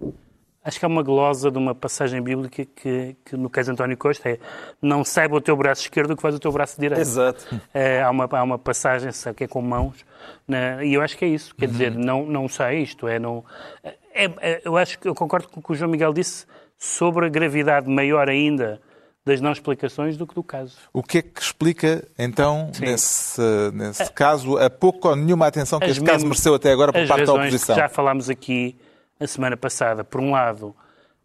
Acho 0.65 0.79
que 0.79 0.85
há 0.85 0.89
uma 0.89 1.03
glosa 1.03 1.51
de 1.51 1.59
uma 1.59 1.75
passagem 1.75 2.23
bíblica 2.23 2.65
que, 2.65 3.15
que, 3.23 3.37
no 3.37 3.51
caso 3.51 3.67
de 3.67 3.73
António 3.73 3.99
Costa, 3.99 4.31
é 4.31 4.39
não 4.81 5.05
saiba 5.05 5.37
o 5.37 5.41
teu 5.41 5.55
braço 5.55 5.83
esquerdo 5.83 6.13
o 6.13 6.17
que 6.17 6.23
faz 6.23 6.35
o 6.35 6.39
teu 6.39 6.51
braço 6.51 6.81
direito. 6.81 7.03
Exato. 7.03 7.61
É, 7.75 8.03
há, 8.03 8.11
uma, 8.11 8.27
há 8.31 8.43
uma 8.43 8.59
passagem 8.59 9.11
que 9.37 9.45
é 9.45 9.47
com 9.47 9.61
mãos, 9.61 10.07
né, 10.49 10.85
e 10.87 10.95
eu 10.95 11.03
acho 11.03 11.19
que 11.19 11.25
é 11.27 11.29
isso. 11.29 11.55
Quer 11.55 11.69
dizer, 11.69 11.93
uhum. 11.93 11.99
não, 12.03 12.25
não 12.25 12.49
sei 12.49 12.83
isto. 12.83 13.07
É, 13.07 13.19
não, 13.19 13.45
é, 13.85 14.31
é, 14.41 14.63
eu 14.65 14.77
acho 14.79 14.99
que 14.99 15.07
eu 15.07 15.15
concordo 15.15 15.49
com 15.49 15.61
o 15.61 15.63
que 15.63 15.73
o 15.73 15.75
João 15.75 15.91
Miguel 15.91 16.15
disse 16.15 16.47
sobre 16.79 17.27
a 17.27 17.29
gravidade 17.29 17.89
maior 17.89 18.31
ainda 18.31 18.81
das 19.25 19.41
não 19.41 19.53
explicações 19.53 20.17
do 20.17 20.27
que 20.27 20.35
do 20.35 20.43
caso. 20.43 20.77
O 20.93 21.03
que 21.03 21.19
é 21.19 21.23
que 21.23 21.41
explica, 21.41 22.07
então, 22.19 22.71
Sim. 22.73 22.87
nesse, 22.87 23.41
nesse 23.73 24.13
caso, 24.13 24.59
a 24.59 24.69
pouco 24.69 25.09
ou 25.09 25.17
nenhuma 25.17 25.47
atenção 25.47 25.79
que 25.79 25.87
as 25.87 25.93
este 25.93 26.05
caso 26.05 26.27
mereceu 26.27 26.55
até 26.55 26.71
agora 26.71 26.93
por 26.93 27.07
parte 27.07 27.25
da 27.25 27.33
oposição? 27.33 27.77
já 27.77 27.89
falámos 27.89 28.29
aqui 28.29 28.77
a 29.19 29.27
semana 29.27 29.57
passada, 29.57 30.05
por 30.05 30.21
um 30.21 30.33
lado, 30.33 30.75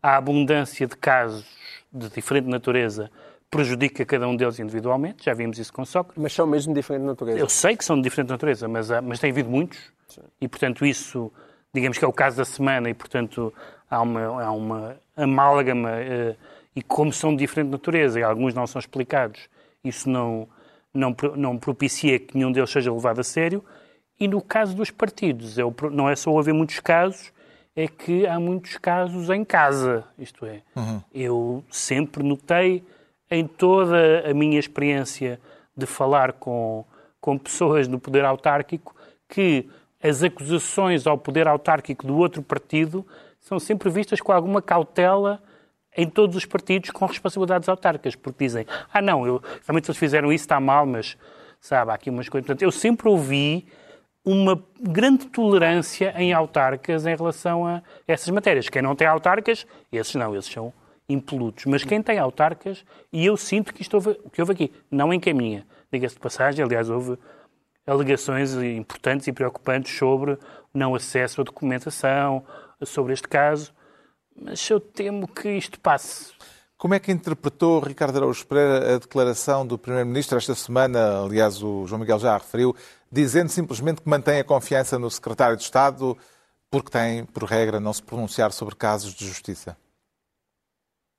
a 0.02 0.16
abundância 0.16 0.88
de 0.88 0.96
casos 0.96 1.46
de 1.92 2.10
diferente 2.10 2.48
natureza 2.48 3.12
prejudica 3.50 4.06
cada 4.06 4.28
um 4.28 4.36
deles 4.36 4.60
individualmente, 4.60 5.26
já 5.26 5.34
vimos 5.34 5.58
isso 5.58 5.74
com 5.74 5.84
Sócrates. 5.84 6.22
Mas 6.22 6.34
são 6.34 6.46
mesmo 6.46 6.74
de 6.74 6.80
diferente 6.80 7.04
natureza. 7.04 7.40
Eu 7.40 7.50
sei 7.50 7.76
que 7.76 7.84
são 7.84 7.96
de 7.96 8.04
diferente 8.04 8.30
natureza, 8.30 8.68
mas, 8.68 8.92
há, 8.92 9.02
mas 9.02 9.20
tem 9.20 9.32
havido 9.32 9.50
muitos, 9.50 9.80
Sim. 10.08 10.22
e 10.40 10.48
portanto 10.48 10.86
isso, 10.86 11.32
digamos 11.74 11.98
que 11.98 12.06
é 12.06 12.08
o 12.08 12.14
caso 12.14 12.38
da 12.38 12.46
semana, 12.46 12.90
e 12.90 12.94
portanto 12.94 13.52
há 13.90 14.02
uma, 14.02 14.44
há 14.44 14.52
uma 14.52 14.98
amálgama, 15.18 15.90
uh, 15.90 16.36
e 16.76 16.84
como 16.84 17.12
são 17.12 17.32
de 17.32 17.38
diferente 17.38 17.70
natureza, 17.70 18.20
e 18.20 18.24
alguns 18.24 18.54
não 18.54 18.68
são 18.68 18.80
explicados, 18.80 19.50
isso 19.84 20.08
não, 20.08 20.48
não, 20.94 21.16
não 21.36 21.58
propicia 21.58 22.20
que 22.20 22.38
nenhum 22.38 22.52
deles 22.52 22.70
seja 22.70 22.94
levado 22.94 23.20
a 23.20 23.24
sério, 23.24 23.66
e 24.20 24.28
no 24.28 24.42
caso 24.42 24.76
dos 24.76 24.92
partidos, 24.92 25.58
eu, 25.58 25.74
não 25.92 26.08
é 26.08 26.16
só 26.16 26.38
haver 26.38 26.54
muitos 26.54 26.80
casos, 26.82 27.32
é 27.80 27.88
que 27.88 28.28
há 28.28 28.38
muitos 28.38 28.76
casos 28.76 29.30
em 29.30 29.46
casa. 29.46 30.04
Isto 30.18 30.46
é, 30.46 30.62
uhum. 30.76 31.02
eu 31.14 31.64
sempre 31.72 32.22
notei 32.22 32.84
em 33.32 33.48
toda 33.48 34.30
a 34.30 34.34
minha 34.34 34.60
experiência 34.60 35.40
de 35.78 35.86
falar 35.86 36.34
com, 36.34 36.84
com 37.22 37.38
pessoas 37.38 37.88
no 37.88 37.98
poder 37.98 38.26
autárquico 38.26 38.94
que 39.30 39.70
as 40.04 40.22
acusações 40.24 41.08
ao 41.08 41.18
poder 41.18 41.48
autárquico 41.48 42.06
do 42.06 42.18
outro 42.18 42.42
partido 42.42 43.08
são 43.40 43.58
sempre 43.58 43.90
vistas 43.90 44.20
com 44.20 44.34
alguma 44.34 44.62
cautela 44.62 45.42
em 45.96 46.10
todos 46.10 46.36
os 46.36 46.44
partidos 46.44 46.92
com 46.92 47.06
responsabilidades 47.06 47.70
autárquicas, 47.70 48.14
porque 48.14 48.44
dizem, 48.44 48.66
ah 48.92 49.02
não, 49.02 49.26
eu, 49.26 49.42
realmente 49.66 49.90
eles 49.90 49.98
fizeram 49.98 50.34
isso, 50.34 50.44
está 50.44 50.60
mal, 50.60 50.86
mas 50.86 51.18
sabe, 51.62 51.92
há 51.92 51.94
aqui 51.94 52.10
umas 52.10 52.28
coisas. 52.28 52.46
Portanto, 52.46 52.62
eu 52.62 52.72
sempre 52.72 53.08
ouvi 53.08 53.68
uma 54.32 54.64
grande 54.80 55.26
tolerância 55.26 56.14
em 56.16 56.32
autarcas 56.34 57.06
em 57.08 57.16
relação 57.16 57.66
a 57.66 57.82
essas 58.08 58.30
matérias. 58.30 58.70
Quem 58.70 58.82
não 58.82 58.96
tem 58.96 59.08
autarcas, 59.08 59.66
esses 59.92 60.14
não, 60.14 60.36
esses 60.36 60.52
são 60.52 60.72
impolutos. 61.08 61.66
Mas 61.66 61.84
quem 61.84 62.02
tem 62.02 62.20
autarcas, 62.20 62.86
e 63.12 63.26
eu 63.26 63.36
sinto 63.36 63.74
que 63.74 63.82
isto 63.82 63.96
houve, 63.96 64.14
que 64.32 64.40
houve 64.40 64.54
aqui, 64.54 64.74
não 64.92 65.12
encaminha. 65.12 65.66
Diga-se 65.92 66.14
de 66.14 66.22
passagem, 66.22 66.64
aliás, 66.64 66.92
houve 66.92 67.18
alegações 67.88 68.54
importantes 68.54 69.26
e 69.28 69.34
preocupantes 69.34 69.98
sobre 69.98 70.38
não 70.72 70.94
acesso 70.94 71.42
à 71.42 71.44
documentação, 71.44 72.44
sobre 72.84 73.14
este 73.14 73.28
caso, 73.28 73.74
mas 74.40 74.70
eu 74.70 74.80
temo 74.80 75.28
que 75.28 75.50
isto 75.50 75.80
passe. 75.80 76.32
Como 76.78 76.94
é 76.94 77.00
que 77.00 77.12
interpretou 77.12 77.82
Ricardo 77.82 78.16
Araújo 78.16 78.46
Pereira 78.48 78.96
a 78.96 79.00
declaração 79.00 79.68
do 79.68 79.78
Primeiro-Ministro 79.78 80.38
esta 80.38 80.56
semana? 80.56 81.26
Aliás, 81.26 81.62
o 81.62 81.86
João 81.86 82.00
Miguel 82.00 82.20
já 82.20 82.36
a 82.36 82.38
referiu, 82.38 82.74
dizendo 83.12 83.50
simplesmente 83.50 84.02
que 84.02 84.10
mantém 84.10 84.40
a 84.40 84.44
confiança 84.44 85.00
no 85.00 85.10
Secretário 85.10 85.58
de 85.58 85.64
Estado 85.64 86.18
porque 86.70 86.92
tem, 86.92 87.26
por 87.26 87.44
regra, 87.44 87.80
não 87.80 87.92
se 87.92 88.04
pronunciar 88.04 88.52
sobre 88.52 88.76
casos 88.76 89.14
de 89.14 89.26
justiça. 89.26 89.76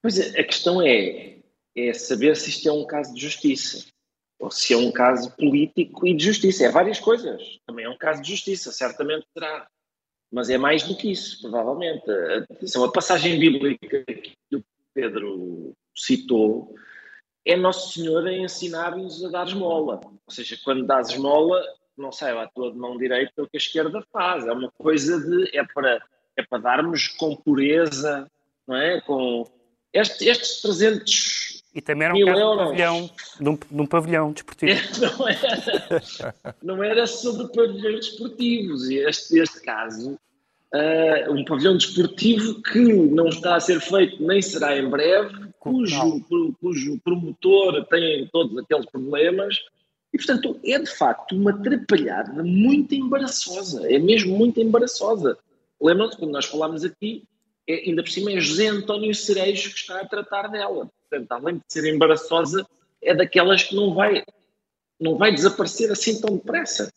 Pois 0.03 0.19
é, 0.19 0.41
a 0.41 0.45
questão 0.45 0.81
é, 0.81 1.39
é 1.77 1.93
saber 1.93 2.37
se 2.37 2.51
isto 2.51 2.69
é 2.69 2.73
um 2.73 2.87
caso 2.87 3.13
de 3.13 3.21
justiça 3.21 3.87
ou 4.39 4.51
se 4.51 4.73
é 4.73 4.77
um 4.77 4.91
caso 4.91 5.31
político 5.37 6.07
e 6.07 6.15
de 6.15 6.25
justiça. 6.25 6.65
É 6.65 6.71
várias 6.71 6.99
coisas. 6.99 7.59
Também 7.67 7.85
é 7.85 7.91
um 7.91 7.99
caso 7.99 8.23
de 8.23 8.31
justiça, 8.31 8.73
certamente 8.73 9.27
será. 9.35 9.69
Mas 10.33 10.49
é 10.49 10.57
mais 10.57 10.83
do 10.83 10.97
que 10.97 11.11
isso, 11.11 11.43
provavelmente. 11.43 12.05
Atenção, 12.51 12.83
a 12.85 12.91
passagem 12.91 13.39
bíblica 13.39 14.03
que 14.05 14.57
o 14.57 14.65
Pedro 14.95 15.75
citou 15.95 16.75
é 17.45 17.57
Nosso 17.57 17.93
Senhor 17.93 18.27
a 18.27 18.33
ensinar-nos 18.33 19.23
a 19.25 19.29
dar 19.29 19.47
esmola. 19.47 20.01
Ou 20.05 20.33
seja, 20.33 20.59
quando 20.65 20.87
dás 20.87 21.11
esmola, 21.11 21.63
não 22.01 22.13
saiba 22.13 22.43
a 22.43 22.49
tua 22.49 22.73
mão 22.75 22.97
direita 22.97 23.43
o 23.43 23.49
que 23.49 23.57
a 23.57 23.59
esquerda 23.59 24.03
faz. 24.13 24.47
É 24.47 24.53
uma 24.53 24.71
coisa 24.73 25.21
de. 25.21 25.57
É 25.57 25.65
para, 25.65 26.03
é 26.37 26.43
para 26.43 26.59
darmos 26.59 27.09
com 27.09 27.37
pureza, 27.37 28.31
não 28.67 28.77
é? 28.77 29.01
Com 29.01 29.47
este, 29.93 30.29
estes 30.29 30.63
300 30.63 31.51
e 31.75 31.81
também 31.81 32.09
era 32.09 32.15
um 32.15 32.19
de 32.19 32.31
um 32.31 32.57
pavilhão, 32.57 33.11
de 33.41 33.49
um, 33.49 33.55
de 33.55 33.83
um 33.83 33.87
pavilhão 33.87 34.33
desportivo. 34.33 34.73
Não 35.17 35.29
era, 35.29 36.03
não 36.63 36.85
era 36.85 37.07
sobre 37.07 37.47
pavilhões 37.55 38.07
desportivos. 38.07 38.91
Este, 38.91 39.39
este 39.39 39.61
caso, 39.63 40.19
uh, 40.75 41.33
um 41.33 41.45
pavilhão 41.45 41.77
desportivo 41.77 42.61
que 42.63 42.81
não 42.81 43.29
está 43.29 43.57
a 43.57 43.61
ser 43.61 43.81
feito 43.81 44.21
nem 44.23 44.43
será 44.43 44.77
em 44.77 44.89
breve, 44.89 45.33
cujo, 45.61 46.21
cujo 46.61 46.99
promotor 47.05 47.85
tem 47.87 48.29
todos 48.33 48.59
aqueles 48.59 48.87
problemas. 48.87 49.57
E, 50.13 50.19
portanto, 50.19 50.59
é 50.65 50.79
de 50.79 50.91
facto 50.91 51.37
uma 51.37 51.51
atrapalhada 51.51 52.43
muito 52.43 52.95
embaraçosa. 52.95 53.91
É 53.91 53.99
mesmo 53.99 54.37
muito 54.37 54.61
embaraçosa. 54.61 55.39
Lembram-se, 55.81 56.17
quando 56.17 56.33
nós 56.33 56.47
falámos 56.47 56.85
aqui, 56.85 57.25
é, 57.69 57.89
ainda 57.89 58.03
por 58.03 58.11
cima 58.11 58.33
é 58.33 58.41
José 58.41 58.67
António 58.67 59.15
Cerejo 59.15 59.71
que 59.71 59.79
está 59.79 60.01
a 60.01 60.07
tratar 60.07 60.49
dela. 60.49 60.91
Portanto, 61.09 61.33
além 61.33 61.57
de 61.57 61.63
ser 61.69 61.85
embaraçosa, 61.93 62.67
é 63.03 63.15
daquelas 63.15 63.63
que 63.63 63.75
não 63.75 63.95
vai, 63.95 64.25
não 65.01 65.17
vai 65.17 65.33
desaparecer 65.33 65.91
assim 65.91 66.21
tão 66.21 66.37
depressa. 66.37 66.93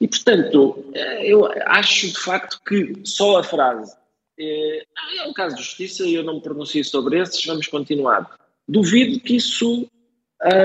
E, 0.00 0.08
portanto, 0.08 0.84
eh, 0.94 1.26
eu 1.26 1.46
acho 1.66 2.08
de 2.08 2.18
facto 2.18 2.60
que 2.66 2.94
só 3.04 3.38
a 3.38 3.44
frase 3.44 3.94
é, 4.38 4.84
é 5.18 5.28
um 5.28 5.32
caso 5.32 5.56
de 5.56 5.62
justiça 5.62 6.04
e 6.04 6.14
eu 6.14 6.24
não 6.24 6.34
me 6.34 6.42
pronuncio 6.42 6.84
sobre 6.84 7.20
esses, 7.20 7.44
vamos 7.44 7.66
continuar. 7.68 8.36
Duvido 8.66 9.20
que 9.20 9.36
isso 9.36 9.88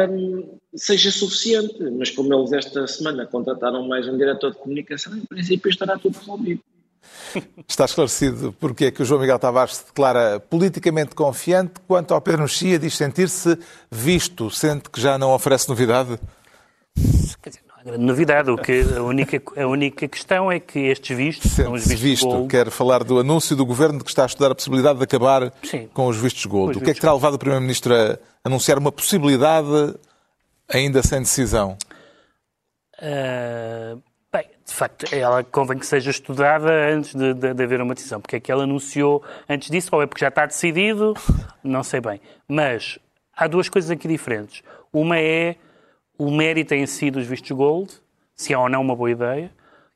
hum, 0.10 0.58
seja 0.76 1.12
suficiente, 1.12 1.82
mas 1.92 2.10
como 2.12 2.34
eles 2.34 2.52
esta 2.52 2.86
semana 2.88 3.26
contrataram 3.26 3.88
mais 3.88 4.08
um 4.08 4.18
diretor 4.18 4.52
de 4.52 4.58
comunicação, 4.58 5.16
em 5.16 5.26
princípio 5.26 5.70
estará 5.70 5.98
tudo 5.98 6.18
resolvido. 6.18 6.62
Está 7.68 7.86
esclarecido 7.86 8.54
porque 8.60 8.86
é 8.86 8.92
que 8.92 9.02
o 9.02 9.06
João 9.06 9.22
Miguel 9.22 9.40
Tavares 9.40 9.78
se 9.78 9.86
declara 9.86 10.40
politicamente 10.40 11.16
confiante 11.16 11.74
quanto 11.88 12.14
ao 12.14 12.22
Pedro 12.22 12.44
Mexia 12.44 12.78
diz 12.78 12.96
sentir-se 12.96 13.58
visto, 13.90 14.50
sente 14.52 14.90
que 14.90 15.00
já 15.00 15.18
não 15.18 15.34
oferece 15.34 15.70
novidade? 15.70 16.20
Quer 17.42 17.50
dizer, 17.50 17.62
grande 17.90 18.06
novidade. 18.06 18.52
O 18.52 18.58
que, 18.58 18.82
a, 18.96 19.02
única, 19.02 19.42
a 19.62 19.68
única 19.68 20.08
questão 20.08 20.52
é 20.52 20.60
que 20.60 20.80
estes 20.80 21.16
vistos 21.16 21.52
são 21.52 21.74
os 21.74 21.82
vistos 21.82 22.02
visto. 22.02 22.28
Gold. 22.28 22.48
Quer 22.48 22.70
falar 22.70 23.04
do 23.04 23.20
anúncio 23.20 23.56
do 23.56 23.66
Governo 23.66 24.00
de 24.00 24.04
que 24.04 24.10
está 24.10 24.24
a 24.24 24.26
estudar 24.26 24.52
a 24.52 24.56
possibilidade 24.56 24.98
de 24.98 25.04
acabar 25.04 25.52
Sim, 25.64 25.88
com 25.94 26.08
os 26.08 26.18
vistos 26.18 26.46
Gold. 26.46 26.72
Os 26.72 26.78
o 26.78 26.86
que 26.86 26.92
é 26.92 26.94
que 26.94 27.02
terá 27.02 27.14
levado 27.14 27.34
o 27.36 27.40
Primeiro-Ministro 27.40 27.94
a 27.94 28.18
anunciar 28.44 28.78
uma 28.78 28.92
possibilidade 28.92 29.96
ainda 30.68 31.02
sem 31.04 31.20
decisão? 31.20 31.78
Uh, 33.02 34.02
Bem, 34.32 34.46
de 34.64 34.74
facto, 34.74 35.12
ela 35.12 35.44
convém 35.44 35.80
que 35.80 35.88
seja 35.88 36.12
estudada 36.12 36.72
antes 36.94 37.16
de, 37.16 37.34
de, 37.34 37.52
de, 37.52 37.64
haver 37.64 37.82
uma 37.82 37.96
decisão. 37.96 38.22
Porque 38.22 38.36
é 38.36 38.40
que 38.40 38.52
ela 38.52 38.64
anunciou 38.64 39.24
antes 39.50 39.72
disso, 39.72 39.90
ou 39.92 40.04
é 40.04 40.06
porque 40.06 40.24
já 40.24 40.28
está 40.28 40.46
decidido, 40.46 41.16
não 41.64 41.82
sei 41.82 42.00
bem. 42.00 42.22
Mas 42.48 43.00
há 43.36 43.48
duas 43.48 43.70
coisas 43.70 43.90
aqui 43.90 44.08
diferentes. 44.08 44.62
Uma 44.94 45.18
é 45.18 45.56
o 46.20 46.30
mérito 46.30 46.76
em 46.76 46.86
si 46.86 47.10
dos 47.10 47.26
vistos 47.26 47.50
gold, 47.52 47.92
se 48.36 48.54
é 48.54 48.58
ou 48.58 48.70
não 48.70 48.82
uma 48.82 48.96
boa 48.96 49.10
ideia, 49.10 49.52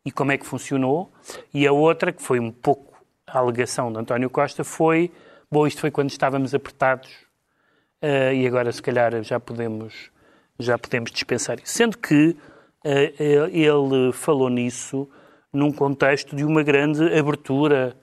e 0.05 0.11
como 0.11 0.31
é 0.31 0.37
que 0.37 0.45
funcionou. 0.45 1.11
E 1.53 1.67
a 1.67 1.71
outra, 1.71 2.11
que 2.11 2.23
foi 2.23 2.39
um 2.39 2.51
pouco 2.51 2.97
a 3.27 3.37
alegação 3.37 3.91
de 3.91 3.99
António 3.99 4.29
Costa, 4.29 4.63
foi, 4.63 5.11
bom, 5.51 5.67
isto 5.67 5.81
foi 5.81 5.91
quando 5.91 6.09
estávamos 6.09 6.55
apertados, 6.55 7.11
uh, 8.01 8.33
e 8.33 8.47
agora 8.47 8.71
se 8.71 8.81
calhar 8.81 9.21
já 9.21 9.39
podemos, 9.39 10.09
já 10.57 10.77
podemos 10.77 11.11
dispensar 11.11 11.59
isso. 11.59 11.73
Sendo 11.73 11.97
que 11.97 12.35
eh, 12.83 13.13
ele 13.51 14.11
falou 14.13 14.49
nisso 14.49 15.09
num 15.51 15.71
contexto 15.71 16.35
de 16.35 16.43
uma 16.43 16.63
grande 16.63 17.03
abertura 17.17 17.95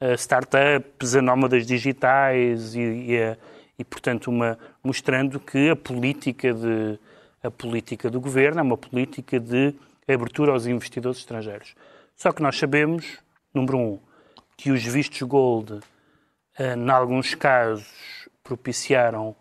a 0.00 0.14
startups, 0.14 1.14
a 1.14 1.20
nómadas 1.20 1.66
digitais 1.66 2.74
e, 2.74 2.80
e, 2.80 3.36
e, 3.78 3.84
portanto, 3.84 4.28
uma, 4.28 4.58
mostrando 4.82 5.38
que 5.38 5.68
a 5.68 5.76
política, 5.76 6.54
de, 6.54 6.98
a 7.42 7.50
política 7.50 8.10
do 8.10 8.20
governo 8.20 8.60
é 8.60 8.62
uma 8.62 8.76
política 8.76 9.38
de 9.40 9.74
abertura 10.06 10.52
aos 10.52 10.66
investidores 10.66 11.18
estrangeiros. 11.18 11.74
Só 12.16 12.32
que 12.32 12.42
nós 12.42 12.58
sabemos, 12.58 13.18
número 13.54 13.78
um, 13.78 13.98
que 14.56 14.70
os 14.70 14.84
vistos 14.84 15.22
gold, 15.22 15.80
eh, 16.58 16.74
em 16.74 16.90
alguns 16.90 17.34
casos, 17.34 18.28
propiciaram 18.42 19.34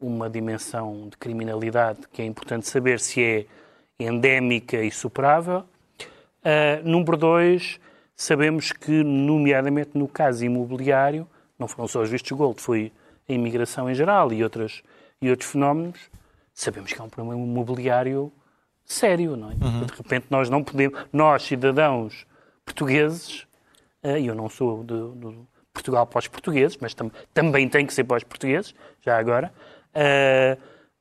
uma 0.00 0.30
dimensão 0.30 1.08
de 1.08 1.16
criminalidade 1.16 2.00
que 2.12 2.22
é 2.22 2.24
importante 2.24 2.68
saber 2.68 3.00
se 3.00 3.22
é 3.22 3.46
endémica 3.98 4.82
e 4.82 4.90
superável. 4.90 5.64
Uh, 6.42 6.88
número 6.88 7.18
dois, 7.18 7.78
sabemos 8.16 8.72
que, 8.72 9.02
nomeadamente 9.02 9.90
no 9.94 10.08
caso 10.08 10.44
imobiliário, 10.44 11.28
não 11.58 11.68
foram 11.68 11.86
só 11.86 12.00
os 12.00 12.08
vistos 12.08 12.32
gold, 12.32 12.60
foi 12.60 12.92
a 13.28 13.32
imigração 13.32 13.90
em 13.90 13.94
geral 13.94 14.32
e, 14.32 14.42
outras, 14.42 14.82
e 15.20 15.28
outros 15.28 15.50
fenómenos, 15.50 16.10
sabemos 16.60 16.92
que 16.92 17.00
é 17.00 17.04
um 17.04 17.08
problema 17.08 17.42
imobiliário 17.42 18.32
sério, 18.84 19.36
não 19.36 19.50
é? 19.50 19.54
Uhum. 19.54 19.86
De 19.86 19.92
repente 19.94 20.26
nós 20.30 20.50
não 20.50 20.62
podemos, 20.62 20.98
nós 21.12 21.42
cidadãos 21.42 22.26
portugueses, 22.64 23.46
uh, 24.02 24.16
e 24.18 24.26
eu 24.26 24.34
não 24.34 24.48
sou 24.48 24.84
de, 24.84 24.94
de 24.94 25.38
Portugal 25.72 26.06
para 26.06 26.18
os 26.18 26.28
portugueses, 26.28 26.76
mas 26.80 26.92
tam, 26.92 27.10
também 27.32 27.68
tem 27.68 27.86
que 27.86 27.94
ser 27.94 28.04
para 28.04 28.16
os 28.18 28.24
portugueses, 28.24 28.74
já 29.00 29.18
agora, 29.18 29.52
uh, 29.94 30.60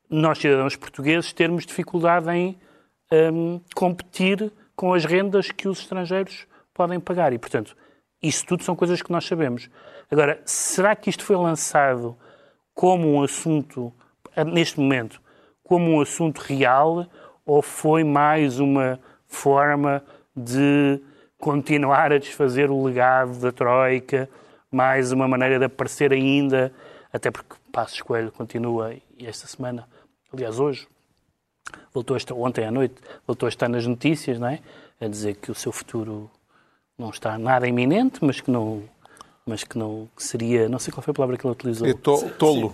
nós 0.10 0.38
cidadãos 0.38 0.76
portugueses 0.76 1.34
termos 1.34 1.66
dificuldade 1.66 2.30
em 2.32 2.58
um, 3.12 3.60
competir 3.76 4.52
com 4.76 4.94
as 4.94 5.06
rendas 5.06 5.52
que 5.52 5.68
os 5.68 5.80
estrangeiros 5.80 6.48
podem 6.74 7.00
pagar. 7.00 7.34
E, 7.34 7.38
portanto, 7.38 7.76
isso 8.22 8.46
tudo 8.46 8.64
são 8.64 8.76
coisas 8.76 9.02
que 9.02 9.12
nós 9.12 9.26
sabemos. 9.26 9.70
Agora, 10.10 10.42
será 10.46 10.96
que 10.96 11.10
isto 11.10 11.24
foi 11.24 11.36
lançado 11.36 12.18
como 12.74 13.08
um 13.14 13.24
assunto, 13.24 13.94
neste 14.48 14.80
momento, 14.80 15.22
como 15.70 15.92
um 15.92 16.02
assunto 16.02 16.40
real 16.40 17.06
ou 17.46 17.62
foi 17.62 18.04
mais 18.04 18.60
uma 18.60 19.00
forma 19.28 20.04
de 20.36 21.00
continuar 21.38 22.12
a 22.12 22.18
desfazer 22.18 22.72
o 22.72 22.84
legado 22.84 23.40
da 23.40 23.52
Troika, 23.52 24.28
mais 24.72 25.12
uma 25.12 25.28
maneira 25.28 25.60
de 25.60 25.66
aparecer 25.66 26.12
ainda, 26.12 26.74
até 27.14 27.30
porque 27.30 27.54
Passos 27.72 28.02
Coelho 28.02 28.32
continua, 28.32 28.96
esta 29.22 29.46
semana, 29.46 29.88
aliás 30.34 30.60
hoje, 30.60 30.88
voltou 31.94 32.18
ontem 32.38 32.66
à 32.66 32.72
noite, 32.72 32.96
voltou 33.28 33.46
a 33.46 33.50
estar 33.50 33.70
nas 33.70 33.86
notícias, 33.86 34.40
não 34.40 34.48
é? 34.48 34.62
A 35.00 35.08
dizer 35.08 35.36
que 35.36 35.52
o 35.52 35.56
seu 35.56 35.72
futuro 35.72 36.32
não 36.98 37.12
está 37.12 37.38
nada 37.38 37.68
iminente, 37.68 38.26
mas 38.26 38.42
que 38.42 38.50
não, 38.50 38.82
mas 39.50 39.64
que 39.64 39.78
não 39.78 40.08
que 40.16 40.24
seria, 40.24 40.70
não 40.70 40.80
sei 40.80 40.94
qual 40.94 41.04
foi 41.04 41.12
a 41.12 41.16
palavra 41.16 41.38
que 41.38 41.46
ele 41.46 41.52
utilizou. 41.52 41.88
É 41.88 41.94
to, 41.94 42.30
tolo. 42.38 42.74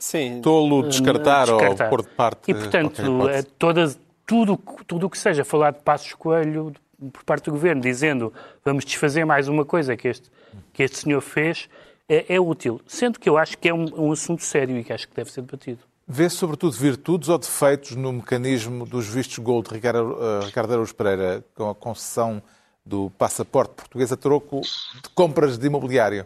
Sim. 0.00 0.40
Tolo 0.42 0.88
descartar, 0.88 1.46
descartar, 1.46 1.84
ou 1.84 1.90
pôr 1.90 2.02
de 2.02 2.08
parte. 2.08 2.50
E, 2.50 2.54
portanto, 2.54 3.28
é, 3.28 3.42
todas, 3.42 3.98
tudo 4.26 4.58
tudo 4.86 5.06
o 5.06 5.10
que 5.10 5.16
seja 5.16 5.44
falar 5.44 5.70
de 5.70 5.80
Passos 5.80 6.12
Coelho 6.14 6.74
por 7.12 7.22
parte 7.24 7.44
do 7.44 7.52
Governo, 7.52 7.80
dizendo 7.80 8.32
vamos 8.64 8.84
desfazer 8.84 9.24
mais 9.24 9.48
uma 9.48 9.64
coisa 9.64 9.96
que 9.96 10.08
este, 10.08 10.30
que 10.72 10.82
este 10.82 10.98
senhor 10.98 11.20
fez, 11.20 11.68
é, 12.08 12.34
é 12.34 12.40
útil. 12.40 12.80
Sendo 12.86 13.18
que 13.18 13.28
eu 13.28 13.36
acho 13.36 13.56
que 13.58 13.68
é 13.68 13.74
um, 13.74 13.86
um 13.96 14.12
assunto 14.12 14.42
sério 14.42 14.76
e 14.76 14.84
que 14.84 14.92
acho 14.92 15.08
que 15.08 15.14
deve 15.14 15.30
ser 15.30 15.42
debatido. 15.42 15.78
Vê 16.08 16.30
sobretudo 16.30 16.72
virtudes 16.72 17.28
ou 17.28 17.36
defeitos 17.36 17.96
no 17.96 18.12
mecanismo 18.12 18.86
dos 18.86 19.08
vistos 19.08 19.38
gold, 19.38 19.68
Ricardo, 19.72 20.12
uh, 20.12 20.44
Ricardo 20.44 20.72
Araújo 20.72 20.94
Pereira, 20.94 21.44
com 21.54 21.68
a 21.68 21.74
concessão 21.74 22.40
do 22.86 23.10
passaporte 23.18 23.74
português 23.74 24.12
a 24.12 24.16
troco 24.16 24.60
de 24.60 25.10
compras 25.14 25.58
de 25.58 25.66
imobiliário? 25.66 26.24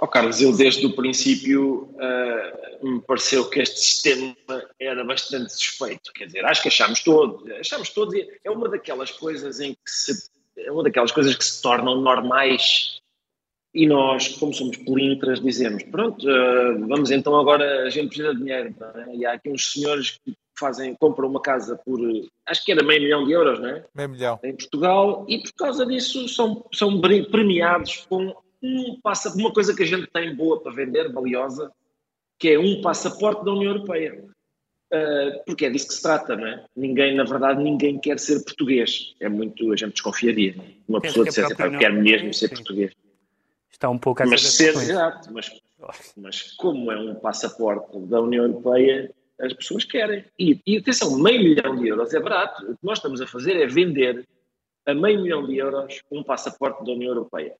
Oh, 0.00 0.08
Carlos, 0.08 0.40
eu 0.40 0.56
desde 0.56 0.86
o 0.86 0.94
princípio 0.96 1.88
uh, 1.94 2.86
me 2.86 3.00
pareceu 3.02 3.48
que 3.48 3.60
este 3.60 3.78
sistema 3.78 4.34
era 4.80 5.04
bastante 5.04 5.52
suspeito. 5.52 6.12
Quer 6.12 6.26
dizer, 6.26 6.44
acho 6.44 6.62
que 6.62 6.68
achámos 6.68 7.02
todos, 7.02 7.48
achámos 7.52 7.90
todos, 7.90 8.14
é 8.44 8.50
uma 8.50 8.68
daquelas 8.68 9.10
coisas 9.12 9.60
em 9.60 9.74
que 9.74 9.90
se, 9.90 10.28
é 10.56 10.72
uma 10.72 10.82
daquelas 10.82 11.12
coisas 11.12 11.36
que 11.36 11.44
se 11.44 11.62
tornam 11.62 12.00
normais 12.00 13.00
e 13.74 13.86
nós, 13.86 14.28
como 14.28 14.52
somos 14.52 14.76
pelintras, 14.76 15.40
dizemos: 15.40 15.82
pronto, 15.84 16.26
uh, 16.28 16.86
vamos 16.86 17.10
então 17.10 17.38
agora, 17.38 17.84
a 17.84 17.90
gente 17.90 18.08
precisa 18.08 18.34
de 18.34 18.40
dinheiro. 18.40 18.74
É? 18.80 19.16
E 19.16 19.24
há 19.24 19.32
aqui 19.34 19.50
uns 19.50 19.72
senhores 19.72 20.18
que 20.24 20.36
fazem, 20.58 20.94
compram 20.94 21.28
uma 21.28 21.40
casa 21.40 21.76
por, 21.84 21.98
acho 22.46 22.64
que 22.64 22.72
era 22.72 22.82
meio 22.82 23.02
milhão 23.02 23.24
de 23.24 23.32
euros, 23.32 23.60
não 23.60 23.68
é? 23.68 23.84
Meio 23.94 24.08
milhão. 24.08 24.40
Em 24.42 24.54
Portugal, 24.54 25.24
e 25.28 25.42
por 25.42 25.52
causa 25.54 25.86
disso 25.86 26.28
são, 26.28 26.64
são 26.72 27.00
premiados 27.00 28.06
com 28.08 28.34
um 28.62 29.00
passa, 29.02 29.34
uma 29.34 29.52
coisa 29.52 29.74
que 29.74 29.82
a 29.82 29.86
gente 29.86 30.06
tem 30.06 30.34
boa 30.34 30.60
para 30.60 30.72
vender, 30.72 31.12
valiosa, 31.12 31.70
que 32.38 32.50
é 32.50 32.58
um 32.58 32.80
passaporte 32.80 33.44
da 33.44 33.52
União 33.52 33.72
Europeia. 33.72 34.24
Uh, 34.92 35.42
porque 35.46 35.64
é 35.64 35.70
disso 35.70 35.88
que 35.88 35.94
se 35.94 36.02
trata, 36.02 36.36
não 36.36 36.46
é? 36.46 36.64
Ninguém, 36.76 37.14
na 37.14 37.24
verdade, 37.24 37.62
ninguém 37.62 37.98
quer 37.98 38.20
ser 38.20 38.44
português. 38.44 39.14
É 39.20 39.28
muito, 39.28 39.72
a 39.72 39.76
gente 39.76 39.92
desconfiaria. 39.92 40.54
Uma 40.86 41.00
pessoa 41.00 41.24
dissesse, 41.24 41.50
eu 41.50 41.78
quero 41.78 42.02
mesmo 42.02 42.34
ser 42.34 42.50
português 42.50 42.92
está 43.82 43.90
um 43.90 43.98
pouco 43.98 44.22
a 44.22 44.26
mas 44.26 44.42
ser 44.42 44.74
exato, 44.74 45.32
mas, 45.32 45.50
mas 46.16 46.52
como 46.52 46.92
é 46.92 46.98
um 46.98 47.16
passaporte 47.16 47.98
da 48.02 48.20
União 48.20 48.44
Europeia, 48.44 49.12
as 49.42 49.52
pessoas 49.52 49.84
querem. 49.84 50.24
E, 50.38 50.60
e 50.66 50.78
atenção, 50.78 51.18
meio 51.18 51.42
milhão 51.42 51.76
de 51.76 51.88
euros 51.88 52.14
é 52.14 52.20
barato. 52.20 52.64
O 52.64 52.76
que 52.76 52.84
nós 52.84 52.98
estamos 52.98 53.20
a 53.20 53.26
fazer 53.26 53.56
é 53.60 53.66
vender 53.66 54.26
a 54.86 54.94
meio 54.94 55.20
milhão 55.20 55.44
de 55.46 55.56
euros 55.56 56.00
um 56.10 56.22
passaporte 56.22 56.84
da 56.84 56.92
União 56.92 57.10
Europeia. 57.10 57.54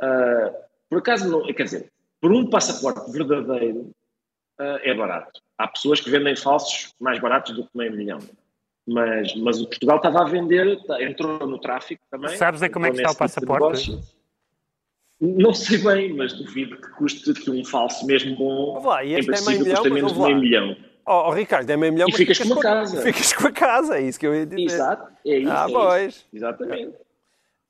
Uh, 0.00 0.54
por 0.88 0.98
acaso, 0.98 1.28
não, 1.28 1.52
quer 1.52 1.64
dizer, 1.64 1.92
por 2.20 2.32
um 2.32 2.48
passaporte 2.48 3.10
verdadeiro 3.10 3.90
uh, 4.60 4.78
é 4.82 4.94
barato. 4.94 5.40
Há 5.58 5.68
pessoas 5.68 6.00
que 6.00 6.10
vendem 6.10 6.36
falsos 6.36 6.94
mais 7.00 7.20
baratos 7.20 7.54
do 7.54 7.64
que 7.64 7.76
meio 7.76 7.92
milhão. 7.92 8.18
Mas, 8.86 9.34
mas 9.36 9.60
o 9.60 9.66
Portugal 9.66 9.96
estava 9.96 10.20
a 10.20 10.24
vender, 10.24 10.80
tá, 10.84 11.02
entrou 11.02 11.46
no 11.46 11.58
tráfico 11.58 12.04
também. 12.10 12.36
Sabes 12.36 12.62
é 12.62 12.68
como 12.68 12.86
é 12.86 12.90
que 12.90 12.98
está 12.98 13.12
o 13.12 13.16
passaporte? 13.16 13.98
Não 15.20 15.54
sei 15.54 15.78
bem, 15.78 16.12
mas 16.12 16.34
duvido 16.34 16.76
que 16.76 16.90
custe 16.90 17.32
que 17.32 17.50
um 17.50 17.64
falso 17.64 18.04
mesmo 18.04 18.36
bom. 18.36 18.84
Lá, 18.84 19.02
e 19.02 19.14
este 19.14 19.30
é 19.30 19.58
milhão, 19.58 19.84
menos 19.84 20.12
de 20.12 20.20
meio 20.20 20.38
milhão. 20.38 20.76
Oh, 21.06 21.28
oh, 21.28 21.30
Ricardo, 21.32 21.68
é 21.68 21.76
meio 21.76 21.92
milhão. 21.92 22.08
E 22.08 22.12
ficas, 22.12 22.38
ficas 22.38 22.52
com 22.52 22.58
a 22.58 22.62
casa. 22.62 23.02
Ficas 23.02 23.32
com 23.32 23.46
a 23.46 23.52
casa, 23.52 23.98
é 23.98 24.02
isso 24.02 24.18
que 24.18 24.26
eu 24.26 24.34
ia 24.34 24.46
dizer. 24.46 24.74
Exato, 24.74 25.12
é 25.26 25.38
isso. 25.38 25.50
Ah, 25.50 25.66
é 25.68 25.72
pois. 25.72 26.14
Isso. 26.14 26.26
Exatamente. 26.32 27.04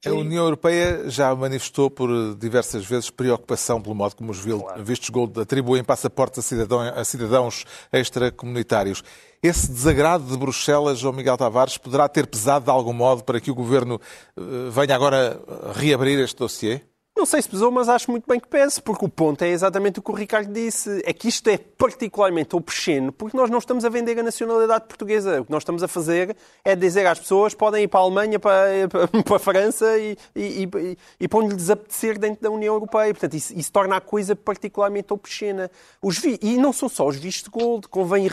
A 0.06 0.12
União 0.12 0.44
Europeia 0.44 1.08
já 1.08 1.34
manifestou 1.34 1.90
por 1.90 2.36
diversas 2.36 2.84
vezes 2.84 3.08
preocupação 3.08 3.80
pelo 3.80 3.94
modo 3.94 4.14
como 4.14 4.32
os 4.32 4.44
vistos 4.84 5.08
gold 5.08 5.40
atribuem 5.40 5.82
passaportes 5.82 6.40
a, 6.40 6.42
cidadão, 6.42 6.80
a 6.80 7.02
cidadãos 7.04 7.64
extracomunitários. 7.90 9.02
Esse 9.42 9.70
desagrado 9.70 10.24
de 10.24 10.36
Bruxelas, 10.36 10.98
João 10.98 11.14
Miguel 11.14 11.38
Tavares, 11.38 11.78
poderá 11.78 12.06
ter 12.06 12.26
pesado 12.26 12.66
de 12.66 12.70
algum 12.70 12.92
modo 12.92 13.24
para 13.24 13.40
que 13.40 13.50
o 13.50 13.54
governo 13.54 13.98
eh, 14.36 14.40
venha 14.70 14.94
agora 14.94 15.40
reabrir 15.74 16.18
este 16.18 16.36
dossiê? 16.36 16.82
Não 17.16 17.24
sei 17.24 17.40
se 17.40 17.48
pesou, 17.48 17.70
mas 17.70 17.88
acho 17.88 18.10
muito 18.10 18.26
bem 18.26 18.40
que 18.40 18.48
pese, 18.48 18.82
porque 18.82 19.04
o 19.04 19.08
ponto 19.08 19.40
é 19.42 19.48
exatamente 19.48 20.00
o 20.00 20.02
que 20.02 20.10
o 20.10 20.14
Ricardo 20.14 20.52
disse. 20.52 21.00
É 21.04 21.12
que 21.12 21.28
isto 21.28 21.48
é 21.48 21.56
particularmente 21.56 22.56
obsceno, 22.56 23.12
porque 23.12 23.36
nós 23.36 23.48
não 23.48 23.58
estamos 23.58 23.84
a 23.84 23.88
vender 23.88 24.18
a 24.18 24.22
nacionalidade 24.22 24.86
portuguesa. 24.86 25.40
O 25.40 25.44
que 25.44 25.50
nós 25.50 25.62
estamos 25.62 25.84
a 25.84 25.88
fazer 25.88 26.36
é 26.64 26.74
dizer 26.74 27.06
às 27.06 27.20
pessoas 27.20 27.54
podem 27.54 27.84
ir 27.84 27.88
para 27.88 28.00
a 28.00 28.02
Alemanha, 28.02 28.40
para, 28.40 28.88
para, 29.24 29.36
a 29.36 29.38
França 29.38 29.96
e, 29.96 30.18
e, 30.34 30.64
e, 30.64 30.98
e 31.20 31.48
lhes 31.48 31.70
apetecer 31.70 32.18
dentro 32.18 32.42
da 32.42 32.50
União 32.50 32.74
Europeia. 32.74 33.14
Portanto, 33.14 33.34
isso, 33.34 33.56
isso 33.56 33.70
torna 33.70 33.94
a 33.94 34.00
coisa 34.00 34.34
particularmente 34.34 35.12
obscena. 35.12 35.70
Os 36.02 36.18
vi... 36.18 36.36
E 36.42 36.56
não 36.56 36.72
são 36.72 36.88
só 36.88 37.06
os 37.06 37.14
vistos 37.14 37.44
de 37.44 37.50
gold. 37.50 37.86
Convém 37.86 38.28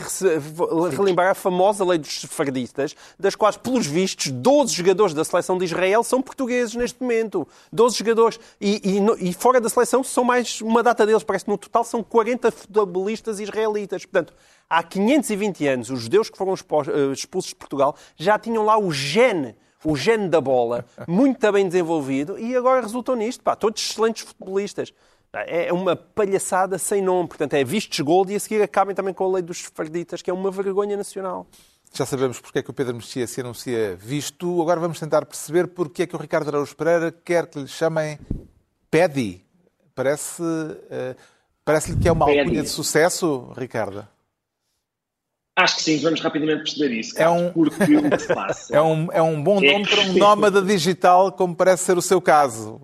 relembrar 0.96 1.30
a 1.30 1.34
famosa 1.34 1.84
lei 1.84 1.98
dos 1.98 2.20
sefardistas, 2.20 2.96
das 3.16 3.36
quais, 3.36 3.56
pelos 3.56 3.86
vistos, 3.86 4.32
12 4.32 4.74
jogadores 4.74 5.14
da 5.14 5.22
seleção 5.22 5.56
de 5.56 5.66
Israel 5.66 6.02
são 6.02 6.20
portugueses 6.20 6.74
neste 6.74 7.00
momento. 7.00 7.46
12 7.72 7.96
jogadores. 7.96 8.40
E 8.60 8.71
e, 8.80 8.98
e, 8.98 9.28
e, 9.28 9.32
fora 9.34 9.60
da 9.60 9.68
seleção 9.68 10.02
são 10.02 10.24
mais 10.24 10.60
uma 10.62 10.82
data 10.82 11.04
deles, 11.04 11.22
parece 11.22 11.44
que 11.44 11.50
no 11.50 11.58
total 11.58 11.84
são 11.84 12.02
40 12.02 12.50
futebolistas 12.50 13.40
israelitas. 13.40 14.06
Portanto, 14.06 14.32
há 14.70 14.82
520 14.82 15.66
anos, 15.66 15.90
os 15.90 16.00
judeus 16.02 16.30
que 16.30 16.38
foram 16.38 16.54
eh, 16.54 17.12
expulsos 17.12 17.50
de 17.50 17.56
Portugal 17.56 17.94
já 18.16 18.38
tinham 18.38 18.64
lá 18.64 18.78
o 18.78 18.90
gene, 18.90 19.54
o 19.84 19.94
gene 19.94 20.28
da 20.28 20.40
bola, 20.40 20.86
muito 21.06 21.52
bem 21.52 21.66
desenvolvido, 21.66 22.38
e 22.38 22.56
agora 22.56 22.80
resultou 22.80 23.14
nisto. 23.14 23.42
Pá, 23.42 23.54
todos 23.54 23.82
excelentes 23.82 24.22
futebolistas. 24.22 24.92
É 25.34 25.72
uma 25.72 25.96
palhaçada 25.96 26.76
sem 26.78 27.00
nome. 27.00 27.26
Portanto, 27.26 27.54
é 27.54 27.64
vistos 27.64 27.98
gold 28.00 28.30
e 28.30 28.36
a 28.36 28.40
seguir 28.40 28.60
acabem 28.60 28.94
também 28.94 29.14
com 29.14 29.24
a 29.24 29.34
lei 29.34 29.42
dos 29.42 29.60
farditas, 29.60 30.20
que 30.20 30.30
é 30.30 30.32
uma 30.32 30.50
vergonha 30.50 30.94
nacional. 30.94 31.46
Já 31.94 32.06
sabemos 32.06 32.38
porque 32.38 32.58
é 32.58 32.62
que 32.62 32.70
o 32.70 32.72
Pedro 32.72 32.94
Mexia 32.94 33.26
se 33.26 33.40
anuncia 33.40 33.96
visto. 33.96 34.60
Agora 34.60 34.80
vamos 34.80 35.00
tentar 35.00 35.24
perceber 35.26 35.68
porque 35.68 36.02
é 36.02 36.06
que 36.06 36.14
o 36.14 36.18
Ricardo 36.18 36.48
Araújo 36.48 36.76
Pereira 36.76 37.10
quer 37.10 37.46
que 37.46 37.60
lhe 37.60 37.68
chamem 37.68 38.18
Pedi. 38.92 39.40
Parece, 39.94 40.42
uh, 40.42 41.16
parece-lhe 41.64 41.98
que 41.98 42.06
é 42.06 42.12
uma 42.12 42.26
alcunha 42.26 42.62
de 42.62 42.68
sucesso, 42.68 43.50
Ricardo? 43.56 44.06
Acho 45.56 45.76
que 45.76 45.82
sim, 45.82 45.98
vamos 45.98 46.20
rapidamente 46.20 46.64
perceber 46.64 46.94
isso. 46.94 47.18
É 47.18 47.28
um... 47.28 47.50
Porque 47.52 47.96
o 47.96 48.20
se 48.20 48.28
passa. 48.28 48.72
é, 48.76 48.82
um, 48.82 49.08
é 49.10 49.22
um 49.22 49.42
bom 49.42 49.54
nome 49.54 49.82
é... 49.82 49.86
para 49.86 50.00
um 50.02 50.12
nómada 50.12 50.60
digital, 50.60 51.32
como 51.32 51.56
parece 51.56 51.84
ser 51.84 51.96
o 51.96 52.02
seu 52.02 52.20
caso. 52.20 52.82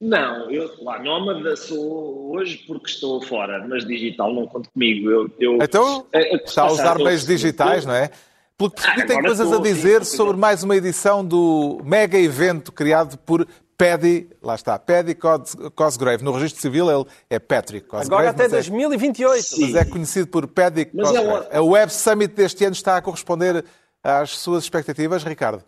Não, 0.00 0.48
eu 0.50 0.70
lá, 0.82 1.02
nómada 1.02 1.56
sou 1.56 2.32
hoje 2.32 2.58
porque 2.66 2.90
estou 2.90 3.20
fora, 3.20 3.66
mas 3.66 3.84
digital 3.84 4.32
não 4.32 4.46
conto 4.46 4.70
comigo. 4.70 5.10
Eu, 5.10 5.30
eu, 5.40 5.58
então, 5.60 6.06
é, 6.12 6.34
é 6.34 6.36
está 6.36 6.62
a 6.62 6.72
usar 6.72 6.98
meios 6.98 7.26
digitais, 7.26 7.84
não 7.84 7.94
é? 7.94 8.10
Pelo 8.56 8.70
que 8.70 8.80
percebi, 8.80 9.02
ah, 9.02 9.06
tem 9.06 9.22
coisas 9.22 9.52
a 9.52 9.58
dizer 9.58 10.04
sobre 10.04 10.36
mais 10.36 10.62
uma 10.62 10.76
edição 10.76 11.24
do 11.24 11.80
mega 11.84 12.18
evento 12.18 12.70
criado 12.70 13.18
por 13.18 13.46
Paddy, 13.76 14.28
lá 14.42 14.54
está, 14.54 14.78
Paddy 14.78 15.16
Cosgrave. 15.74 16.22
No 16.22 16.32
registro 16.32 16.60
civil 16.60 16.90
ele 16.90 17.04
é 17.28 17.38
Patrick 17.38 17.86
Cosgrave. 17.86 18.12
Agora 18.12 18.30
até 18.30 18.48
2028. 18.48 19.32
É, 19.32 19.60
mas 19.60 19.74
é 19.74 19.84
conhecido 19.84 20.28
por 20.28 20.46
Paddy 20.46 20.88
mas 20.92 21.10
é 21.10 21.18
Cosgrave. 21.18 21.46
É... 21.50 21.56
A 21.58 21.62
Web 21.62 21.92
Summit 21.92 22.34
deste 22.34 22.64
ano 22.64 22.74
está 22.74 22.96
a 22.96 23.02
corresponder 23.02 23.64
às 24.02 24.30
suas 24.30 24.64
expectativas, 24.64 25.24
Ricardo? 25.24 25.64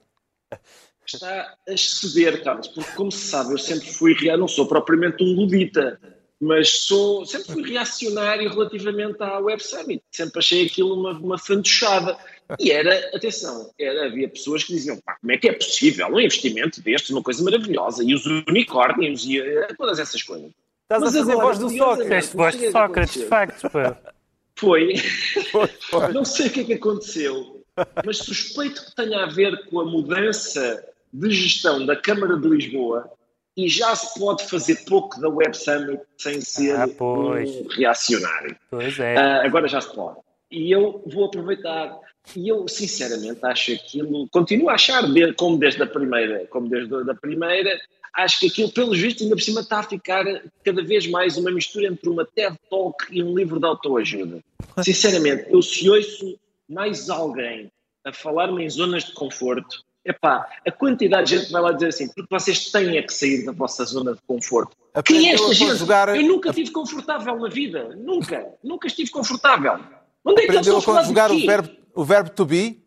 Está 1.06 1.54
a 1.68 1.72
exceder, 1.72 2.42
Carlos, 2.42 2.68
porque 2.68 2.90
como 2.92 3.12
se 3.12 3.28
sabe, 3.28 3.52
eu 3.52 3.58
sempre 3.58 3.92
fui, 3.92 4.16
não 4.36 4.48
sou 4.48 4.66
propriamente 4.66 5.22
um 5.22 5.36
ludita, 5.36 6.00
mas 6.40 6.70
sou, 6.70 7.24
sempre 7.24 7.52
fui 7.52 7.62
reacionário 7.62 8.50
relativamente 8.50 9.22
à 9.22 9.38
Web 9.38 9.62
Summit. 9.62 10.02
Sempre 10.10 10.38
achei 10.38 10.66
aquilo 10.66 10.94
uma, 10.94 11.12
uma 11.12 11.38
fantochada. 11.38 12.16
E 12.58 12.70
era, 12.70 13.10
atenção, 13.14 13.70
era, 13.78 14.06
havia 14.06 14.28
pessoas 14.28 14.62
que 14.64 14.72
diziam, 14.72 14.98
pá, 14.98 15.16
como 15.20 15.32
é 15.32 15.36
que 15.36 15.48
é 15.48 15.52
possível 15.52 16.06
um 16.08 16.20
investimento 16.20 16.80
destes, 16.80 17.10
uma 17.10 17.22
coisa 17.22 17.42
maravilhosa, 17.42 18.04
e 18.04 18.14
os 18.14 18.24
unicórnios 18.26 19.24
e 19.26 19.40
uh, 19.40 19.66
todas 19.76 19.98
essas 19.98 20.22
coisas. 20.22 20.50
Estás 20.82 21.02
Mas 21.02 21.16
a 21.16 21.18
fazer 21.18 21.34
voz 21.34 21.58
do 21.58 21.68
Sócrates. 21.70 22.32
voz 22.32 22.56
de 22.56 22.70
Sócrates, 22.70 23.14
de 23.14 23.26
facto. 23.26 23.68
Foi. 24.54 24.94
Foi. 25.90 26.12
Não 26.12 26.24
sei 26.24 26.46
o 26.46 26.50
que 26.50 26.60
é 26.60 26.64
que 26.64 26.72
aconteceu, 26.74 27.64
mas 28.04 28.18
suspeito 28.18 28.86
que 28.86 28.94
tenha 28.94 29.24
a 29.24 29.26
ver 29.26 29.66
com 29.66 29.80
a 29.80 29.84
mudança 29.84 30.82
de 31.12 31.30
gestão 31.30 31.84
da 31.84 31.96
Câmara 31.96 32.38
de 32.38 32.48
Lisboa 32.48 33.10
e 33.56 33.68
já 33.68 33.94
se 33.96 34.18
pode 34.18 34.44
fazer 34.48 34.84
pouco 34.84 35.18
da 35.20 35.28
Web 35.28 35.56
Summit 35.56 36.02
sem 36.18 36.40
ser 36.40 36.76
ah, 36.76 36.86
um 37.00 37.68
reacionário. 37.68 38.56
Pois 38.70 38.98
é. 38.98 39.14
Uh, 39.14 39.46
agora 39.46 39.66
já 39.66 39.80
se 39.80 39.94
pode. 39.94 40.18
E 40.50 40.70
eu 40.70 41.02
vou 41.06 41.26
aproveitar. 41.26 41.98
E 42.34 42.48
eu, 42.48 42.66
sinceramente, 42.66 43.40
acho 43.42 43.72
aquilo, 43.72 44.28
continuo 44.28 44.68
a 44.68 44.74
achar, 44.74 45.04
como 45.36 45.58
desde 45.58 45.82
a 45.82 45.86
primeira, 45.86 46.46
como 46.46 46.68
desde 46.68 46.94
a 46.94 47.14
primeira, 47.14 47.78
acho 48.14 48.40
que 48.40 48.46
aquilo, 48.46 48.72
pelos 48.72 48.98
vistos, 48.98 49.22
ainda 49.22 49.36
por 49.36 49.42
cima 49.42 49.60
está 49.60 49.78
a 49.78 49.82
ficar 49.82 50.24
cada 50.64 50.82
vez 50.82 51.06
mais 51.06 51.36
uma 51.36 51.50
mistura 51.50 51.86
entre 51.86 52.08
uma 52.08 52.24
TED 52.24 52.56
Talk 52.68 53.06
e 53.10 53.22
um 53.22 53.36
livro 53.36 53.60
de 53.60 53.66
autoajuda. 53.66 54.40
Sinceramente, 54.82 55.46
eu 55.50 55.62
se 55.62 55.88
ouço 55.88 56.38
mais 56.68 57.08
alguém 57.08 57.70
a 58.04 58.12
falar-me 58.12 58.64
em 58.64 58.70
zonas 58.70 59.04
de 59.04 59.12
conforto, 59.12 59.82
epá, 60.04 60.48
a 60.66 60.70
quantidade 60.70 61.28
de 61.28 61.38
gente 61.38 61.52
vai 61.52 61.60
lá 61.60 61.72
dizer 61.72 61.88
assim, 61.88 62.08
porque 62.08 62.28
vocês 62.30 62.70
têm 62.70 62.96
é 62.96 63.02
que 63.02 63.12
sair 63.12 63.44
da 63.44 63.52
vossa 63.52 63.84
zona 63.84 64.14
de 64.14 64.20
conforto. 64.26 64.76
Aprendeu 64.94 65.22
Quem 65.22 65.30
é 65.30 65.34
esta 65.34 65.54
gente? 65.54 65.76
Jogar... 65.76 66.16
Eu 66.16 66.22
nunca 66.22 66.50
estive 66.50 66.70
confortável 66.70 67.36
na 67.36 67.48
vida, 67.48 67.94
nunca, 67.96 68.46
nunca 68.62 68.86
estive 68.86 69.10
confortável. 69.10 69.80
Onde 70.24 70.42
é 70.42 70.44
que 70.44 70.50
Aprendeu 70.50 70.78
a 70.78 70.82
conjugar 70.82 71.30
o 71.30 71.38
verbo, 71.40 71.70
o 71.96 72.04
verbo 72.04 72.30
to 72.30 72.44
be? 72.44 72.84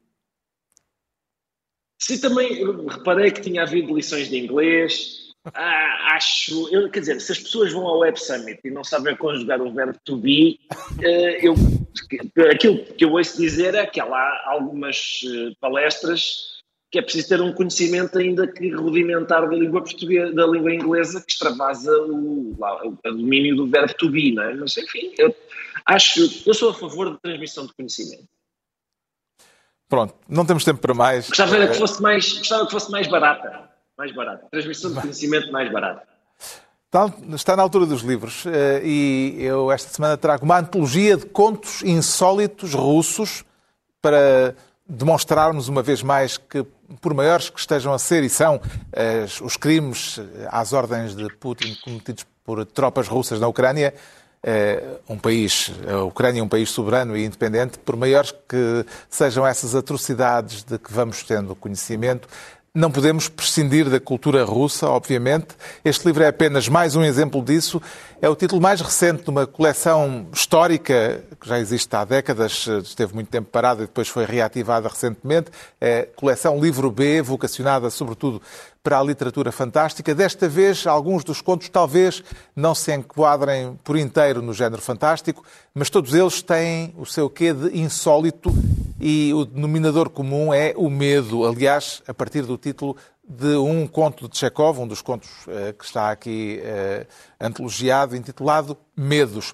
Sim, 2.01 2.19
também 2.19 2.63
reparei 2.87 3.31
que 3.31 3.41
tinha 3.41 3.63
havido 3.63 3.95
lições 3.95 4.29
de 4.29 4.37
inglês, 4.37 5.29
Ah, 5.53 6.15
acho, 6.15 6.67
eu, 6.73 6.89
quer 6.89 6.99
dizer, 6.99 7.21
se 7.21 7.31
as 7.31 7.39
pessoas 7.39 7.71
vão 7.71 7.87
ao 7.87 7.99
Web 7.99 8.19
Summit 8.19 8.59
e 8.63 8.71
não 8.71 8.83
sabem 8.83 9.15
conjugar 9.15 9.61
o 9.61 9.71
verbo 9.73 9.97
to 10.03 10.17
be, 10.17 10.59
uh, 10.99 11.05
eu, 11.41 11.55
aquilo 12.51 12.83
que 12.85 13.05
eu 13.05 13.13
ouço 13.13 13.37
dizer 13.37 13.73
é 13.73 13.85
que 13.85 14.01
há 14.01 14.05
lá 14.05 14.43
algumas 14.47 15.21
uh, 15.23 15.55
palestras 15.61 16.59
que 16.91 16.99
é 16.99 17.01
preciso 17.01 17.29
ter 17.29 17.41
um 17.41 17.53
conhecimento 17.53 18.17
ainda 18.17 18.47
que 18.47 18.69
rudimentar 18.71 19.47
da 19.47 19.55
língua 19.55 19.81
portuguesa, 19.81 20.33
da 20.33 20.47
língua 20.47 20.73
inglesa, 20.73 21.21
que 21.21 21.31
extravasa 21.31 21.91
o, 22.01 22.55
lá, 22.57 22.85
o 22.85 22.97
domínio 23.03 23.55
do 23.55 23.67
verbo 23.67 23.93
to 23.93 24.09
be, 24.09 24.33
não 24.33 24.43
é? 24.43 24.55
Mas 24.55 24.75
enfim, 24.75 25.13
eu 25.17 25.33
acho, 25.85 26.43
eu 26.45 26.53
sou 26.53 26.71
a 26.71 26.73
favor 26.73 27.11
da 27.11 27.17
transmissão 27.17 27.65
de 27.65 27.73
conhecimento. 27.73 28.27
Pronto, 29.89 30.13
não 30.29 30.45
temos 30.45 30.63
tempo 30.63 30.79
para 30.79 30.93
mais. 30.93 31.27
Gostava 31.27 31.67
que 31.67 31.73
fosse 31.73 31.99
mais, 31.99 32.37
gostava 32.37 32.65
que 32.67 32.71
fosse 32.71 32.91
mais 32.91 33.07
barata. 33.07 33.69
Mais 33.97 34.13
barata. 34.13 34.45
Transmissão 34.51 34.93
de 34.93 35.01
conhecimento 35.01 35.51
mais 35.51 35.69
barata. 35.71 36.07
Está 37.33 37.55
na 37.55 37.63
altura 37.63 37.85
dos 37.85 38.01
livros 38.01 38.45
eh, 38.45 38.81
e 38.83 39.37
eu 39.39 39.71
esta 39.71 39.93
semana 39.93 40.17
trago 40.17 40.45
uma 40.45 40.57
antologia 40.57 41.17
de 41.17 41.25
contos 41.25 41.83
insólitos 41.83 42.73
russos 42.73 43.43
para 44.01 44.55
demonstrarmos 44.87 45.67
uma 45.67 45.83
vez 45.83 46.01
mais 46.01 46.37
que, 46.37 46.63
por 46.99 47.13
maiores 47.13 47.49
que 47.49 47.59
estejam 47.59 47.93
a 47.93 47.99
ser 47.99 48.23
e 48.23 48.29
são 48.29 48.59
os 49.43 49.55
crimes 49.55 50.19
às 50.49 50.73
ordens 50.73 51.15
de 51.15 51.31
Putin 51.35 51.75
cometidos 51.83 52.25
por 52.43 52.65
tropas 52.65 53.07
russas 53.07 53.39
na 53.39 53.47
Ucrânia, 53.47 53.93
um 55.07 55.17
país, 55.17 55.71
a 55.87 56.03
Ucrânia 56.03 56.39
é 56.39 56.43
um 56.43 56.47
país 56.47 56.69
soberano 56.69 57.15
e 57.17 57.25
independente, 57.25 57.77
por 57.77 57.95
maiores 57.95 58.33
que 58.47 58.85
sejam 59.09 59.45
essas 59.45 59.75
atrocidades 59.75 60.63
de 60.63 60.77
que 60.77 60.91
vamos 60.93 61.23
tendo 61.23 61.55
conhecimento, 61.55 62.27
não 62.73 62.91
podemos 62.91 63.27
prescindir 63.27 63.89
da 63.89 63.99
cultura 63.99 64.43
russa, 64.43 64.87
obviamente. 64.87 65.47
Este 65.83 66.05
livro 66.05 66.23
é 66.23 66.27
apenas 66.27 66.69
mais 66.69 66.95
um 66.95 67.03
exemplo 67.03 67.41
disso. 67.41 67.81
É 68.21 68.29
o 68.29 68.35
título 68.35 68.61
mais 68.61 68.79
recente 68.79 69.23
de 69.23 69.29
uma 69.29 69.47
coleção 69.47 70.27
histórica 70.31 71.23
que 71.41 71.47
já 71.47 71.59
existe 71.59 71.93
há 71.95 72.05
décadas, 72.05 72.67
esteve 72.83 73.13
muito 73.15 73.29
tempo 73.29 73.49
parada 73.49 73.83
e 73.83 73.85
depois 73.87 74.07
foi 74.07 74.23
reativada 74.25 74.87
recentemente. 74.87 75.49
É 75.81 76.01
a 76.01 76.05
coleção 76.15 76.59
Livro 76.59 76.91
B, 76.91 77.21
vocacionada 77.21 77.89
sobretudo 77.89 78.41
para 78.81 78.99
a 78.99 79.03
literatura 79.03 79.51
fantástica. 79.51 80.15
Desta 80.15 80.47
vez, 80.47 80.87
alguns 80.87 81.23
dos 81.23 81.41
contos 81.41 81.69
talvez 81.69 82.23
não 82.55 82.73
se 82.73 82.93
enquadrem 82.93 83.77
por 83.83 83.97
inteiro 83.97 84.41
no 84.41 84.53
género 84.53 84.81
fantástico, 84.81 85.43
mas 85.73 85.89
todos 85.89 86.13
eles 86.13 86.41
têm 86.41 86.93
o 86.97 87.05
seu 87.05 87.29
quê 87.29 87.53
de 87.53 87.77
insólito 87.77 88.51
e 88.99 89.33
o 89.33 89.45
denominador 89.45 90.09
comum 90.09 90.53
é 90.53 90.73
o 90.75 90.89
medo. 90.89 91.45
Aliás, 91.45 92.01
a 92.07 92.13
partir 92.13 92.43
do 92.43 92.57
título 92.57 92.95
de 93.27 93.55
um 93.57 93.85
conto 93.85 94.27
de 94.27 94.37
Chekhov, 94.37 94.79
um 94.79 94.87
dos 94.87 95.01
contos 95.01 95.29
uh, 95.45 95.73
que 95.77 95.85
está 95.85 96.09
aqui 96.09 96.59
uh, 96.63 97.07
antologiado, 97.39 98.15
intitulado 98.15 98.75
Medos. 98.97 99.53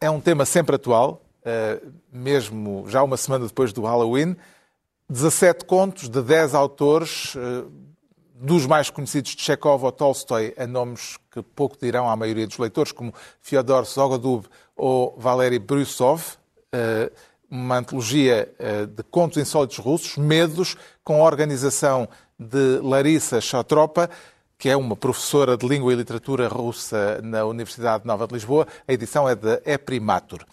É 0.00 0.10
um 0.10 0.20
tema 0.20 0.44
sempre 0.44 0.76
atual, 0.76 1.22
uh, 1.40 1.92
mesmo 2.12 2.84
já 2.88 3.02
uma 3.02 3.16
semana 3.16 3.46
depois 3.46 3.72
do 3.72 3.82
Halloween. 3.82 4.36
17 5.08 5.64
contos 5.64 6.10
de 6.10 6.20
10 6.20 6.54
autores, 6.54 7.34
dos 8.40 8.66
mais 8.66 8.90
conhecidos 8.90 9.34
de 9.34 9.42
Chekhov 9.42 9.84
ou 9.84 9.92
Tolstói, 9.92 10.54
a 10.56 10.66
nomes 10.66 11.18
que 11.30 11.42
pouco 11.42 11.76
dirão 11.80 12.08
à 12.08 12.14
maioria 12.14 12.46
dos 12.46 12.58
leitores, 12.58 12.92
como 12.92 13.12
Fyodor 13.40 13.84
Zogodub 13.84 14.46
ou 14.76 15.14
Valery 15.18 15.58
Brusov 15.58 16.38
uma 17.50 17.78
antologia 17.78 18.52
eh, 18.58 18.86
de 18.86 19.02
contos 19.04 19.38
insólitos 19.38 19.78
russos, 19.78 20.16
Medos, 20.16 20.76
com 21.02 21.22
a 21.22 21.26
organização 21.26 22.08
de 22.38 22.78
Larissa 22.82 23.40
Chatropa, 23.40 24.10
que 24.58 24.68
é 24.68 24.76
uma 24.76 24.94
professora 24.94 25.56
de 25.56 25.66
língua 25.66 25.92
e 25.92 25.96
literatura 25.96 26.48
russa 26.48 27.20
na 27.22 27.44
Universidade 27.44 28.06
Nova 28.06 28.26
de 28.26 28.34
Lisboa. 28.34 28.66
A 28.86 28.92
edição 28.92 29.28
é 29.28 29.34
da 29.34 29.60
Eprimatur. 29.64 30.44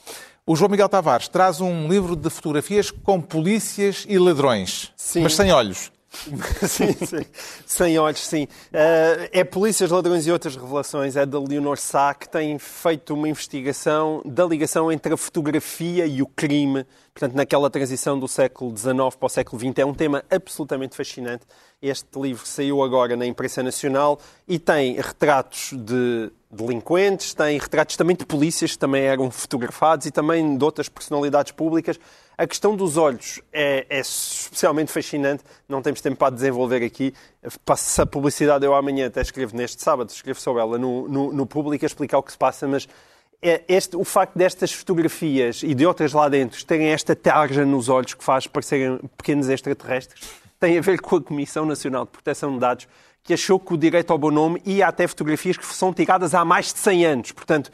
O 0.46 0.56
João 0.56 0.70
Miguel 0.70 0.88
Tavares 0.88 1.28
traz 1.28 1.60
um 1.60 1.88
livro 1.88 2.16
de 2.16 2.30
fotografias 2.30 2.92
com 2.92 3.20
polícias 3.20 4.06
e 4.08 4.18
ladrões, 4.18 4.94
sim. 4.96 5.22
mas 5.22 5.36
sem 5.36 5.52
olhos. 5.52 5.92
sim, 6.68 6.94
sim. 6.94 7.26
Sem 7.66 7.98
olhos, 8.00 8.26
sim. 8.26 8.44
Uh, 8.46 9.30
é 9.32 9.44
Polícias, 9.44 9.92
Ladrões 9.92 10.26
e 10.28 10.32
Outras 10.32 10.56
Revelações, 10.56 11.16
é 11.16 11.26
da 11.26 11.40
Leonor 11.40 11.78
Sá, 11.78 12.14
que 12.14 12.28
tem 12.28 12.58
feito 12.58 13.14
uma 13.14 13.28
investigação 13.28 14.22
da 14.26 14.46
ligação 14.46 14.92
entre 14.92 15.14
a 15.14 15.18
fotografia 15.18 16.06
e 16.06 16.22
o 16.22 16.28
crime, 16.28 16.86
portanto, 17.16 17.34
naquela 17.34 17.70
transição 17.70 18.20
do 18.20 18.28
século 18.28 18.78
XIX 18.78 18.94
para 19.18 19.26
o 19.26 19.30
século 19.30 19.58
XX. 19.58 19.78
É 19.78 19.86
um 19.86 19.94
tema 19.94 20.22
absolutamente 20.30 20.98
fascinante. 20.98 21.46
Este 21.82 22.20
livro 22.20 22.46
saiu 22.46 22.84
agora 22.84 23.16
na 23.16 23.26
imprensa 23.26 23.64
nacional 23.64 24.20
e 24.46 24.60
tem 24.60 24.96
retratos 24.96 25.72
de 25.74 26.30
delinquentes, 26.52 27.34
tem 27.34 27.58
retratos 27.58 27.96
também 27.96 28.18
de 28.18 28.26
polícias 28.26 28.74
que 28.74 28.80
também 28.80 29.04
eram 29.04 29.32
fotografados 29.32 30.06
e 30.06 30.12
também 30.12 30.58
de 30.58 30.64
outras 30.64 30.90
personalidades 30.90 31.54
públicas. 31.54 31.98
A 32.38 32.46
questão 32.46 32.76
dos 32.76 32.98
olhos 32.98 33.42
é, 33.54 33.86
é 33.90 34.00
especialmente 34.02 34.92
fascinante, 34.92 35.42
não 35.70 35.82
temos 35.82 36.02
tempo 36.02 36.18
para 36.18 36.36
desenvolver 36.36 36.84
aqui. 36.84 37.14
Passa 37.64 38.04
a 38.04 38.06
publicidade, 38.06 38.66
eu 38.66 38.76
amanhã 38.76 39.08
até 39.08 39.22
escrevo 39.22 39.56
neste 39.56 39.82
sábado, 39.82 40.10
escrevo 40.10 40.42
sobre 40.42 40.62
ela 40.62 40.78
no, 40.78 41.08
no, 41.08 41.32
no 41.32 41.46
público 41.46 41.86
a 41.86 41.88
explicar 41.88 42.18
o 42.18 42.24
que 42.24 42.34
se 42.34 42.38
passa, 42.38 42.68
mas 42.68 42.90
este, 43.42 43.96
o 43.96 44.04
facto 44.04 44.38
destas 44.38 44.72
fotografias 44.72 45.62
e 45.64 45.74
de 45.74 45.86
outras 45.86 46.14
lá 46.14 46.28
dentro 46.28 46.64
terem 46.66 46.88
esta 46.88 47.16
tarja 47.16 47.66
nos 47.66 47.90
olhos 47.90 48.14
que 48.14 48.24
faz 48.24 48.48
parecerem 48.48 49.00
pequenos 49.18 49.50
extraterrestres 49.50 50.22
tem 50.60 50.78
a 50.78 50.82
ver 50.82 51.00
com 51.00 51.18
a 51.18 51.22
Comissão 51.22 51.66
Nacional 51.66 52.06
de 52.06 52.12
Proteção 52.12 52.54
de 52.54 52.60
Dados, 52.60 52.88
que 53.24 53.34
achou 53.34 53.60
que 53.60 53.74
o 53.74 53.78
direito 53.78 54.12
ao 54.12 54.18
bom 54.18 54.32
nome 54.32 54.62
ia 54.66 54.88
até 54.88 55.08
fotografias 55.08 55.58
que 55.58 55.66
são 55.66 55.94
tiradas 55.94 56.34
há 56.34 56.46
mais 56.46 56.74
de 56.74 56.80
100 56.80 57.06
anos. 57.06 57.32
Portanto, 57.32 57.72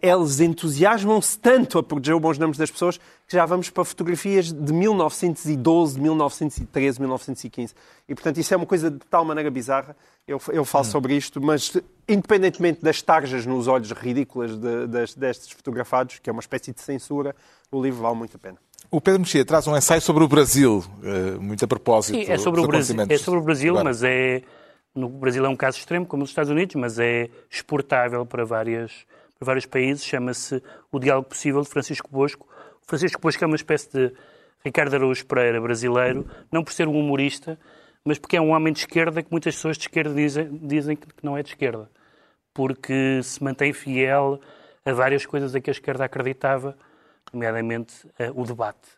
eles 0.00 0.40
entusiasmam-se 0.40 1.38
tanto 1.38 1.78
a 1.78 1.82
proteger 1.82 2.16
os 2.16 2.20
bons 2.20 2.38
nomes 2.38 2.58
das 2.58 2.70
pessoas 2.70 2.98
que 2.98 3.36
já 3.36 3.46
vamos 3.46 3.70
para 3.70 3.84
fotografias 3.84 4.52
de 4.52 4.72
1912, 4.72 6.00
1913, 6.00 7.00
1915. 7.00 7.74
E, 8.08 8.14
portanto, 8.14 8.38
isso 8.38 8.52
é 8.52 8.56
uma 8.56 8.66
coisa 8.66 8.90
de 8.90 8.98
tal 9.08 9.24
maneira 9.24 9.50
bizarra. 9.50 9.96
Eu, 10.26 10.40
eu 10.48 10.64
falo 10.64 10.84
hum. 10.86 10.90
sobre 10.90 11.16
isto, 11.16 11.40
mas 11.40 11.76
independentemente 12.08 12.82
das 12.82 13.00
tarjas 13.02 13.46
nos 13.46 13.68
olhos 13.68 13.92
ridículas 13.92 14.56
de, 14.56 14.86
de, 14.86 15.16
destes 15.16 15.50
fotografados, 15.52 16.18
que 16.18 16.28
é 16.28 16.32
uma 16.32 16.40
espécie 16.40 16.72
de 16.72 16.80
censura, 16.80 17.34
o 17.70 17.80
livro 17.80 18.02
vale 18.02 18.16
muito 18.16 18.36
a 18.36 18.40
pena. 18.40 18.58
O 18.90 19.00
Pedro 19.00 19.20
Mexia 19.20 19.44
traz 19.44 19.66
um 19.66 19.76
ensaio 19.76 20.00
sobre 20.02 20.22
o 20.22 20.28
Brasil, 20.28 20.84
eh, 21.02 21.38
muito 21.40 21.64
a 21.64 21.68
propósito. 21.68 22.18
Sim, 22.18 22.30
é 22.30 22.36
sobre 22.36 22.60
o 22.60 22.66
Brasil, 22.66 22.96
é 23.08 23.16
sobre 23.16 23.40
o 23.40 23.42
Brasil 23.42 23.74
mas 23.82 24.02
é. 24.02 24.42
No 24.94 25.08
Brasil 25.08 25.42
é 25.46 25.48
um 25.48 25.56
caso 25.56 25.78
extremo, 25.78 26.04
como 26.04 26.20
nos 26.20 26.28
Estados 26.28 26.50
Unidos, 26.50 26.74
mas 26.74 26.98
é 26.98 27.30
exportável 27.50 28.26
para 28.26 28.44
várias 28.44 29.06
vários 29.44 29.66
países, 29.66 30.04
chama-se 30.04 30.62
O 30.90 30.98
Diálogo 30.98 31.28
Possível 31.28 31.62
de 31.62 31.68
Francisco 31.68 32.08
Bosco. 32.10 32.46
O 32.82 32.86
Francisco 32.86 33.20
Bosco 33.20 33.42
é 33.42 33.46
uma 33.46 33.56
espécie 33.56 33.90
de 33.90 34.12
Ricardo 34.64 34.94
Araújo 34.94 35.26
Pereira 35.26 35.60
brasileiro, 35.60 36.26
não 36.50 36.62
por 36.62 36.72
ser 36.72 36.86
um 36.88 36.98
humorista, 36.98 37.58
mas 38.04 38.18
porque 38.18 38.36
é 38.36 38.40
um 38.40 38.50
homem 38.50 38.72
de 38.72 38.80
esquerda 38.80 39.22
que 39.22 39.30
muitas 39.30 39.54
pessoas 39.54 39.76
de 39.76 39.84
esquerda 39.84 40.14
dizem, 40.14 40.48
dizem 40.62 40.96
que 40.96 41.06
não 41.22 41.36
é 41.36 41.42
de 41.42 41.50
esquerda, 41.50 41.90
porque 42.52 43.20
se 43.22 43.42
mantém 43.42 43.72
fiel 43.72 44.40
a 44.84 44.92
várias 44.92 45.24
coisas 45.24 45.54
a 45.54 45.60
que 45.60 45.70
a 45.70 45.72
esquerda 45.72 46.04
acreditava, 46.04 46.76
nomeadamente 47.32 48.06
uh, 48.06 48.40
o 48.40 48.44
debate. 48.44 48.88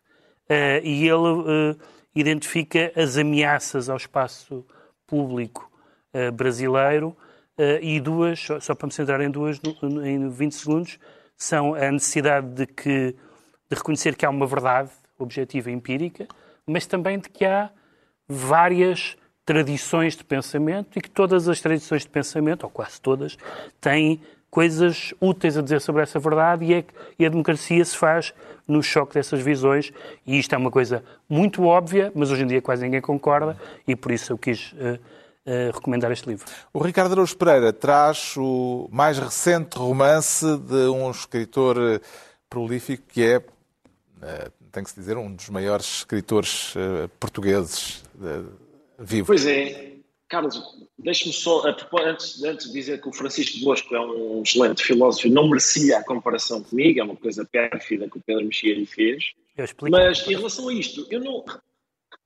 Uh, 0.49 0.81
e 0.83 1.09
ele 1.09 1.15
uh, 1.15 1.79
identifica 2.15 2.93
as 2.97 3.17
ameaças 3.17 3.89
ao 3.89 3.97
espaço 3.97 4.65
público 5.07 5.71
brasileiro 6.33 7.17
e 7.81 8.01
duas, 8.01 8.41
só, 8.41 8.61
só, 8.61 8.75
para 8.75 8.87
me 8.87 8.93
centrar 8.93 9.21
em 9.21 9.31
duas 9.31 9.61
no, 9.61 10.07
em 10.07 10.29
20 10.29 10.53
segundos, 10.53 10.99
são 11.37 11.75
a 11.75 11.91
necessidade 11.91 12.49
de, 12.49 12.67
que, 12.67 13.15
de 13.71 13.77
reconhecer 13.77 14.17
que 14.17 14.27
há 14.27 14.31
uma 14.31 14.47
verdade 14.47 14.91
objetiva 15.19 15.71
empírica, 15.71 16.27
mas 16.67 16.87
também 16.87 17.19
de 17.19 17.29
que 17.29 17.45
há 17.45 17.71
várias 18.29 19.17
tradições 19.45 20.17
de 20.17 20.25
pensamento 20.25 20.99
e 20.99 21.03
que 21.03 21.11
todas 21.11 21.49
as 21.49 21.61
tradições 21.61 22.03
de 22.03 22.09
pensamento, 22.09 22.65
ou 22.65 22.71
quase 22.71 23.01
todas, 23.01 23.37
têm 23.81 24.21
coisas 24.51 25.13
úteis 25.21 25.59
a 25.59 25.63
dizer 25.63 25.81
sobre 25.81 26.03
essa 26.03 26.19
verdade 26.19 26.65
e, 26.65 26.75
é, 26.75 26.85
e 27.19 27.27
a 27.27 27.29
democracia 27.29 27.85
se 27.85 27.97
faz 27.97 28.33
no 28.67 28.83
choque 28.83 29.15
dessas 29.15 29.41
visões. 29.41 29.93
E 30.25 30.39
isto 30.39 30.55
é 30.55 30.59
uma 30.59 30.71
coisa 30.71 31.05
muito 31.29 31.65
óbvia, 31.65 32.13
mas 32.15 32.31
hoje 32.31 32.45
em 32.45 32.47
dia 32.47 32.63
quase 32.63 32.85
ninguém 32.85 33.01
concorda 33.01 33.59
e 33.87 33.97
por 33.97 34.13
isso 34.13 34.33
eu 34.33 34.39
quis 34.39 34.73
uh, 34.75 34.99
recomendar 35.73 36.11
este 36.11 36.29
livro. 36.29 36.47
O 36.73 36.79
Ricardo 36.79 37.13
Araújo 37.13 37.37
Pereira 37.37 37.73
traz 37.73 38.35
o 38.37 38.89
mais 38.91 39.19
recente 39.19 39.77
romance 39.77 40.45
de 40.59 40.89
um 40.89 41.11
escritor 41.11 41.77
eh, 41.79 42.01
prolífico 42.49 43.05
que 43.09 43.23
é, 43.23 43.43
eh, 44.23 44.51
tem 44.73 44.83
que 44.83 44.91
se 44.91 44.97
dizer, 44.97 45.17
um 45.17 45.35
dos 45.35 45.49
maiores 45.51 45.99
escritores 45.99 46.75
eh, 46.77 47.09
portugueses 47.21 48.03
vivos. 48.99 49.27
Pois 49.27 49.47
é. 49.47 49.93
Carlos, 50.27 50.59
deixe-me 50.99 51.33
só, 51.33 51.65
antes, 51.67 52.43
antes 52.43 52.67
de 52.67 52.73
dizer 52.73 53.01
que 53.01 53.09
o 53.09 53.13
Francisco 53.13 53.63
Bosco 53.63 53.95
é 53.95 54.01
um 54.01 54.43
excelente 54.43 54.83
filósofo, 54.83 55.29
não 55.29 55.49
merecia 55.49 55.99
a 55.99 56.05
comparação 56.05 56.63
comigo, 56.63 56.99
é 56.99 57.05
uma 57.05 57.15
coisa 57.15 57.45
pérfida 57.45 58.09
que 58.09 58.19
o 58.19 58.23
Pedro 58.23 58.45
Mexia 58.45 58.75
lhe 58.75 58.87
fez. 58.87 59.33
Mas 59.91 60.27
em 60.27 60.35
relação 60.35 60.69
a 60.69 60.75
isto, 60.75 61.07
eu 61.11 61.21
não, 61.21 61.45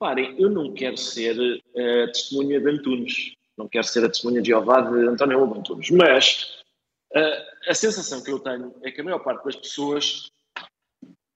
Reparem, 0.01 0.41
eu 0.41 0.49
não 0.49 0.73
quero 0.73 0.97
ser 0.97 1.37
uh, 1.37 2.07
testemunha 2.13 2.61
de 2.61 2.71
Antunes. 2.71 3.35
não 3.57 3.67
quero 3.67 3.85
ser 3.85 4.05
a 4.05 4.09
testemunha 4.09 4.41
de 4.41 4.47
Jeová 4.49 4.81
de 4.81 5.09
António 5.09 5.41
Lobo 5.41 5.59
Antunes, 5.59 5.91
mas 5.91 6.63
uh, 7.17 7.69
a 7.69 7.75
sensação 7.75 8.23
que 8.23 8.31
eu 8.31 8.39
tenho 8.39 8.73
é 8.85 8.93
que 8.93 9.01
a 9.01 9.05
maior 9.05 9.19
parte 9.19 9.45
das 9.45 9.57
pessoas 9.57 10.31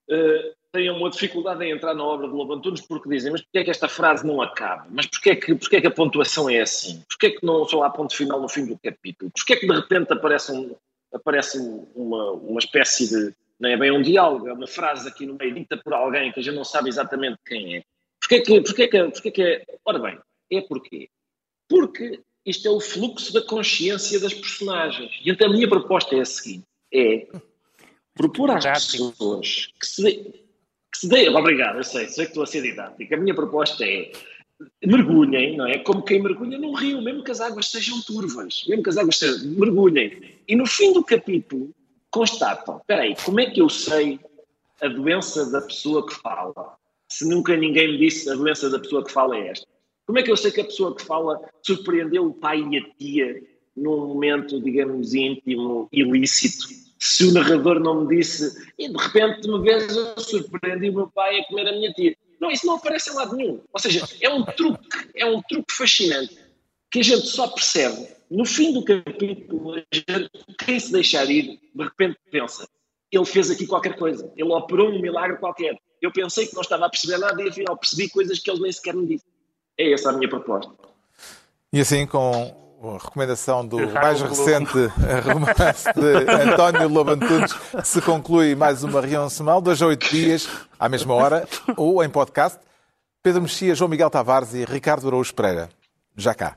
uh, 0.09 0.55
têm 0.71 0.89
uma 0.91 1.11
dificuldade 1.11 1.65
em 1.65 1.73
entrar 1.73 1.93
na 1.93 2.05
obra 2.05 2.29
de 2.29 2.35
Lobo 2.35 2.55
Antunes 2.55 2.81
porque 2.83 3.09
dizem, 3.09 3.33
mas 3.33 3.43
porquê 3.43 3.59
é 3.59 3.65
que 3.65 3.71
esta 3.73 3.89
frase 3.89 4.25
não 4.25 4.41
acaba? 4.41 4.87
Mas 4.91 5.07
porquê 5.07 5.31
é 5.31 5.37
que, 5.37 5.57
porquê 5.57 5.77
é 5.77 5.81
que 5.81 5.89
a 5.89 5.91
pontuação 5.91 6.49
é 6.49 6.61
assim? 6.61 7.03
Porquê 7.09 7.27
é 7.27 7.31
que 7.31 7.45
não 7.45 7.65
só 7.65 7.83
há 7.83 7.91
ponto 7.91 8.15
final 8.15 8.41
no 8.41 8.49
fim 8.49 8.65
do 8.65 8.79
capítulo? 8.79 9.33
Porquê 9.37 9.55
é 9.55 9.57
que 9.57 9.67
de 9.67 9.75
repente 9.75 10.13
aparece, 10.13 10.53
um, 10.53 10.77
aparece 11.13 11.59
uma, 11.97 12.31
uma 12.31 12.61
espécie 12.61 13.09
de, 13.09 13.35
não 13.59 13.71
é 13.71 13.77
bem 13.77 13.91
um 13.91 14.01
diálogo, 14.01 14.47
é 14.47 14.53
uma 14.53 14.69
frase 14.69 15.09
aqui 15.09 15.27
no 15.27 15.35
meio 15.35 15.53
dita 15.53 15.77
por 15.77 15.95
alguém 15.95 16.31
que 16.31 16.39
a 16.39 16.43
gente 16.45 16.55
não 16.55 16.65
sabe 16.65 16.89
exatamente 16.89 17.39
quem 17.45 17.79
é. 17.79 17.83
Porquê 18.23 18.37
é 18.37 18.41
que, 18.41 18.61
porquê 18.61 18.83
é 18.85 18.89
que, 18.89 19.05
porquê 19.11 19.29
é 19.29 19.31
que 19.33 19.43
é? 19.43 19.65
Ora 19.85 19.99
bem, 19.99 20.19
é 20.51 20.61
porquê? 20.63 21.11
Porque 21.69 22.21
isto 22.47 22.67
é 22.67 22.71
o 22.71 22.81
fluxo 22.81 23.33
da 23.33 23.43
consciência 23.43 24.19
das 24.21 24.33
personagens. 24.33 25.11
E 25.25 25.31
então 25.31 25.49
a 25.49 25.53
minha 25.53 25.69
proposta 25.69 26.15
é 26.15 26.21
a 26.21 26.25
seguinte, 26.25 26.65
é 26.93 27.27
propor 28.15 28.51
às 28.51 28.65
pessoas 28.65 29.73
que 29.79 29.87
se 29.87 30.43
que 30.93 30.99
se 30.99 31.09
dê, 31.09 31.29
obrigado, 31.31 31.79
eu 31.79 31.85
sei, 31.85 32.07
sei 32.07 32.27
que 32.27 32.33
estou 32.33 32.43
a 32.43 32.47
ser 32.47 32.61
didático. 32.61 33.15
A 33.15 33.17
minha 33.17 33.35
proposta 33.35 33.83
é 33.83 34.13
mergulhem, 34.85 35.57
não 35.57 35.67
é? 35.67 35.79
Como 35.79 36.03
quem 36.03 36.23
mergulha 36.23 36.59
num 36.59 36.75
rio, 36.75 37.01
mesmo 37.01 37.25
que 37.25 37.31
as 37.31 37.41
águas 37.41 37.71
sejam 37.71 38.01
turvas, 38.03 38.65
mesmo 38.69 38.83
que 38.83 38.91
as 38.91 38.99
águas 38.99 39.17
sejam, 39.17 39.51
mergulhem. 39.53 40.37
E 40.47 40.55
no 40.55 40.67
fim 40.67 40.93
do 40.93 41.03
capítulo 41.03 41.75
constatam, 42.11 42.77
espera 42.77 43.03
aí, 43.03 43.17
como 43.25 43.41
é 43.41 43.51
que 43.51 43.63
eu 43.63 43.71
sei 43.71 44.21
a 44.83 44.89
doença 44.89 45.51
da 45.51 45.63
pessoa 45.63 46.07
que 46.07 46.15
fala? 46.15 46.77
Se 47.19 47.29
nunca 47.29 47.57
ninguém 47.57 47.93
me 47.93 47.99
disse 47.99 48.31
a 48.31 48.35
doença 48.35 48.71
da 48.71 48.79
pessoa 48.79 49.05
que 49.05 49.13
fala 49.13 49.37
é 49.37 49.49
esta. 49.49 49.67
Como 50.07 50.19
é 50.19 50.23
que 50.23 50.31
eu 50.31 50.37
sei 50.37 50.51
que 50.51 50.61
a 50.61 50.65
pessoa 50.65 50.95
que 50.97 51.05
fala 51.05 51.41
surpreendeu 51.63 52.27
o 52.27 52.35
pai 52.35 52.61
e 52.61 52.79
a 52.79 52.83
tia 52.99 53.43
num 53.77 54.09
momento, 54.09 54.61
digamos, 54.61 55.15
íntimo, 55.15 55.89
ilícito? 55.93 56.83
se 57.03 57.25
o 57.25 57.33
narrador 57.33 57.81
não 57.81 58.03
me 58.03 58.17
disse 58.17 58.73
e 58.79 58.89
de 58.89 58.97
repente 58.97 59.49
uma 59.49 59.61
vez 59.61 59.97
eu 59.97 60.17
surpreendi 60.21 60.89
o 60.89 60.95
meu 60.95 61.09
pai 61.09 61.41
a 61.41 61.45
comer 61.47 61.69
a 61.69 61.73
minha 61.73 61.93
tia. 61.93 62.17
Não, 62.41 62.49
isso 62.49 62.65
não 62.65 62.77
aparece 62.77 63.11
em 63.11 63.15
lado 63.15 63.35
nenhum. 63.35 63.61
Ou 63.73 63.81
seja, 63.81 64.07
é 64.21 64.31
um 64.31 64.45
truque, 64.45 65.11
é 65.17 65.27
um 65.27 65.43
truque 65.43 65.75
fascinante 65.75 66.39
que 66.93 67.01
a 67.01 67.03
gente 67.03 67.27
só 67.27 67.49
percebe 67.49 68.07
no 68.31 68.45
fim 68.45 68.73
do 68.73 68.85
capítulo. 68.85 69.83
Gente, 69.93 70.31
quem 70.65 70.79
se 70.79 70.93
deixar 70.93 71.29
ir, 71.29 71.59
de 71.75 71.83
repente 71.83 72.17
pensa, 72.31 72.69
ele 73.11 73.25
fez 73.25 73.51
aqui 73.51 73.67
qualquer 73.67 73.97
coisa, 73.97 74.33
ele 74.37 74.53
operou 74.53 74.89
um 74.89 75.03
milagre 75.03 75.39
qualquer. 75.39 75.77
Eu 76.03 76.13
pensei 76.13 76.49
que 76.49 76.55
não 76.55 76.63
estava 76.63 76.87
a 76.87 76.91
perceber 76.91 77.19
nada 77.19 77.41
e 77.41 77.49
afinal 77.49 77.77
percebi 77.77 78.09
coisas 78.09 78.41
que 78.41 78.51
ele 78.51 78.61
nem 78.61 78.73
sequer 78.73 78.95
me 78.95 79.07
disse. 79.07 79.25
É 79.79 79.93
essa 79.93 80.11
a 80.11 80.13
minha 80.13 80.29
proposta. 80.29 80.71
E 81.73 81.81
assim, 81.81 82.05
com 82.07 82.55
a 82.83 82.99
recomendação 82.99 83.65
do 83.65 83.79
mais 83.93 84.21
recente 84.21 84.87
romance 85.25 85.85
de 85.95 86.51
António 86.51 86.89
Lobo 86.89 87.13
Antunes, 87.13 87.55
se 87.85 88.03
conclui 88.03 88.57
mais 88.57 88.83
uma 88.83 89.01
reunião 89.01 89.31
semanal, 89.31 89.63
dois 89.63 89.81
a 89.81 89.87
oito 89.87 90.11
dias, 90.11 90.49
à 90.79 90.89
mesma 90.89 91.15
hora, 91.15 91.49
ou 91.77 92.03
em 92.03 92.11
podcast. 92.11 92.59
Pedro 93.23 93.43
Mexia, 93.43 93.75
João 93.77 93.89
Miguel 93.89 94.11
Tavares 94.11 94.53
e 94.53 94.65
Ricardo 94.65 95.07
Araújo 95.07 95.33
Pereira. 95.33 95.71
Já 96.17 96.35
cá. 96.35 96.57